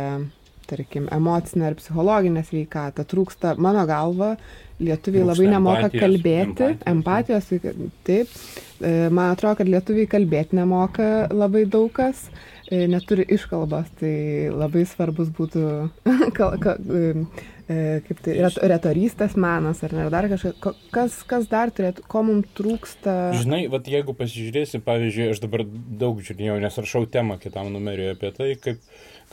tarkim, 0.70 1.08
emocinę 1.12 1.70
ar 1.70 1.78
psichologinę 1.78 2.44
sveikatą. 2.46 3.04
Trūksta, 3.08 3.54
mano 3.60 3.84
galva, 3.88 4.34
lietuviai 4.82 5.26
labai 5.26 5.50
nemoka 5.52 5.86
empatijos, 5.86 6.02
kalbėti, 6.02 6.70
empatijos, 6.90 7.52
empatijos, 7.52 7.92
taip. 8.06 8.38
E, 8.84 9.08
man 9.14 9.32
atrodo, 9.32 9.60
kad 9.60 9.70
lietuviai 9.70 10.10
kalbėti 10.10 10.58
nemoka 10.58 11.28
labai 11.32 11.64
daug 11.70 11.92
kas, 11.94 12.26
e, 12.66 12.84
neturi 12.90 13.26
iškalbos, 13.36 13.92
tai 14.00 14.14
labai 14.50 14.82
svarbus 14.90 15.30
būtų, 15.36 15.62
e, 16.10 17.78
kaip 18.04 18.20
tai, 18.26 18.34
retorystės 18.74 19.38
menas 19.40 19.80
ar 19.86 19.94
ne, 19.94 20.04
ar 20.08 20.12
dar 20.12 20.28
kažkas, 20.32 20.76
kas, 20.92 21.22
kas 21.30 21.48
dar 21.52 21.72
turėtų, 21.74 22.04
ko 22.10 22.24
mums 22.26 22.50
trūksta. 22.58 23.16
Žinai, 23.40 23.64
vat, 23.72 23.88
jeigu 23.88 24.16
pasižiūrėsi, 24.18 24.82
pavyzdžiui, 24.84 25.30
aš 25.32 25.44
dabar 25.46 25.64
daug 26.02 26.18
žiūrėjau, 26.24 26.58
nes 26.66 26.80
rašau 26.82 27.06
temą 27.06 27.38
kitam 27.40 27.70
numeriui 27.72 28.12
apie 28.16 28.34
tai, 28.36 28.52
kaip 28.58 28.82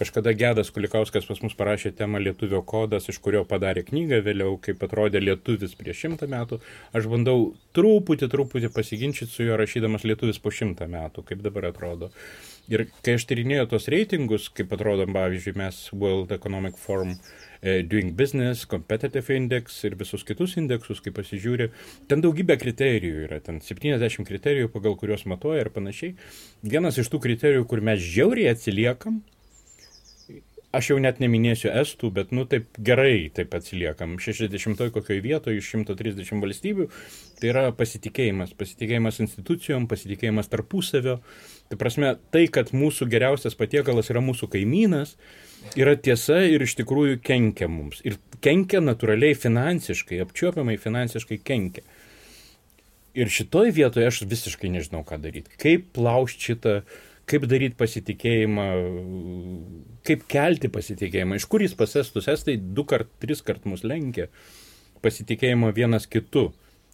Kažkada 0.01 0.31
Gedas 0.33 0.71
Kulikauskas 0.73 1.27
pas 1.29 1.43
mus 1.45 1.53
parašė 1.53 1.91
temą 1.93 2.17
Lietuvio 2.25 2.63
kodas, 2.65 3.05
iš 3.11 3.19
kurio 3.21 3.43
padarė 3.45 3.83
knygą 3.85 4.17
vėliau, 4.25 4.55
kaip 4.65 4.81
atrodė 4.81 5.21
lietuvis 5.21 5.75
prieš 5.77 6.07
šimtą 6.07 6.25
metų. 6.31 6.57
Aš 6.97 7.05
bandau 7.11 7.51
truputį, 7.77 8.31
truputį 8.33 8.71
pasiginčyti 8.73 9.29
su 9.29 9.45
juo 9.45 9.59
rašydamas 9.61 10.07
lietuvis 10.09 10.41
po 10.41 10.49
šimtą 10.49 10.87
metų, 10.89 11.21
kaip 11.27 11.45
dabar 11.45 11.69
atrodo. 11.69 12.09
Ir 12.73 12.87
kai 13.05 13.19
aš 13.19 13.27
tyrinėjau 13.29 13.67
tos 13.75 13.85
reitingus, 13.93 14.47
kaip 14.57 14.73
atrodo, 14.73 15.05
pavyzdžiui, 15.05 15.53
mes 15.61 15.83
World 15.93 16.33
Economic 16.33 16.81
Forum 16.81 17.13
uh, 17.13 17.21
Doing 17.61 18.15
Business, 18.17 18.65
Competitive 18.65 19.35
Index 19.37 19.83
ir 19.85 19.93
visus 19.99 20.25
kitus 20.25 20.55
indeksus, 20.57 21.01
kai 21.05 21.13
pasižiūri, 21.13 21.67
ten 22.09 22.23
daugybė 22.25 22.57
kriterijų 22.57 23.27
yra, 23.27 23.37
ten 23.45 23.61
70 23.61 24.25
kriterijų, 24.25 24.71
pagal 24.73 24.97
kuriuos 24.97 25.27
matuoja 25.29 25.67
ir 25.67 25.69
panašiai. 25.75 26.15
Vienas 26.65 26.97
iš 26.97 27.13
tų 27.13 27.21
kriterijų, 27.27 27.67
kur 27.69 27.85
mes 27.85 28.01
žiauriai 28.01 28.49
atsiliekam, 28.55 29.21
aš 30.75 30.91
jau 30.91 30.97
net 31.03 31.19
neminėsiu 31.21 31.71
estų, 31.81 32.11
bet, 32.15 32.31
nu, 32.35 32.45
taip 32.49 32.79
gerai 32.79 33.29
taip 33.35 33.53
atsiliekam. 33.57 34.15
60 34.21 34.81
kokioje 34.95 35.23
vietoje 35.23 35.59
iš 35.59 35.71
130 35.75 36.43
valstybių. 36.43 36.87
Tai 37.39 37.51
yra 37.51 37.63
pasitikėjimas. 37.75 38.53
Pasitikėjimas 38.57 39.19
institucijom, 39.23 39.87
pasitikėjimas 39.91 40.51
tarpusavio. 40.51 41.19
Tai 41.71 41.79
prasme, 41.79 42.13
tai, 42.33 42.45
kad 42.53 42.71
mūsų 42.75 43.09
geriausias 43.11 43.57
patiekalas 43.59 44.11
yra 44.13 44.23
mūsų 44.23 44.51
kaimynas, 44.55 45.15
yra 45.79 45.97
tiesa 45.99 46.41
ir 46.47 46.63
iš 46.63 46.77
tikrųjų 46.79 47.19
kenkia 47.25 47.69
mums. 47.71 48.03
Ir 48.07 48.19
kenkia 48.43 48.83
natūraliai 48.83 49.35
finansiškai, 49.37 50.21
apčiuopiamai 50.23 50.79
finansiškai 50.81 51.41
kenkia. 51.43 51.85
Ir 53.11 53.27
šitoj 53.27 53.73
vietoje 53.75 54.07
aš 54.07 54.21
visiškai 54.23 54.71
nežinau, 54.71 55.03
ką 55.03 55.17
daryti. 55.19 55.51
Kaip 55.59 55.89
plaušti 55.97 56.51
šitą 56.51 56.75
kaip 57.29 57.45
daryti 57.49 57.77
pasitikėjimą, 57.79 58.65
kaip 60.07 60.25
kelti 60.31 60.71
pasitikėjimą, 60.73 61.37
iš 61.37 61.47
kur 61.51 61.63
jis 61.63 61.75
pas 61.77 61.93
estus, 61.99 62.29
estai 62.31 62.57
du 62.57 62.85
kart, 62.87 63.09
tris 63.21 63.43
kart 63.45 63.67
mus 63.69 63.85
lenkia 63.87 64.29
pasitikėjimo 65.01 65.71
vienas 65.73 66.07
kitu 66.09 66.51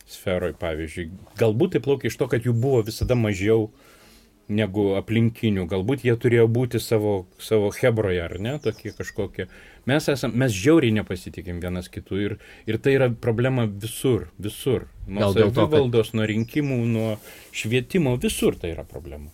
sferoj, 0.08 0.56
pavyzdžiui. 0.60 1.10
Galbūt 1.40 1.76
tai 1.76 1.84
plaukia 1.84 2.12
iš 2.12 2.18
to, 2.20 2.30
kad 2.32 2.46
jų 2.48 2.56
buvo 2.56 2.82
visada 2.88 3.18
mažiau 3.20 3.68
negu 4.48 4.94
aplinkinių, 4.96 5.66
galbūt 5.68 6.06
jie 6.08 6.14
turėjo 6.16 6.46
būti 6.52 6.80
savo, 6.80 7.26
savo 7.44 7.68
hebroje, 7.76 8.22
ar 8.24 8.38
ne, 8.40 8.54
tokie 8.64 8.94
kažkokie. 8.96 9.50
Mes, 9.88 10.08
esam, 10.12 10.32
mes 10.40 10.56
žiauriai 10.56 10.96
nepasitikim 10.96 11.60
vienas 11.64 11.92
kitų 11.92 12.22
ir, 12.24 12.38
ir 12.70 12.80
tai 12.80 12.96
yra 12.96 13.10
problema 13.12 13.68
visur, 13.68 14.30
visur. 14.40 14.88
Nuo 15.08 15.34
savivaldos, 15.36 16.14
kad... 16.14 16.20
nuo 16.20 16.30
rinkimų, 16.32 16.80
nuo 16.94 17.10
švietimo, 17.56 18.16
visur 18.24 18.56
tai 18.60 18.72
yra 18.78 18.88
problema. 18.88 19.28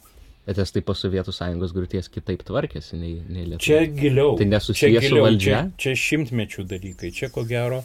Bet 0.43 0.59
estai 0.59 0.81
po 0.83 0.91
Sovietų 0.97 1.31
sąjungos 1.31 1.71
griūties 1.71 2.09
kitaip 2.11 2.41
tvarkėsi 2.43 2.97
nei, 2.99 3.13
nei 3.31 3.45
Lietuva. 3.47 3.63
Čia 3.63 3.85
giliau. 3.87 4.33
Tai 4.39 4.47
nesusijęs 4.51 5.05
su 5.07 5.21
valdžia. 5.23 5.59
Čia, 5.79 5.93
čia 5.95 6.01
šimtmečių 6.01 6.65
dalykai. 6.67 7.11
Čia 7.15 7.29
ko 7.31 7.45
gero, 7.47 7.79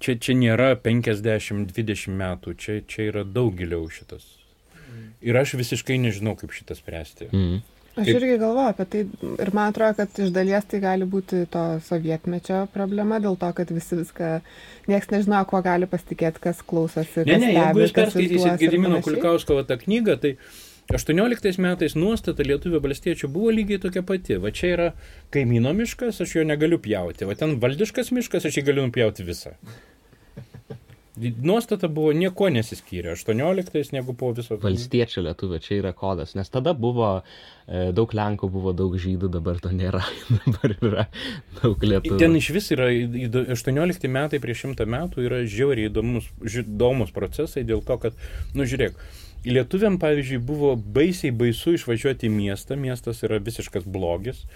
čia, 0.00 0.16
čia 0.16 0.36
nėra 0.38 0.70
50-20 0.80 2.14
metų. 2.22 2.54
Čia, 2.56 2.78
čia 2.88 3.10
yra 3.10 3.24
daug 3.28 3.52
giliau 3.58 3.84
šitas. 3.92 4.24
Ir 5.20 5.36
aš 5.36 5.58
visiškai 5.60 5.98
nežinau, 6.00 6.38
kaip 6.40 6.54
šitą 6.56 6.78
spręsti. 6.78 7.28
Mm. 7.34 7.58
Aš 7.98 8.06
kaip... 8.06 8.14
irgi 8.14 8.38
galvoju 8.38 8.70
apie 8.70 8.84
tai 8.92 9.00
ir 9.42 9.50
man 9.56 9.72
atrodo, 9.72 9.96
kad 9.98 10.20
iš 10.22 10.30
dalies 10.34 10.66
tai 10.70 10.78
gali 10.82 11.06
būti 11.10 11.42
to 11.50 11.64
sovietmečio 11.84 12.62
problema, 12.72 13.18
dėl 13.22 13.36
to, 13.40 13.50
kad 13.56 13.72
visi 13.74 13.98
viską, 13.98 14.28
nieks 14.88 15.10
nežino, 15.10 15.40
kuo 15.50 15.60
gali 15.66 15.88
pasitikėti, 15.90 16.42
kas 16.44 16.62
klausosi. 16.62 17.26
Ne, 17.26 17.40
ne, 17.42 17.50
jeigu 17.56 17.82
jūs 17.82 17.94
perskaitysit 17.96 18.62
Gedimino 18.62 19.02
Kulikausko 19.04 19.58
tą 19.66 19.80
knygą, 19.82 20.16
tai 20.22 20.36
18 20.88 21.58
metais 21.60 21.92
nuostata 22.00 22.44
lietuvio 22.46 22.80
valstiečių 22.80 23.28
buvo 23.28 23.52
lygiai 23.52 23.80
tokia 23.82 24.00
pati. 24.08 24.38
Va 24.40 24.52
čia 24.56 24.72
yra 24.72 24.86
kaimyno 25.34 25.74
miškas, 25.76 26.22
aš 26.24 26.38
jo 26.38 26.46
negaliu 26.48 26.80
pjauti. 26.80 27.28
Va 27.28 27.36
ten 27.36 27.58
valdiškas 27.60 28.08
miškas, 28.16 28.48
aš 28.48 28.56
jį 28.56 28.64
galiu 28.70 28.86
nupjauti 28.88 29.26
visą. 29.28 29.52
Nuostata 31.18 31.90
buvo 31.90 32.12
nieko 32.14 32.46
nesiskyrė, 32.54 33.10
18 33.16 33.92
negu 33.92 34.14
po 34.16 34.30
viso. 34.32 34.56
Valstiečio 34.62 35.24
lietuvė, 35.26 35.58
čia 35.60 35.80
yra 35.80 35.90
kodas, 35.98 36.36
nes 36.38 36.48
tada 36.48 36.72
buvo 36.78 37.08
e, 37.18 37.88
daug 37.92 38.14
Lenkų, 38.14 38.48
buvo 38.54 38.72
daug 38.76 38.94
žydų, 39.02 39.28
dabar 39.34 39.58
to 39.60 39.74
nėra, 39.74 40.04
dabar 40.46 40.76
yra 40.78 41.06
daug 41.58 41.82
lietuvių. 41.82 42.20
Ten 42.22 42.38
iš 42.38 42.52
vis 42.54 42.70
yra 42.76 42.86
18 43.58 44.08
metai 44.14 44.40
prieš 44.40 44.68
100 44.70 44.86
metų 44.94 45.26
yra 45.26 45.42
žiauriai 45.42 45.90
įdomus, 45.90 46.30
įdomus 46.46 47.10
procesai 47.16 47.66
dėl 47.66 47.82
to, 47.82 47.98
kad, 48.06 48.28
nu 48.54 48.68
žiūrėk, 48.68 49.02
lietuviam 49.46 50.00
pavyzdžiui 50.02 50.40
buvo 50.42 50.74
baisiai 50.76 51.30
baisu 51.34 51.76
išvažiuoti 51.76 52.26
į 52.26 52.34
miestą, 52.34 52.78
miestas 52.80 53.22
yra 53.26 53.38
visiškas 53.42 53.86
blogis 53.86 54.46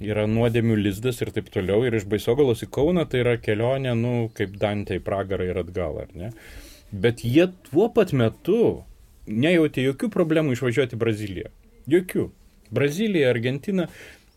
yra 0.00 0.26
nuodėmių 0.28 0.76
lizdas 0.80 1.20
ir 1.22 1.30
taip 1.34 1.48
toliau. 1.52 1.84
Ir 1.86 1.96
iš 1.96 2.06
Baisogalos 2.10 2.64
į 2.64 2.70
Kauną 2.72 3.06
tai 3.08 3.22
yra 3.24 3.36
kelionė, 3.40 3.94
nu, 3.98 4.28
kaip 4.36 4.56
Dantė 4.60 5.00
į 5.00 5.04
pragarą 5.06 5.48
ir 5.48 5.60
atgal, 5.62 6.02
ar 6.04 6.12
ne? 6.16 6.32
Bet 6.92 7.24
jie 7.24 7.48
tuo 7.70 7.88
pat 7.92 8.12
metu 8.16 8.82
nejautė 9.26 9.86
jokių 9.88 10.10
problemų 10.12 10.54
išvažiuoti 10.54 10.96
į 10.96 11.00
Braziliją. 11.02 11.50
Jokių. 11.90 12.28
Brazilija, 12.76 13.30
Argentina. 13.32 13.88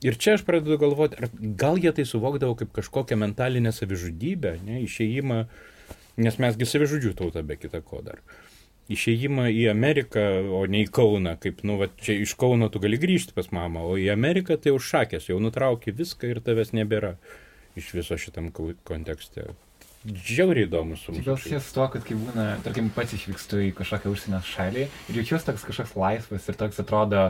Ir 0.05 0.15
čia 0.15 0.37
aš 0.37 0.45
pradedu 0.47 0.77
galvoti, 0.79 1.17
ar 1.19 1.27
gal 1.59 1.79
jie 1.81 1.91
tai 1.91 2.05
suvokdavo 2.07 2.55
kaip 2.61 2.71
kažkokią 2.77 3.17
mentalinę 3.19 3.73
savižudybę, 3.75 4.53
ne, 4.63 4.79
išėjimą, 4.85 5.41
nes 6.23 6.37
mesgi 6.39 6.67
savižudžių 6.69 7.17
tauta 7.19 7.43
be 7.43 7.57
kita 7.59 7.81
ko 7.83 7.99
dar. 8.05 8.21
Uh, 8.23 8.48
išėjimą 8.89 9.47
į 9.53 9.69
Ameriką, 9.71 10.25
o 10.57 10.63
ne 10.69 10.83
į 10.85 10.89
Kauną, 10.93 11.35
kaip, 11.41 11.63
nu, 11.67 11.77
va, 11.81 11.89
čia 12.01 12.17
iš 12.23 12.35
Kauno 12.39 12.71
tu 12.73 12.81
gali 12.83 12.99
grįžti 13.01 13.35
pas 13.37 13.51
mamą, 13.55 13.85
o 13.85 13.97
į 14.01 14.09
Ameriką 14.13 14.57
tai 14.61 14.73
užšakęs, 14.75 15.29
jau 15.29 15.39
nutrauki 15.43 15.93
viską 15.95 16.31
ir 16.33 16.43
tavęs 16.45 16.73
nebėra 16.77 17.15
iš 17.79 17.93
viso 17.95 18.17
šitam 18.19 18.49
kontekste. 18.87 19.51
Žiauriai 20.07 20.63
įdomus. 20.63 21.01
Gal 21.11 21.35
susijęs 21.35 21.65
su 21.67 21.73
to, 21.75 21.85
kad 21.91 22.05
kai 22.07 22.15
būna, 22.15 22.45
tarkim, 22.63 22.87
pats 22.95 23.17
išvykstu 23.17 23.59
į 23.65 23.71
kažkokią 23.75 24.13
užsienio 24.13 24.39
šalį 24.47 24.85
ir 24.85 25.17
jaučiuosi 25.19 25.49
toks 25.49 25.65
kažkoks 25.67 25.97
laisvas 25.99 26.47
ir 26.47 26.57
toks 26.61 26.79
atrodo 26.79 27.25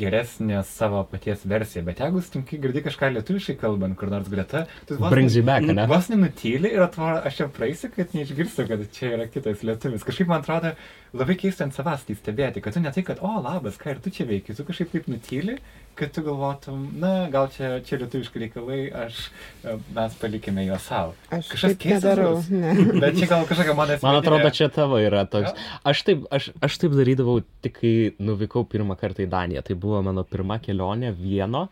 geresnė 0.00 0.62
savo 0.68 1.02
paties 1.10 1.44
versija, 1.48 1.84
bet 1.86 2.02
jeigu 2.02 2.22
sutinki 2.24 2.60
girdi 2.62 2.82
kažką 2.84 3.10
lietuviškai 3.16 3.56
kalbant, 3.60 3.96
kur 3.98 4.12
nors 4.12 4.30
greta, 4.32 4.66
tu 4.88 4.98
vos, 5.00 5.10
Brings 5.12 5.38
you 5.38 5.44
back, 5.46 5.66
ne? 5.66 5.86
vos 5.90 6.10
nenutyli 6.12 6.72
ir 6.74 6.84
atrodo, 6.84 7.22
aš 7.26 7.40
čia 7.40 7.48
praeisiu, 7.52 7.90
kad 7.94 8.14
neišgirstu, 8.16 8.68
kad 8.70 8.84
čia 8.96 9.14
yra 9.16 9.28
kitas 9.30 9.64
lietuvis. 9.66 10.06
Kažkaip 10.06 10.30
man 10.30 10.44
atrodo 10.44 10.74
labai 11.16 11.36
keista 11.40 11.66
ant 11.66 11.76
savęs 11.76 12.06
tai 12.06 12.16
stebėti, 12.18 12.62
kad 12.64 12.76
tu 12.76 12.82
ne 12.82 12.92
tai, 12.92 13.04
kad, 13.06 13.22
o 13.24 13.40
labas, 13.40 13.78
ką 13.80 13.94
ir 13.94 14.04
tu 14.04 14.12
čia 14.12 14.28
veiki, 14.28 14.56
tu 14.56 14.66
kažkaip 14.66 14.92
taip 14.92 15.08
nutyli, 15.10 15.56
kad 15.96 16.12
tu 16.12 16.22
galvotum, 16.22 16.82
na, 17.00 17.12
gal 17.32 17.48
čia, 17.52 17.78
čia 17.86 17.96
lietuviški 18.02 18.42
reikalai, 18.42 18.80
aš, 19.06 19.20
e, 19.64 19.76
mes 19.96 20.16
palikime 20.20 20.66
juos 20.66 20.84
savo. 20.84 21.14
Aš 21.32 21.54
nedarau. 21.80 22.34
Ne. 22.52 22.74
Bet 23.02 23.16
čia 23.16 23.30
gal 23.30 23.46
kažkokia 23.48 23.76
mano 23.78 23.96
Man 24.02 24.18
atrodo, 24.20 24.50
čia 24.52 24.68
tavo 24.72 25.00
yra 25.00 25.24
toks. 25.30 25.56
Aš 25.88 26.04
taip, 26.04 26.26
aš, 26.28 26.50
aš 26.60 26.76
taip 26.82 26.96
darydavau 26.98 27.38
tik 27.64 27.78
kai 27.80 27.94
nuvykau 28.20 28.66
pirmą 28.68 28.98
kartą 29.00 29.15
į 29.24 29.30
Daniją. 29.32 29.64
Tai 29.66 29.76
buvo 29.80 30.02
mano 30.04 30.24
pirma 30.28 30.60
kelionė 30.62 31.14
vieno 31.16 31.66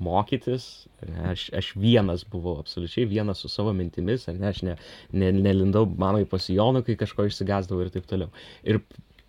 mokytis. 0.00 0.66
Ne, 1.06 1.30
aš, 1.32 1.46
aš 1.56 1.72
vienas 1.78 2.24
buvau, 2.28 2.58
absoliučiai 2.60 3.06
vienas 3.08 3.42
su 3.44 3.50
savo 3.52 3.72
mintimis, 3.76 4.26
ne, 4.32 4.48
aš 4.50 4.62
ne, 4.66 4.76
ne, 5.12 5.30
nelindau 5.36 5.86
mamai 5.88 6.24
pasijonų, 6.28 6.84
kai 6.86 6.96
kažko 7.00 7.28
išsigasdavau 7.28 7.84
ir 7.84 7.92
taip 7.94 8.08
toliau. 8.10 8.32
Ir 8.64 8.80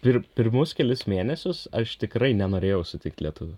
pir, 0.04 0.22
pirmus 0.38 0.76
kelius 0.78 1.06
mėnesius 1.12 1.68
aš 1.76 1.98
tikrai 2.02 2.34
nenorėjau 2.40 2.86
sutikti 2.94 3.28
lietuvių. 3.28 3.58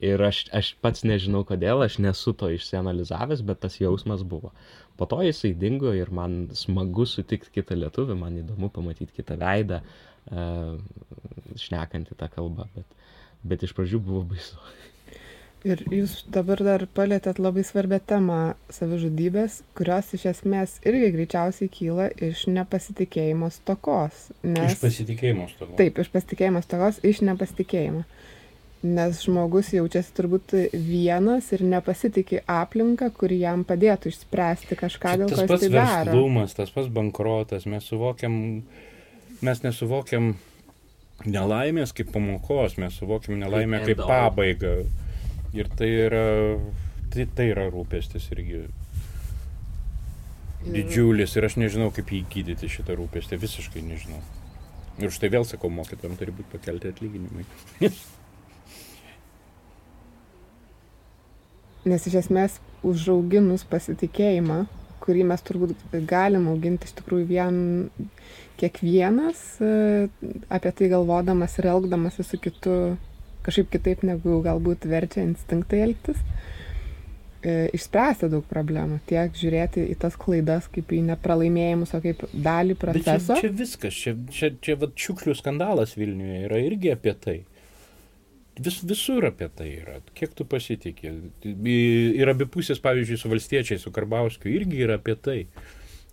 Ir 0.00 0.22
aš, 0.24 0.46
aš 0.56 0.70
pats 0.80 1.02
nežinau 1.04 1.42
kodėl, 1.44 1.82
aš 1.84 1.98
nesu 2.00 2.32
to 2.32 2.48
išsianalizavęs, 2.54 3.42
bet 3.44 3.60
tas 3.66 3.74
jausmas 3.76 4.22
buvo. 4.24 4.54
Po 4.96 5.04
to 5.08 5.18
jisai 5.24 5.50
dingo 5.56 5.92
ir 5.96 6.08
man 6.12 6.46
smagu 6.56 7.04
sutikti 7.08 7.52
kitą 7.58 7.76
lietuvį, 7.76 8.16
man 8.16 8.38
įdomu 8.40 8.70
pamatyti 8.72 9.12
kitą 9.18 9.36
veidą, 9.40 9.82
uh, 9.84 10.09
šnekantį 11.60 12.16
tą 12.18 12.30
kalbą, 12.32 12.68
bet, 12.76 12.86
bet 13.42 13.66
iš 13.66 13.74
pradžių 13.76 14.02
buvo 14.04 14.24
baisu. 14.32 14.58
Ir 15.60 15.82
jūs 15.92 16.22
dabar 16.32 16.62
dar 16.64 16.86
palėtėt 16.96 17.36
labai 17.36 17.60
svarbę 17.68 17.98
temą 18.08 18.54
savižudybės, 18.72 19.58
kurios 19.76 20.08
iš 20.16 20.24
esmės 20.30 20.78
irgi 20.88 21.10
greičiausiai 21.18 21.68
kyla 21.68 22.06
iš 22.30 22.46
nepasitikėjimo 22.48 23.50
stokos. 23.52 24.30
Nes... 24.40 24.72
Iš 24.72 24.80
pasitikėjimo 24.80 25.50
stokos. 25.52 25.76
Taip, 25.76 26.00
iš 26.00 26.08
pasitikėjimo 26.14 26.64
stokos, 26.64 27.02
iš 27.04 27.20
nepasitikėjimo. 27.28 28.06
Nes 28.88 29.20
žmogus 29.20 29.74
jaučiasi 29.76 30.14
turbūt 30.16 30.54
vienas 30.72 31.50
ir 31.52 31.66
nepasitikė 31.68 32.40
aplinką, 32.48 33.10
kuri 33.12 33.42
jam 33.42 33.66
padėtų 33.68 34.08
išspręsti 34.14 34.78
kažką, 34.80 35.18
dėl 35.20 35.34
ko 35.34 35.44
jis 35.44 35.50
tai 35.50 35.68
daro. 35.74 35.74
Tas 35.76 35.76
pats 35.76 36.06
verslumas, 36.08 36.56
tas 36.56 36.72
pats 36.72 36.88
bankrotas, 36.88 37.68
mes 37.68 37.84
suvokiam, 37.84 38.38
mes 39.46 39.62
nesuvokiam 39.64 40.34
nelaimės 41.26 41.92
kaip 41.96 42.12
pamokos, 42.14 42.76
mes 42.80 42.96
suvokiam 43.00 43.38
nelaimę 43.40 43.82
kaip 43.84 44.02
pabaigą. 44.04 44.74
Ir 45.56 45.66
tai 45.76 45.88
yra, 46.06 46.26
tai, 47.10 47.26
tai 47.34 47.50
yra 47.50 47.66
rūpestis 47.72 48.30
irgi 48.30 48.62
didžiulis 50.64 51.36
ir 51.36 51.46
aš 51.48 51.56
nežinau, 51.60 51.90
kaip 51.94 52.12
jį 52.12 52.20
gydyti 52.30 52.68
šitą 52.70 52.94
rūpestį, 52.98 53.40
visiškai 53.40 53.82
nežinau. 53.84 54.20
Ir 55.00 55.08
už 55.08 55.18
tai 55.22 55.28
vėl 55.32 55.44
sakau, 55.48 55.70
mokytojams 55.72 56.18
turi 56.20 56.32
būti 56.36 56.52
pakelti 56.52 56.86
atlyginimai. 56.92 57.44
Nes 61.88 62.04
iš 62.06 62.14
esmės 62.20 62.58
užauginus 62.84 63.64
pasitikėjimą, 63.70 64.66
kurį 65.00 65.22
mes 65.30 65.40
turbūt 65.48 65.72
galim 66.08 66.44
auginti 66.52 66.84
iš 66.88 66.92
tikrųjų 66.98 67.24
vien 67.30 67.54
kiekvienas 68.60 69.44
e, 69.64 70.08
apie 70.52 70.72
tai 70.76 70.90
galvodamas 70.92 71.56
ir 71.58 71.70
elgdamas 71.72 72.20
su 72.20 72.40
kitu 72.40 72.76
kažkaip 73.46 73.70
kitaip 73.72 74.04
negu 74.06 74.40
galbūt 74.44 74.86
verčia 74.88 75.24
instinktai 75.24 75.82
elgtis, 75.86 76.18
e, 77.40 77.70
išspręsti 77.76 78.28
daug 78.32 78.44
problemų. 78.50 79.00
Tiek 79.08 79.36
žiūrėti 79.36 79.86
į 79.94 79.96
tas 80.02 80.18
klaidas 80.20 80.68
kaip 80.72 80.92
į 80.92 81.02
nepralaimėjimus, 81.12 81.94
o 81.96 82.02
kaip 82.04 82.26
dalį 82.34 82.76
proceso. 82.80 83.32
Bet 83.32 83.40
čia, 83.40 83.48
čia 83.48 83.54
viskas, 83.62 84.02
čia, 84.02 84.16
čia, 84.34 84.52
čia 84.60 84.76
vat, 84.80 84.94
šiukšlių 85.06 85.36
skandalas 85.38 85.96
Vilniuje 85.98 86.44
yra 86.50 86.60
irgi 86.66 86.92
apie 86.94 87.16
tai. 87.16 87.38
Vis, 88.60 88.82
visur 88.84 89.24
apie 89.24 89.48
tai 89.56 89.70
yra. 89.78 90.00
Kiek 90.16 90.34
tu 90.36 90.44
pasitikė. 90.44 91.14
Ir 91.40 92.32
abipusės, 92.32 92.80
pavyzdžiui, 92.84 93.16
su 93.16 93.30
valstiečiais, 93.32 93.80
su 93.80 93.92
Karbauskiu 93.94 94.52
irgi 94.52 94.82
yra 94.84 94.98
apie 95.00 95.16
tai. 95.16 95.38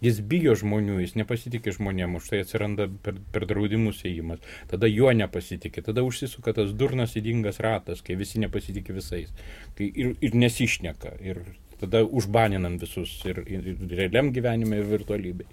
Jis 0.04 0.20
bijo 0.30 0.54
žmonių, 0.58 1.00
jis 1.02 1.16
nepasitikė 1.18 1.74
žmonėm, 1.74 2.20
už 2.20 2.30
tai 2.30 2.42
atsiranda 2.44 2.86
per, 3.04 3.16
per 3.34 3.48
draudimus 3.50 4.04
įėjimas. 4.06 4.44
Tada 4.70 4.90
juo 4.92 5.10
nepasitikė, 5.16 5.82
tada 5.88 6.04
užsisuka 6.06 6.54
tas 6.54 6.74
durnas 6.78 7.16
įdingas 7.18 7.58
ratas, 7.66 8.04
kai 8.06 8.18
visi 8.20 8.42
nepasitikė 8.44 8.94
visais. 8.94 9.34
Kai 9.78 9.90
ir, 9.90 10.14
ir 10.22 10.38
nesišneka. 10.38 11.16
Ir 11.26 11.42
tada 11.82 12.04
užbaninam 12.06 12.78
visus 12.82 13.16
ir, 13.26 13.42
ir, 13.50 13.74
ir 13.74 13.98
realiam 13.98 14.30
gyvenime, 14.36 14.84
ir 14.84 14.92
virtualybei. 14.92 15.50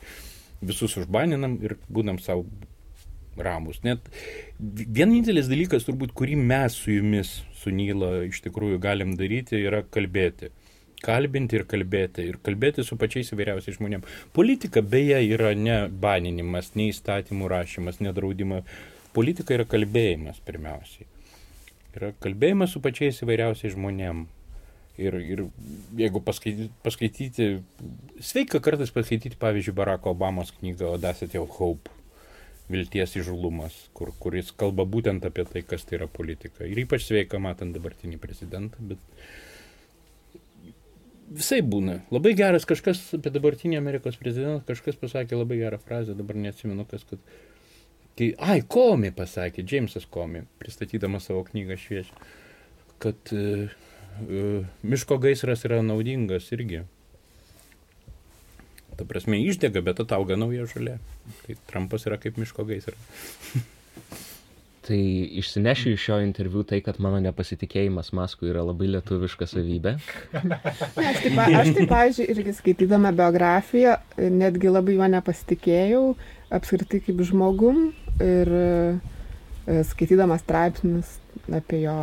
Visus 0.64 0.98
užbaninam 1.00 1.56
ir 1.64 1.78
būnam 1.88 2.20
savo 2.20 2.44
ramus. 3.40 3.80
Net 3.82 4.04
vienintelis 4.60 5.48
dalykas, 5.48 5.88
turbūt, 5.88 6.12
kurį 6.16 6.36
mes 6.38 6.76
su 6.76 6.92
jumis, 6.98 7.38
su 7.56 7.72
Nyla, 7.72 8.26
iš 8.28 8.44
tikrųjų 8.44 8.76
galim 8.82 9.16
daryti, 9.18 9.56
yra 9.64 9.80
kalbėti 9.88 10.52
kalbinti 11.04 11.58
ir 11.60 11.66
kalbėti. 11.68 12.26
Ir 12.30 12.38
kalbėti 12.44 12.84
su 12.86 12.98
pačiais 13.00 13.32
įvairiausiais 13.34 13.78
žmonėmis. 13.78 14.20
Politika 14.36 14.82
beje 14.82 15.20
yra 15.28 15.52
ne 15.58 15.84
baninimas, 15.88 16.72
ne 16.78 16.88
įstatymų 16.92 17.50
rašymas, 17.52 18.00
ne 18.04 18.14
draudimas. 18.16 18.68
Politika 19.14 19.54
yra 19.56 19.66
kalbėjimas 19.68 20.40
pirmiausiai. 20.46 21.06
Yra 21.94 22.14
kalbėjimas 22.24 22.74
su 22.74 22.82
pačiais 22.84 23.20
įvairiausiais 23.22 23.76
žmonėmis. 23.76 24.40
Ir, 24.94 25.16
ir 25.18 25.40
jeigu 25.98 26.20
paskaityti, 26.22 26.68
paskaityti, 26.84 27.46
sveika 28.22 28.60
kartais 28.62 28.92
paskaityti, 28.94 29.34
pavyzdžiui, 29.40 29.74
Baracko 29.74 30.12
Obamos 30.14 30.52
knygą 30.54 30.92
Audacity 30.92 31.40
of 31.40 31.56
Hope, 31.58 31.90
vilties 32.70 33.16
įžulumas, 33.18 33.74
kur, 33.96 34.12
kuris 34.22 34.52
kalba 34.54 34.86
būtent 34.86 35.26
apie 35.26 35.44
tai, 35.50 35.64
kas 35.66 35.82
tai 35.88 35.98
yra 35.98 36.06
politika. 36.06 36.62
Ir 36.62 36.78
ypač 36.84 37.08
sveika 37.08 37.40
matant 37.42 37.74
dabartinį 37.74 38.20
prezidentą, 38.22 38.86
bet 38.92 39.02
visai 41.30 41.60
būna. 41.64 41.98
Labai 42.14 42.34
geras 42.38 42.66
kažkas 42.68 43.00
apie 43.18 43.32
dabartinį 43.34 43.78
Amerikos 43.78 44.18
prezidentą, 44.20 44.62
kažkas 44.68 44.98
pasakė 45.00 45.38
labai 45.38 45.58
gerą 45.62 45.80
frazę, 45.82 46.16
dabar 46.18 46.38
neatsimenu 46.40 46.86
kas, 46.90 47.06
kad... 47.08 47.22
Kai, 48.14 48.30
ai, 48.38 48.60
Komi 48.70 49.10
pasakė, 49.14 49.64
Džeimsas 49.66 50.06
Komi, 50.06 50.44
pristatydamas 50.62 51.26
savo 51.26 51.42
knygą 51.48 51.78
šviečia, 51.82 52.14
kad 53.02 53.32
uh, 53.34 53.72
uh, 54.22 54.68
miško 54.86 55.18
gaisras 55.22 55.66
yra 55.66 55.80
naudingas 55.82 56.46
irgi. 56.54 56.84
Ta 58.94 59.02
prasme, 59.10 59.40
išdega, 59.42 59.82
bet 59.82 60.04
atauga 60.04 60.38
nauja 60.38 60.68
žolė. 60.70 61.00
Tai 61.42 61.58
Trumpas 61.66 62.06
yra 62.06 62.20
kaip 62.22 62.38
miško 62.38 62.68
gaisras. 62.68 63.00
Tai 64.84 64.98
išsinešiu 65.40 65.94
iš 65.94 66.02
šio 66.04 66.18
interviu 66.20 66.60
tai, 66.68 66.82
kad 66.84 66.98
mano 67.00 67.16
nepasitikėjimas 67.24 68.10
Masku 68.12 68.50
yra 68.50 68.60
labai 68.66 68.90
lietuviška 68.92 69.46
savybė. 69.48 69.94
aš 70.36 71.22
taip, 71.24 71.38
aš 71.40 71.70
taip, 71.78 71.88
pavyzdžiui, 71.88 72.26
irgi 72.34 72.54
skaitydama 72.58 73.14
biografiją, 73.16 73.96
netgi 74.34 74.72
labai 74.74 74.98
juo 74.98 75.08
nepasitikėjau, 75.16 76.04
apskritai 76.52 77.00
kaip 77.06 77.24
žmogum 77.30 77.86
ir 78.20 78.52
e, 78.60 78.68
skaitydama 79.88 80.36
straipsnius 80.44 81.16
apie 81.48 81.80
jo 81.86 81.98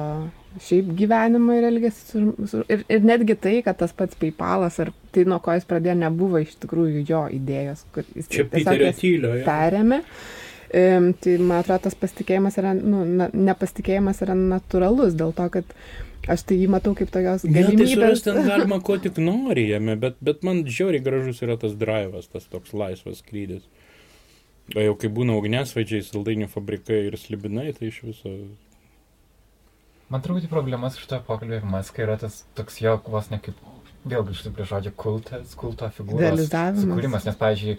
šiaip 0.66 0.90
gyvenimą 0.98 1.62
ir 1.62 1.70
elgesį. 1.70 2.28
Ir, 2.66 2.86
ir 2.90 3.10
netgi 3.14 3.38
tai, 3.46 3.60
kad 3.66 3.78
tas 3.78 3.94
pats 3.94 4.18
PayPalas, 4.18 4.82
ar 4.82 4.90
tai 5.14 5.30
nuo 5.30 5.38
ko 5.44 5.54
jis 5.54 5.70
pradėjo, 5.70 6.00
nebuvo 6.02 6.42
iš 6.42 6.58
tikrųjų 6.66 7.06
jo 7.06 7.26
idėjos, 7.38 7.86
kur 7.94 8.10
jis 8.18 8.34
Čia 8.34 8.50
Piterio 8.50 8.90
tylio. 8.98 9.38
Perėmė. 9.46 10.02
Ja 10.02 10.40
tai 10.72 11.36
man 11.40 11.60
atrodo 11.60 11.86
tas 11.88 11.98
pasitikėjimas 12.00 12.58
yra, 12.62 12.72
nu, 12.78 13.04
na, 13.06 13.28
nepasitikėjimas 13.34 14.24
yra 14.24 14.38
natūralus 14.38 15.18
dėl 15.20 15.34
to, 15.36 15.50
kad 15.52 15.76
aš 16.32 16.46
tai 16.48 16.58
jį 16.62 16.70
matau 16.72 16.96
kaip 16.98 17.12
tokios 17.12 17.44
galimybės. 17.44 17.96
Ne, 17.98 18.10
tai 18.16 18.24
ten 18.30 18.42
galima 18.52 18.80
ko 18.86 18.98
tik 19.02 19.20
nori 19.20 19.68
jame, 19.68 19.98
bet, 20.00 20.18
bet 20.24 20.46
man 20.48 20.64
žiauriai 20.64 21.04
gražus 21.04 21.44
yra 21.44 21.60
tas 21.60 21.76
drivas, 21.78 22.32
tas 22.32 22.48
toks 22.52 22.76
laisvas 22.78 23.20
skrydis. 23.24 23.68
O 24.72 24.80
jau 24.80 24.96
kai 24.96 25.10
būna 25.12 25.36
ugnesvaidžiai, 25.36 26.06
saldainių 26.08 26.48
fabrikai 26.52 27.02
ir 27.10 27.18
slibinai, 27.20 27.72
tai 27.76 27.90
iš 27.90 28.04
viso 28.06 28.36
Man 30.12 30.20
truputį 30.24 30.50
problemas 30.52 30.98
iš 31.00 31.06
to 31.08 31.22
pokalbio 31.24 31.62
ir 31.62 31.68
Maska 31.72 32.04
yra 32.04 32.18
tas 32.20 32.42
toks 32.58 32.82
jo 32.84 32.98
vos 33.08 33.30
ne 33.32 33.38
kaip, 33.44 33.56
vėl 34.04 34.26
grįžtu 34.28 34.52
prie 34.52 34.66
žodžio 34.68 34.92
kultas, 35.00 35.54
kulto 35.56 35.88
figūros. 35.96 36.50
Sukūrimas, 36.82 37.28
nes, 37.30 37.38
pavyzdžiui, 37.40 37.78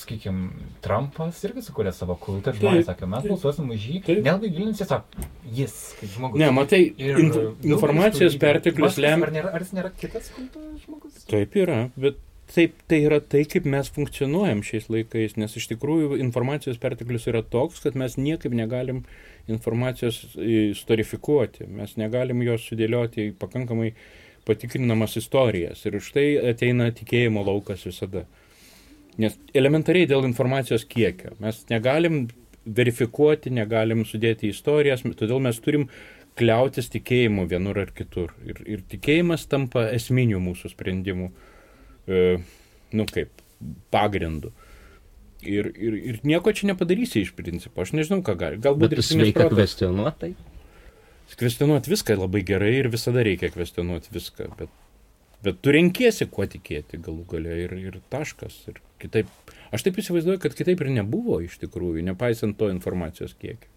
sakykime, 0.00 0.68
Trumpas 0.84 1.40
irgi 1.46 1.62
sukūrė 1.66 1.92
savo 1.94 2.16
kultą 2.20 2.54
žmonės 2.56 2.88
sakė, 2.88 3.08
mes 3.10 3.26
balsuosim 3.30 3.72
už 3.74 3.86
jį, 3.90 4.02
nelabai 4.18 4.50
gilintis 4.52 4.82
tiesiog 4.82 5.16
jis, 5.58 5.78
kaip 6.00 6.12
žmogus. 6.16 6.42
Ne, 6.42 6.50
matai, 6.54 6.82
ir 6.98 7.20
inf 7.22 7.40
informacijos 7.66 8.38
perteklius 8.40 9.00
lemia. 9.00 9.28
Ar, 9.28 9.34
nėra, 9.38 9.52
ar 9.56 9.66
jis 9.66 9.74
nėra 9.76 9.92
kitas 9.98 10.30
kulto 10.34 10.62
žmogus? 10.84 11.26
Taip 11.30 11.58
yra, 11.60 11.80
bet 12.00 12.18
taip 12.54 12.74
tai 12.90 13.00
yra 13.06 13.20
tai, 13.20 13.44
kaip 13.50 13.66
mes 13.70 13.88
funkcionuojam 13.94 14.62
šiais 14.66 14.90
laikais, 14.92 15.36
nes 15.40 15.56
iš 15.58 15.68
tikrųjų 15.72 16.18
informacijos 16.22 16.80
perteklius 16.82 17.28
yra 17.30 17.42
toks, 17.42 17.80
kad 17.84 17.96
mes 17.98 18.18
niekaip 18.20 18.54
negalim 18.54 19.04
informacijos 19.50 20.22
istorifikuoti, 20.36 21.68
mes 21.80 21.96
negalim 22.00 22.44
jos 22.44 22.68
sudėlioti 22.68 23.30
į 23.30 23.34
pakankamai 23.40 23.92
patikrinamas 24.44 25.16
istorijas 25.16 25.84
ir 25.88 25.96
už 25.98 26.10
tai 26.16 26.26
ateina 26.52 26.90
tikėjimo 26.92 27.44
laukas 27.46 27.86
visada. 27.88 28.26
Nes 29.20 29.36
elementariai 29.54 30.08
dėl 30.10 30.26
informacijos 30.26 30.86
kiekio. 30.90 31.34
Mes 31.42 31.60
negalim 31.70 32.24
verifikuoti, 32.64 33.52
negalim 33.54 34.02
sudėti 34.08 34.50
istorijas, 34.50 35.04
todėl 35.18 35.42
mes 35.44 35.60
turim 35.62 35.86
kliautis 36.38 36.90
tikėjimu 36.90 37.44
vienur 37.50 37.78
ar 37.84 37.92
kitur. 37.94 38.32
Ir, 38.48 38.60
ir 38.66 38.84
tikėjimas 38.90 39.46
tampa 39.50 39.86
esminių 39.94 40.40
mūsų 40.42 40.72
sprendimų, 40.72 41.30
e, 42.08 42.22
nu 42.96 43.06
kaip, 43.10 43.44
pagrindu. 43.94 44.50
Ir, 45.44 45.68
ir, 45.76 45.98
ir 46.14 46.22
nieko 46.24 46.54
čia 46.56 46.70
nepadarysi 46.72 47.22
iš 47.22 47.34
principo. 47.36 47.84
Aš 47.84 47.92
nežinau, 47.94 48.22
ką 48.24 48.34
gali. 48.40 48.58
Galbūt 48.64 48.96
ir 48.96 49.04
sveika 49.04 49.46
kvestionuoti. 49.52 50.32
Kvestionuoti 51.34 51.92
viską 51.92 52.16
labai 52.16 52.42
gerai 52.46 52.72
ir 52.78 52.88
visada 52.92 53.22
reikia 53.26 53.52
kvestionuoti 53.52 54.12
viską. 54.14 54.48
Bet 54.58 54.72
Bet 55.44 55.60
tu 55.60 55.72
renkiesi, 55.74 56.26
kuo 56.32 56.46
tikėti 56.48 56.98
galų 57.04 57.26
galę 57.28 57.56
ir, 57.66 57.74
ir 57.76 57.98
taškas. 58.12 58.62
Ir 58.70 58.78
kitaip, 59.04 59.30
aš 59.74 59.84
taip 59.86 60.00
įsivaizduoju, 60.00 60.40
kad 60.42 60.56
kitaip 60.56 60.82
ir 60.84 60.90
nebuvo 60.96 61.38
iš 61.44 61.58
tikrųjų, 61.62 62.02
nepaisant 62.08 62.58
to 62.60 62.70
informacijos 62.72 63.36
kiekio. 63.38 63.70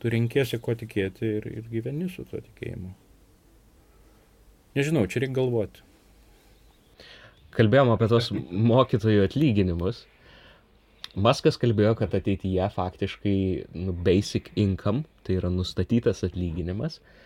Tu 0.00 0.12
renkiesi, 0.14 0.56
kuo 0.64 0.72
tikėti 0.80 1.28
ir, 1.38 1.46
ir 1.60 1.66
gyveni 1.68 2.08
su 2.08 2.24
tuo 2.24 2.40
tikėjimu. 2.40 2.94
Nežinau, 4.78 5.04
čia 5.10 5.24
reikia 5.24 5.36
galvoti. 5.42 5.84
Kalbėjom 7.52 7.90
apie 7.92 8.08
tos 8.08 8.30
mokytojų 8.32 9.26
atlyginimus. 9.26 10.04
Maskas 11.18 11.58
kalbėjo, 11.60 11.96
kad 11.98 12.14
ateityje 12.14 12.68
faktiškai 12.72 13.38
nu, 13.82 13.92
basic 14.06 14.52
income, 14.54 15.02
tai 15.26 15.40
yra 15.40 15.50
nustatytas 15.52 16.22
atlyginimas, 16.24 17.00
uh, 17.02 17.20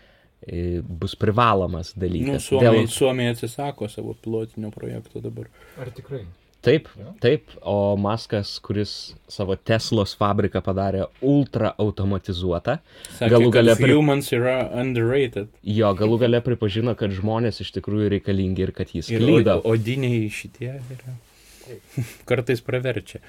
bus 0.83 1.15
privalomas 1.15 1.95
dalykas. 1.97 2.33
Nu, 2.33 2.41
Suomija, 2.41 2.73
Dėl... 2.73 2.89
Suomija 2.89 3.33
atsisako 3.33 3.89
savo 3.89 4.15
pilotinio 4.15 4.71
projekto 4.75 5.23
dabar. 5.25 5.49
Ar 5.81 5.91
tikrai? 5.95 6.25
Taip, 6.65 6.87
taip, 7.21 7.51
o 7.61 7.97
Maskas, 8.01 8.55
kuris 8.65 9.13
savo 9.29 9.53
Teslos 9.57 10.15
fabriką 10.17 10.63
padarė 10.65 11.03
ultra 11.21 11.75
automatizuotą, 11.77 12.79
Sakė, 13.19 13.29
galų 13.35 13.51
gale... 13.53 13.75
Pri... 13.77 13.93
Humans 13.93 14.31
yra 14.33 14.57
underrated. 14.81 15.51
Jo, 15.61 15.93
galų 15.99 16.23
gale 16.25 16.41
pripažino, 16.47 16.97
kad 16.97 17.13
žmonės 17.13 17.61
iš 17.61 17.75
tikrųjų 17.77 18.15
reikalingi 18.17 18.65
ir 18.65 18.73
kad 18.77 18.95
jis 18.97 19.13
klydo. 19.13 19.59
Ir 19.61 19.69
odiniai 19.75 20.23
šitie 20.33 20.71
yra. 20.79 21.19
Kartais 22.31 22.65
praverčia. 22.65 23.21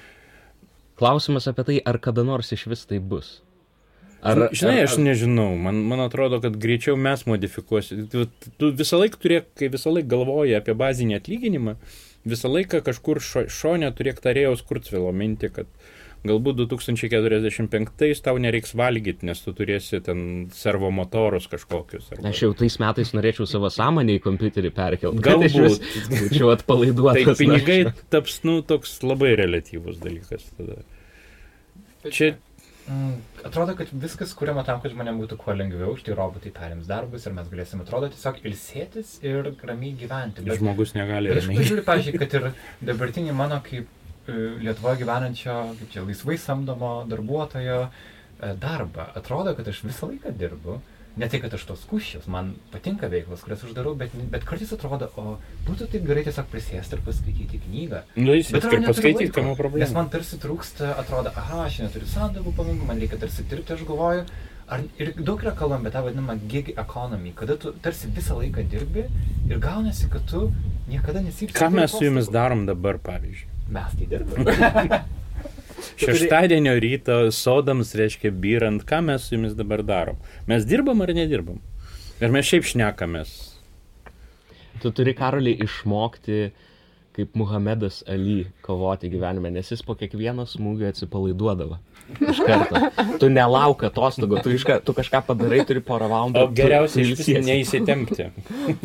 Klausimas 0.96 1.48
apie 1.50 1.66
tai, 1.68 1.76
ar 1.84 2.00
kada 2.00 2.24
nors 2.24 2.54
iš 2.56 2.64
vis 2.72 2.88
tai 2.88 3.02
bus. 3.04 3.42
Ar, 4.26 4.46
Žinai, 4.48 4.80
ar, 4.80 4.88
aš 4.88 4.96
nežinau, 4.98 5.50
man, 5.60 5.82
man 5.86 6.00
atrodo, 6.02 6.40
kad 6.42 6.56
greičiau 6.58 6.96
mes 6.98 7.26
modifikuosim. 7.28 8.06
Tu, 8.10 8.24
tu 8.56 8.72
visą 8.74 8.98
laiką 9.02 9.20
turėk, 9.22 9.52
kai 9.60 9.68
visą 9.70 9.92
laiką 9.92 10.08
galvoji 10.16 10.56
apie 10.56 10.74
bazinį 10.78 11.18
atlyginimą, 11.20 11.76
visą 12.26 12.50
laiką 12.52 12.82
kažkur 12.86 13.22
šo, 13.22 13.46
šonė 13.52 13.92
turėk 13.96 14.20
tarėjaus 14.24 14.64
kurcvilo 14.66 15.12
mintį, 15.14 15.52
kad 15.54 15.70
galbūt 16.26 16.58
2045 16.64 18.22
tau 18.24 18.40
nereiks 18.42 18.74
valgyti, 18.78 19.26
nes 19.28 19.42
tu 19.44 19.54
turėsi 19.56 20.00
ten 20.04 20.20
servo 20.54 20.90
motorus 20.94 21.46
kažkokius. 21.52 22.10
Arba... 22.14 22.32
Aš 22.32 22.42
jau 22.42 22.50
tais 22.58 22.78
metais 22.82 23.12
norėčiau 23.16 23.46
savo 23.50 23.70
sąmonę 23.72 24.18
į 24.18 24.24
kompiuterį 24.24 24.72
perkelti. 24.76 25.22
Galbūt. 25.26 25.86
Būčiau 26.10 26.50
atpalaiduotas. 26.56 27.30
tai 27.30 27.36
pinigai 27.44 27.78
taps, 28.12 28.40
nu, 28.48 28.58
toks 28.66 28.98
labai 29.06 29.36
relatyvus 29.38 30.00
dalykas 30.02 30.50
tada. 30.56 30.82
Čia 32.06 32.34
atrodo, 33.44 33.74
kad 33.78 33.90
viskas 33.92 34.32
kuriama 34.38 34.62
tam, 34.66 34.80
kad 34.82 34.92
žmonėms 34.92 35.22
būtų 35.24 35.38
kuo 35.40 35.54
lengviau, 35.56 35.96
štai 35.98 36.14
robotai 36.18 36.52
perims 36.54 36.86
darbus 36.90 37.26
ir 37.26 37.34
mes 37.34 37.48
galėsime, 37.50 37.82
atrodo, 37.86 38.10
tiesiog 38.14 38.38
ilsėtis 38.46 39.16
ir 39.26 39.50
ramiai 39.66 39.94
gyventi. 39.98 40.44
Bet 40.46 40.60
žmogus 40.62 40.94
negali. 40.94 41.32
Ir 41.32 41.40
aš 41.42 41.48
žiūriu, 41.50 41.86
pažiūrėjau, 41.86 42.20
kad 42.22 42.36
ir 42.38 42.50
dabartinį 42.90 43.34
mano 43.36 43.58
kaip 43.66 43.88
e, 44.30 44.36
Lietuvoje 44.62 45.02
gyvenančio, 45.02 45.56
kaip 45.80 45.94
čia 45.94 46.04
laisvai 46.06 46.38
samdomo 46.42 46.92
darbuotojo 47.10 47.80
e, 47.86 47.90
darbą, 48.62 49.10
atrodo, 49.18 49.56
kad 49.58 49.72
aš 49.72 49.82
visą 49.88 50.12
laiką 50.12 50.34
dirbu 50.38 50.78
ne 51.16 51.28
tai, 51.28 51.40
kad 51.40 51.54
aš 51.56 51.64
tos 51.68 51.84
kuščios, 51.88 52.26
man 52.32 52.52
patinka 52.72 53.08
veiklos, 53.12 53.44
kurias 53.44 53.64
aš 53.64 53.72
darau, 53.76 53.94
bet, 53.98 54.12
bet 54.32 54.44
kartais 54.48 54.72
atrodo, 54.76 55.08
o 55.16 55.36
būtų 55.68 55.88
taip 55.94 56.04
gerai 56.08 56.26
tiesiog 56.26 56.50
prisėsti 56.52 56.98
ir 56.98 57.04
paskaityti 57.06 57.62
knygą. 57.64 58.02
Nu, 58.20 58.34
jis 58.36 58.52
bet 58.54 58.68
ir 58.68 58.84
paskaityti, 58.84 59.30
kam 59.34 59.50
problema. 59.56 59.84
Nes 59.84 59.94
man 59.96 60.10
tarsi 60.12 60.38
trūksta, 60.42 60.92
atrodo, 61.00 61.32
aha, 61.32 61.64
aš 61.70 61.80
neturiu 61.86 62.10
sandavų 62.10 62.52
pamangų, 62.58 62.88
man 62.90 63.00
reikia 63.02 63.20
tarsi 63.24 63.46
dirbti, 63.48 63.76
aš 63.78 63.86
galvoju. 63.88 64.28
Ar, 64.66 64.82
ir 64.98 65.12
daug 65.20 65.42
yra 65.44 65.52
kalbama 65.54 65.86
apie 65.86 65.92
tą 65.94 66.00
vadinamą 66.02 66.34
gig 66.50 66.72
economy, 66.74 67.30
kada 67.38 67.54
tu 67.62 67.70
tarsi 67.84 68.10
visą 68.10 68.40
laiką 68.40 68.64
dirbi 68.66 69.04
ir 69.46 69.60
gaunasi, 69.62 70.10
kad 70.10 70.26
tu 70.26 70.48
niekada 70.90 71.22
nesipsi. 71.22 71.54
Ką 71.56 71.70
mes 71.70 71.94
su 71.94 72.02
jumis 72.08 72.32
darom 72.34 72.66
dabar, 72.66 72.98
pavyzdžiui? 72.98 73.52
Mes 73.76 73.94
tai 73.94 74.10
dirbame. 74.10 75.04
Šeštadienio 76.00 76.76
ryto 76.82 77.18
sodams 77.34 77.94
reiškia 77.98 78.32
byrant, 78.32 78.84
ką 78.88 79.02
mes 79.08 79.26
su 79.28 79.36
jumis 79.36 79.56
dabar 79.58 79.82
darom. 79.86 80.20
Mes 80.48 80.66
dirbam 80.68 81.00
ar 81.04 81.12
nedirbam? 81.16 81.60
Ir 82.20 82.32
mes 82.32 82.48
šiaip 82.48 82.64
šnekamės. 82.64 83.34
Tu 84.80 84.92
turi 84.92 85.12
karolį 85.16 85.56
išmokti, 85.64 86.46
kaip 87.16 87.36
Muhamedas 87.36 88.02
Ali 88.08 88.46
kovoti 88.64 89.08
gyvenime, 89.08 89.50
nes 89.52 89.70
jis 89.72 89.80
po 89.84 89.96
kiekvieno 89.96 90.44
smūgio 90.48 90.88
atsipalaiduodavo. 90.90 91.78
Iš 92.20 92.40
karto. 92.44 92.82
Tu 93.20 93.30
nelauk 93.32 93.84
atostogų, 93.88 94.42
tu, 94.44 94.52
iška, 94.54 94.78
tu 94.84 94.92
kažką 94.96 95.22
padarai, 95.26 95.62
turi 95.68 95.80
porą 95.84 96.10
valandų. 96.12 96.44
O 96.44 96.52
geriausia 96.56 97.02
iš 97.02 97.14
vis 97.16 97.30
neįsitempti. 97.46 98.28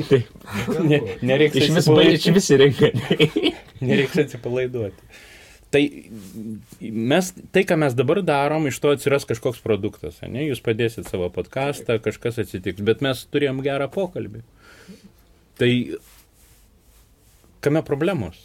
Taip. 0.07 0.31
Ne, 0.79 1.01
nereiks 1.27 1.59
iš 1.59 1.73
vis, 1.75 1.91
iš 2.15 2.29
vis 2.37 2.49
rinka. 2.63 2.91
nereiks 3.83 4.17
atsipalaiduoti. 4.23 5.10
Tai, 5.71 5.81
mes, 6.81 7.29
tai, 7.55 7.63
ką 7.63 7.77
mes 7.79 7.93
dabar 7.95 8.19
darom, 8.27 8.65
iš 8.67 8.81
to 8.83 8.91
atsiras 8.91 9.23
kažkoks 9.27 9.61
produktas. 9.63 10.17
Ne? 10.25 10.43
Jūs 10.49 10.59
padėsit 10.65 11.07
savo 11.07 11.29
podcastą, 11.31 11.95
kažkas 12.03 12.41
atsitiks, 12.43 12.83
bet 12.83 13.03
mes 13.05 13.21
turėjom 13.31 13.61
gerą 13.63 13.87
pokalbį. 13.93 14.43
Tai 15.61 15.71
kame 17.63 17.85
problemos? 17.87 18.41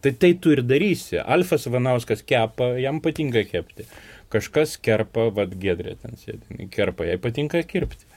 Tai 0.00 0.14
tai 0.16 0.32
tu 0.40 0.54
ir 0.56 0.64
darysi. 0.64 1.20
Alfas 1.20 1.68
Vanauskas 1.68 2.24
kepa, 2.24 2.72
jam 2.80 3.02
patinka 3.04 3.44
kepti. 3.44 3.84
Kažkas 4.32 4.78
kerpa, 4.80 5.28
vad 5.36 5.52
gedrė 5.60 5.98
ten 6.00 6.16
sėdi, 6.16 6.70
kerpa, 6.72 7.04
jai 7.04 7.20
patinka 7.20 7.60
kirpti. 7.68 8.08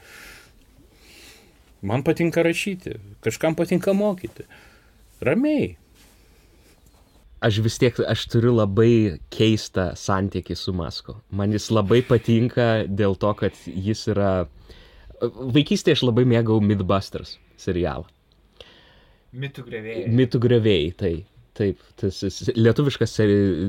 Man 1.84 2.06
patinka 2.06 2.40
rašyti, 2.46 2.96
kažkam 3.20 3.58
patinka 3.58 3.92
mokyti. 3.92 4.46
Ramiai 5.20 5.74
aš 7.44 7.60
vis 7.64 7.78
tiek, 7.80 7.98
aš 8.08 8.26
turiu 8.32 8.54
labai 8.56 9.20
keistą 9.34 9.90
santykį 9.98 10.56
su 10.58 10.74
Masku. 10.76 11.16
Man 11.30 11.54
jis 11.54 11.70
labai 11.74 12.00
patinka 12.06 12.84
dėl 12.88 13.18
to, 13.20 13.32
kad 13.38 13.58
jis 13.66 14.06
yra... 14.12 14.32
Vaikystėje 15.24 15.98
aš 15.98 16.04
labai 16.08 16.24
mėgau 16.28 16.58
Midbusters 16.64 17.38
serialą. 17.60 18.08
Mitų 19.34 19.64
grevėjai. 19.66 20.08
Mitų 20.14 20.40
grevėjai, 20.42 20.90
tai. 21.00 21.14
Taip, 21.54 21.78
tas 22.00 22.16
lietuviškas, 22.50 23.12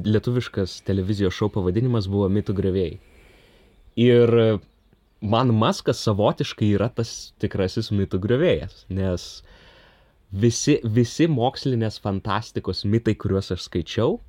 lietuviškas 0.10 0.80
televizijos 0.88 1.36
šou 1.38 1.52
pavadinimas 1.54 2.08
buvo 2.10 2.32
Mitų 2.34 2.56
grevėjai. 2.58 2.96
Ir 4.02 4.34
man 5.22 5.54
Maskas 5.56 6.02
savotiškai 6.04 6.72
yra 6.76 6.90
tas 6.94 7.12
tikrasis 7.42 7.92
mitų 7.94 8.20
grevėjas, 8.24 8.84
nes 8.90 9.44
visi, 10.32 10.80
visi 10.84 11.28
mokslinės 11.32 12.00
fantastikos 12.04 12.86
mitai, 12.90 13.16
kuriuos 13.20 13.52
aš 13.56 13.66
skaičiau, 13.68 14.20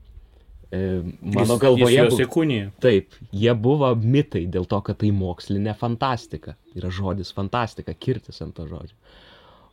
e, 0.71 0.81
mano 1.21 1.59
galvoje. 1.63 1.99
Jis 1.99 2.25
įkūnija. 2.27 2.71
Taip, 2.83 3.17
jie 3.33 3.55
buvo 3.55 3.93
mitai 4.01 4.47
dėl 4.51 4.69
to, 4.69 4.81
kad 4.87 5.01
tai 5.03 5.13
mokslinė 5.15 5.77
fantastika. 5.79 6.57
Yra 6.77 6.91
žodis 6.93 7.33
fantastika, 7.37 7.95
kirtis 7.95 8.43
ant 8.45 8.57
to 8.57 8.69
žodžio. 8.69 8.97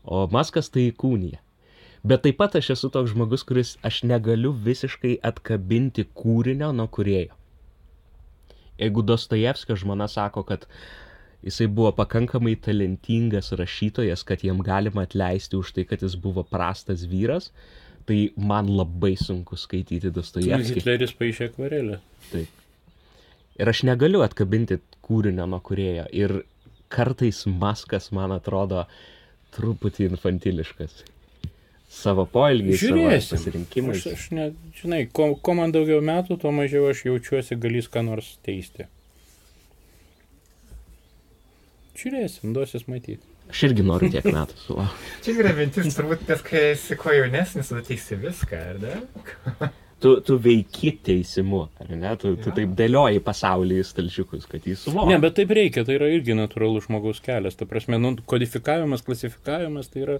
O 0.03 0.25
Maskas 0.31 0.69
tai 0.71 0.89
įkūnija. 0.91 1.39
Bet 2.03 2.25
taip 2.25 2.35
pat 2.41 2.57
aš 2.59 2.73
esu 2.73 2.89
toks 2.91 3.13
žmogus, 3.13 3.45
kuris 3.47 3.77
aš 3.87 4.01
negaliu 4.03 4.51
visiškai 4.51 5.15
atkabinti 5.23 6.03
kūrinio 6.11 6.73
nuo 6.75 6.89
kurėjo. 6.91 7.37
Jeigu 8.81 9.03
Dostojevskio 9.05 9.77
žmona 9.79 10.09
sako, 10.11 10.43
kad 10.43 10.65
jisai 11.43 11.67
buvo 11.67 11.91
pakankamai 11.95 12.55
talentingas 12.55 13.51
rašytojas, 13.59 14.23
kad 14.23 14.43
jam 14.43 14.61
galima 14.63 15.03
atleisti 15.07 15.59
už 15.59 15.73
tai, 15.75 15.85
kad 15.89 16.03
jis 16.03 16.15
buvo 16.15 16.43
prastas 16.43 17.05
vyras, 17.09 17.51
tai 18.07 18.31
man 18.37 18.71
labai 18.71 19.15
sunku 19.19 19.59
skaityti 19.59 20.11
Dostojevskį. 20.11 20.79
Hitleris 20.79 21.15
paaišė 21.19 21.49
akvarelę. 21.51 21.99
Taip. 22.31 22.61
Ir 23.59 23.69
aš 23.69 23.83
negaliu 23.85 24.23
atkabinti 24.25 24.79
kūrinio 25.05 25.45
nuo 25.49 25.59
kurėjo. 25.63 26.07
Ir 26.15 26.39
kartais 26.93 27.43
Maskas, 27.47 28.09
man 28.15 28.33
atrodo, 28.35 28.87
truputį 29.53 30.09
infantiliškas. 30.11 31.03
Savo 31.93 32.25
poelgiais, 32.25 32.81
savo 32.81 33.05
pasirinkimais. 33.13 34.01
Aš, 34.01 34.15
aš 34.17 34.25
ne, 34.33 34.47
žinai, 34.79 35.03
ko, 35.13 35.35
ko 35.37 35.53
man 35.59 35.73
daugiau 35.75 36.01
metų, 36.01 36.39
tuo 36.41 36.49
mažiau 36.55 36.87
aš 36.89 37.05
jaučiuosi 37.05 37.59
galys 37.61 37.89
ką 37.93 38.01
nors 38.07 38.33
teisti. 38.45 38.87
Žiūrėsim, 41.99 42.55
duosis 42.55 42.87
matyti. 42.89 43.21
Aš 43.51 43.67
irgi 43.67 43.85
noriu 43.85 44.09
tiek 44.09 44.25
metų 44.25 44.57
sulaukti. 44.63 45.13
Čia 45.25 45.37
yra 45.43 45.53
mintis, 45.57 45.93
turbūt, 45.97 46.25
nes 46.29 46.43
kai 46.45 46.67
esi 46.71 46.97
kuo 46.99 47.13
jaunesnis, 47.13 47.69
tu 47.69 47.81
teisi 47.85 48.17
viską, 48.17 48.61
ar 48.71 48.79
ne? 48.81 49.69
tu, 50.03 50.13
tu 50.25 50.37
veiki 50.41 50.91
teisimu, 51.05 51.61
ar 51.79 51.91
ne? 51.91 52.13
Tu, 52.19 52.33
tu 52.43 52.53
taip 52.55 52.73
dėlioji 52.79 53.21
pasaulį 53.23 53.77
į 53.79 53.85
stalčiukus, 53.87 54.47
kad 54.51 54.65
jį 54.67 54.75
suvoktų. 54.81 55.11
Ne, 55.13 55.19
bet 55.23 55.37
taip 55.37 55.53
reikia, 55.55 55.85
tai 55.87 55.99
yra 55.99 56.09
irgi 56.11 56.35
natūralus 56.39 56.87
žmogaus 56.89 57.21
kelias. 57.23 57.59
Ta 57.59 57.67
prasme, 57.69 57.99
nu, 58.01 58.15
kodifikavimas, 58.33 59.05
klasifikavimas 59.07 59.91
tai 59.93 60.03
yra 60.07 60.17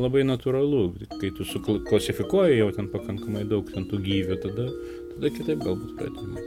labai 0.00 0.24
natūralu. 0.28 0.84
Kai 1.18 1.32
tu 1.36 1.48
suklasifikuoji 1.48 2.60
jau 2.60 2.70
ten 2.76 2.92
pakankamai 2.92 3.44
daug 3.50 3.68
ten 3.72 3.88
tų 3.90 4.00
gyvių, 4.06 4.38
tada, 4.46 4.70
tada 5.14 5.34
kitaip 5.40 5.64
galbūt 5.64 5.98
pradėjome. 6.00 6.46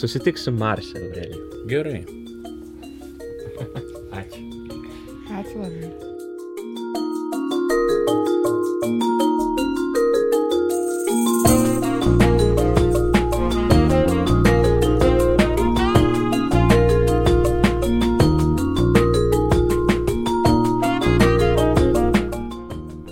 Susitiksim 0.00 0.58
Marsė, 0.58 1.02
Aurelija. 1.02 1.62
Gerai. 1.70 2.02
Ačiū. 4.20 4.44
Ačiū 5.30 5.60
labai. 5.60 6.10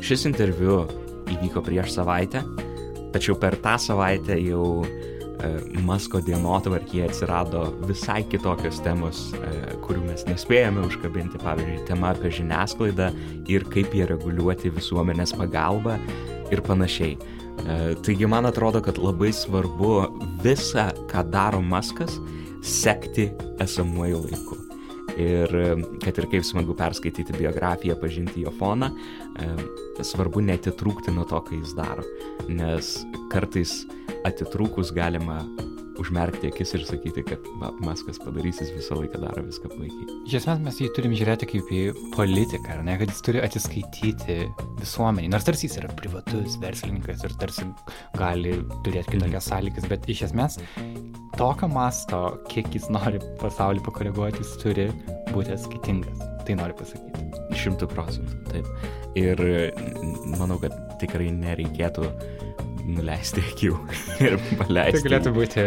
Šis 0.09 0.23
interviu 0.25 0.87
įvyko 1.29 1.61
prieš 1.67 1.93
savaitę, 1.99 2.41
tačiau 3.13 3.35
per 3.37 3.59
tą 3.61 3.75
savaitę 3.77 4.39
jau 4.41 4.81
e, 4.81 5.51
Masko 5.85 6.23
dienotvarkyje 6.25 7.11
atsirado 7.11 7.67
visai 7.85 8.23
kitokios 8.25 8.81
temos, 8.81 9.27
e, 9.37 9.68
kurių 9.89 10.05
mes 10.07 10.27
nespėjame 10.29 10.85
užkabinti, 10.87 11.41
pavyzdžiui, 11.43 11.87
tema 11.89 12.13
apie 12.15 12.33
žiniasklaidą 12.39 13.11
ir 13.51 13.67
kaip 13.73 13.97
jie 13.97 14.07
reguliuoti 14.11 14.73
visuomenės 14.77 15.35
pagalbą 15.39 15.97
ir 16.53 16.63
panašiai. 16.67 17.17
E, 17.17 17.79
taigi 18.07 18.29
man 18.31 18.49
atrodo, 18.49 18.85
kad 18.85 19.01
labai 19.01 19.33
svarbu 19.35 19.93
visą, 20.45 20.91
ką 21.11 21.27
daro 21.33 21.65
Maskas, 21.65 22.21
sekti 22.63 23.31
esamuoju 23.63 24.25
laiku 24.29 24.59
ir 25.19 25.51
kad 26.05 26.19
ir 26.21 26.29
kaip 26.31 26.47
smagu 26.47 26.77
perskaityti 26.79 27.35
biografiją, 27.35 27.97
pažinti 27.99 28.45
jo 28.45 28.53
foną, 28.55 28.91
svarbu 29.99 30.43
netitrūkti 30.47 31.15
nuo 31.15 31.27
to, 31.29 31.41
ką 31.43 31.59
jis 31.59 31.75
daro, 31.79 32.05
nes 32.49 32.93
kartais 33.33 33.81
atitrūkus 34.29 34.93
galima 34.95 35.41
užmerkti 36.03 36.51
akis 36.53 36.75
ir 36.77 36.85
sakyti, 36.89 37.25
kad 37.27 37.45
Maskas 37.85 38.21
padarys, 38.23 38.61
jis 38.63 38.73
visą 38.77 38.99
laiką 39.01 39.21
daro 39.23 39.45
viską 39.47 39.71
puikiai. 39.73 40.19
Iš 40.29 40.39
esmės 40.41 40.63
mes 40.65 40.81
jį 40.83 40.91
turim 40.97 41.15
žiūrėti 41.19 41.49
kaip 41.51 41.73
į 41.75 41.83
politiką, 42.15 42.79
ar 42.79 42.85
ne, 42.87 42.97
kad 43.01 43.13
jis 43.13 43.23
turi 43.27 43.43
atsiskaityti 43.45 44.39
visuomeniai. 44.81 45.33
Nors 45.35 45.47
tarsi 45.49 45.69
jis 45.69 45.79
yra 45.83 45.93
privatus 45.99 46.59
verslininkas 46.63 47.25
ir 47.27 47.37
tarsi 47.41 47.67
gali 48.19 48.59
turėti 48.87 49.17
kitokias 49.17 49.51
sąlygas, 49.51 49.89
bet 49.91 50.09
iš 50.11 50.29
esmės 50.31 50.61
tokio 51.39 51.69
masto, 51.71 52.23
kiek 52.51 52.71
jis 52.75 52.89
nori 52.93 53.21
pasaulį 53.43 53.85
pakoreguoti, 53.87 54.43
jis 54.43 54.57
turi 54.63 54.89
būti 55.31 55.55
atskaitingas. 55.55 56.25
Tai 56.49 56.57
noriu 56.59 56.79
pasakyti. 56.79 57.27
Šimtų 57.59 57.89
procentų, 57.91 58.39
taip. 58.49 58.69
Ir 59.19 59.41
manau, 60.39 60.59
kad 60.63 60.75
tikrai 61.01 61.31
nereikėtų 61.35 62.09
nuleisti 62.89 63.43
akių 63.45 63.75
ir 64.27 64.39
paleisti. 64.61 65.03
Tai 65.03 65.05
galėtų 65.07 65.35
būti 65.37 65.67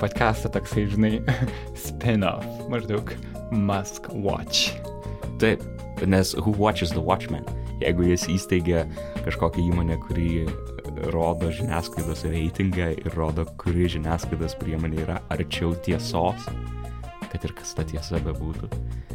podcast'o 0.00 0.52
toksai, 0.52 0.86
žinai, 0.92 1.14
spin-off, 1.84 2.46
maždaug 2.72 3.14
Musk 3.52 4.10
Watch. 4.12 4.72
Taip, 5.42 5.64
nes 6.06 6.34
Who 6.38 6.54
Watches 6.58 6.94
the 6.94 7.02
Watchman? 7.02 7.46
Jeigu 7.82 8.06
jis 8.06 8.28
įsteigia 8.30 8.84
kažkokią 9.24 9.64
įmonę, 9.72 9.96
kuri 10.04 10.44
rodo 11.10 11.50
žiniasklaidos 11.50 12.24
reitingą 12.30 12.92
ir 12.94 13.16
rodo, 13.16 13.46
kuri 13.58 13.88
žiniasklaidos 13.90 14.54
priemonė 14.60 15.02
yra 15.02 15.18
arčiau 15.34 15.74
tiesos, 15.82 16.46
kad 17.32 17.42
ir 17.42 17.54
kas 17.58 17.74
ta 17.74 17.86
tiesa 17.88 18.20
bebūtų. 18.22 18.70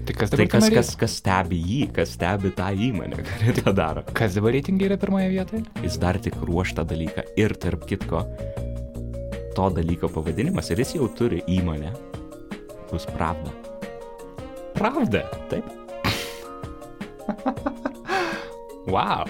Tai 0.08 0.16
kas 0.16 0.32
Tai 0.32 0.38
dabar 0.38 0.52
kas, 0.54 0.64
tame 0.64 0.76
kas, 0.78 0.90
kas 0.96 1.16
stebi 1.20 1.58
jį, 1.60 1.80
kas 1.96 2.14
stebi 2.16 2.54
tą 2.56 2.70
įmonę, 2.88 3.20
kuri 3.28 3.56
tą 3.60 3.74
daro. 3.76 4.06
Kas 4.16 4.38
dabar 4.38 4.56
reitingai 4.56 4.88
yra 4.88 4.98
pirmoje 5.02 5.28
vietoje? 5.34 5.66
Jis 5.84 5.98
dar 6.00 6.20
tik 6.24 6.38
ruoštą 6.48 6.88
dalyką 6.88 7.26
ir 7.36 7.56
tarp 7.60 7.84
kitko 7.90 8.24
to 9.58 9.66
dalyko 9.74 10.08
pavadinimas 10.14 10.70
ir 10.72 10.80
jis 10.84 10.96
jau 10.96 11.10
turi 11.18 11.42
įmonę. 11.50 11.92
Bus 12.92 13.08
pravda. 13.18 13.52
Pravda. 14.78 15.26
Taip. 15.52 15.68
Wow. 18.88 19.28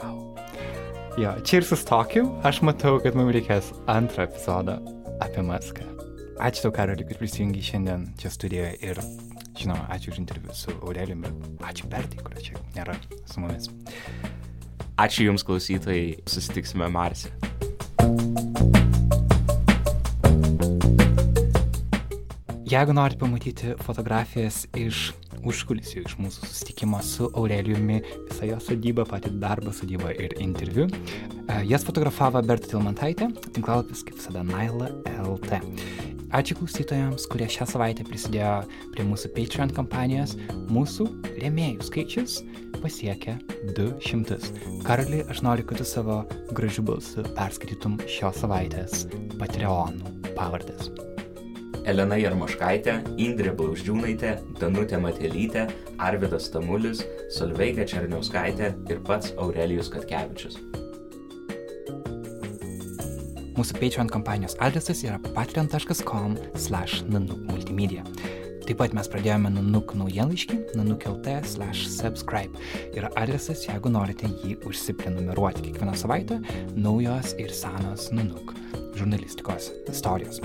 wow. 0.00 0.14
Jo, 1.20 1.34
čia 1.44 1.58
ir 1.60 1.66
sustokim. 1.68 2.30
Aš 2.40 2.62
matau, 2.64 2.96
kad 3.04 3.12
mums 3.12 3.34
reikės 3.36 3.68
antrą 3.92 4.24
epizodą 4.24 4.78
apie 5.20 5.44
Maską. 5.44 5.84
Ačiū 6.40 6.64
tau, 6.64 6.72
Karoli, 6.72 7.04
kad 7.04 7.20
prisijungi 7.20 7.60
šiandien 7.62 8.06
čia 8.16 8.32
studijoje 8.32 8.72
ir, 8.80 9.02
žinoma, 9.58 9.86
ačiū 9.94 10.12
už 10.14 10.20
interviu 10.22 10.54
su 10.54 10.74
Aureliumi. 10.82 11.30
Ačiū 11.64 11.88
Bertai, 11.90 12.20
kurio 12.22 12.42
čia 12.42 12.60
nėra 12.76 12.96
su 13.30 13.42
mumis. 13.42 13.70
Ačiū 15.00 15.28
Jums 15.30 15.46
klausytojai, 15.46 16.22
susitiksime 16.26 16.88
Marse. 16.88 17.32
Jeigu 22.64 22.94
norite 22.96 23.20
pamatyti 23.20 23.74
fotografijas 23.84 24.64
iš 24.74 25.12
užkulisių, 25.44 26.04
iš 26.08 26.16
mūsų 26.18 26.48
susitikimo 26.48 26.98
su 27.04 27.28
Aurelijumi, 27.36 28.00
visą 28.30 28.48
jo 28.48 28.58
sodybą, 28.62 29.04
patį 29.10 29.34
darbą 29.42 29.74
sodybą 29.76 30.14
ir 30.16 30.34
interviu, 30.42 30.88
e, 30.88 31.60
jas 31.68 31.84
fotografavo 31.86 32.42
Berta 32.42 32.72
Tilmantaitė, 32.72 33.30
tinklalapis 33.52 34.02
kaip 34.08 34.18
visada 34.18 34.42
Naila 34.46 34.90
LT. 35.20 36.13
Ačiū 36.34 36.56
klausytojams, 36.58 37.28
kurie 37.30 37.46
šią 37.46 37.66
savaitę 37.70 38.02
prisidėjo 38.08 38.64
prie 38.90 39.04
mūsų 39.06 39.28
Patreon 39.36 39.70
kampanijos. 39.76 40.32
Mūsų 40.66 41.06
rėmėjų 41.38 41.86
skaičius 41.86 42.40
pasiekė 42.82 43.36
200. 43.76 44.40
Karali, 44.82 45.22
aš 45.30 45.44
noriu, 45.46 45.62
kad 45.70 45.78
tu 45.78 45.86
savo 45.86 46.24
gražiu 46.50 46.82
balsu 46.90 47.22
perskaitytum 47.38 48.00
šios 48.10 48.42
savaitės 48.42 49.06
Patreonų 49.38 50.34
pavardės. 50.34 50.90
Elena 51.86 52.18
Jarmoškaitė, 52.18 52.96
Indrė 53.20 53.54
Blauždžiūnaitė, 53.54 54.38
Danutė 54.58 54.98
Matelytė, 55.04 55.68
Arvidas 56.02 56.50
Tamulis, 56.50 57.06
Solveiga 57.30 57.86
Černiauskaitė 57.86 58.74
ir 58.90 59.06
pats 59.06 59.36
Aurelijus 59.38 59.92
Katkevičius. 59.94 60.58
Mūsų 63.64 63.78
Patreon 63.80 64.10
kampanijos 64.12 64.58
adresas 64.60 64.98
yra 65.06 65.16
patreon.com 65.32 66.34
slash 66.60 66.98
nanuk 67.08 67.46
multimedia. 67.48 68.02
Taip 68.66 68.76
pat 68.76 68.92
mes 68.92 69.08
pradėjome 69.08 69.54
nanuk 69.54 69.94
naujienlaiškį, 69.96 70.58
nanuk.lt 70.76 71.38
slash 71.48 71.86
subscribe. 71.88 72.52
Yra 72.92 73.08
adresas, 73.16 73.62
jeigu 73.64 73.88
norite 73.88 74.28
jį 74.42 74.58
užsiprenumeruoti. 74.68 75.64
Kiekvieną 75.70 75.96
savaitę 75.96 76.42
naujos 76.76 77.32
ir 77.40 77.56
senos 77.56 78.10
nanuk 78.12 78.52
žurnalistikos 79.00 79.70
istorijos. 79.88 80.44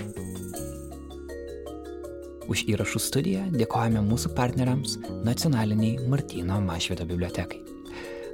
Už 2.47 2.63
įrašų 2.71 3.03
studiją 3.03 3.45
dėkojame 3.51 3.99
mūsų 4.07 4.31
partneriams 4.39 4.95
nacionaliniai 5.27 6.07
Martino 6.07 6.63
Mašvito 6.63 7.03
bibliotekai. 7.03 7.65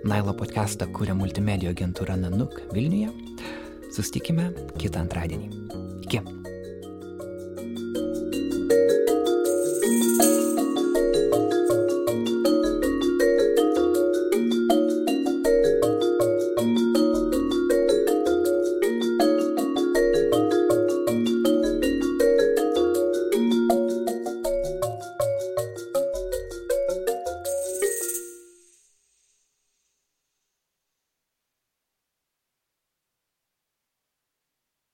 Nailo 0.06 0.38
podcastą 0.38 0.94
kūrė 0.94 1.18
multimedijų 1.18 1.74
agentūra 1.74 2.22
Nanuk 2.22 2.62
Vilniuje. 2.70 3.65
Sustikime 3.94 4.50
kitą 4.80 5.04
antradienį. 5.06 5.52
Iki. 6.06 6.24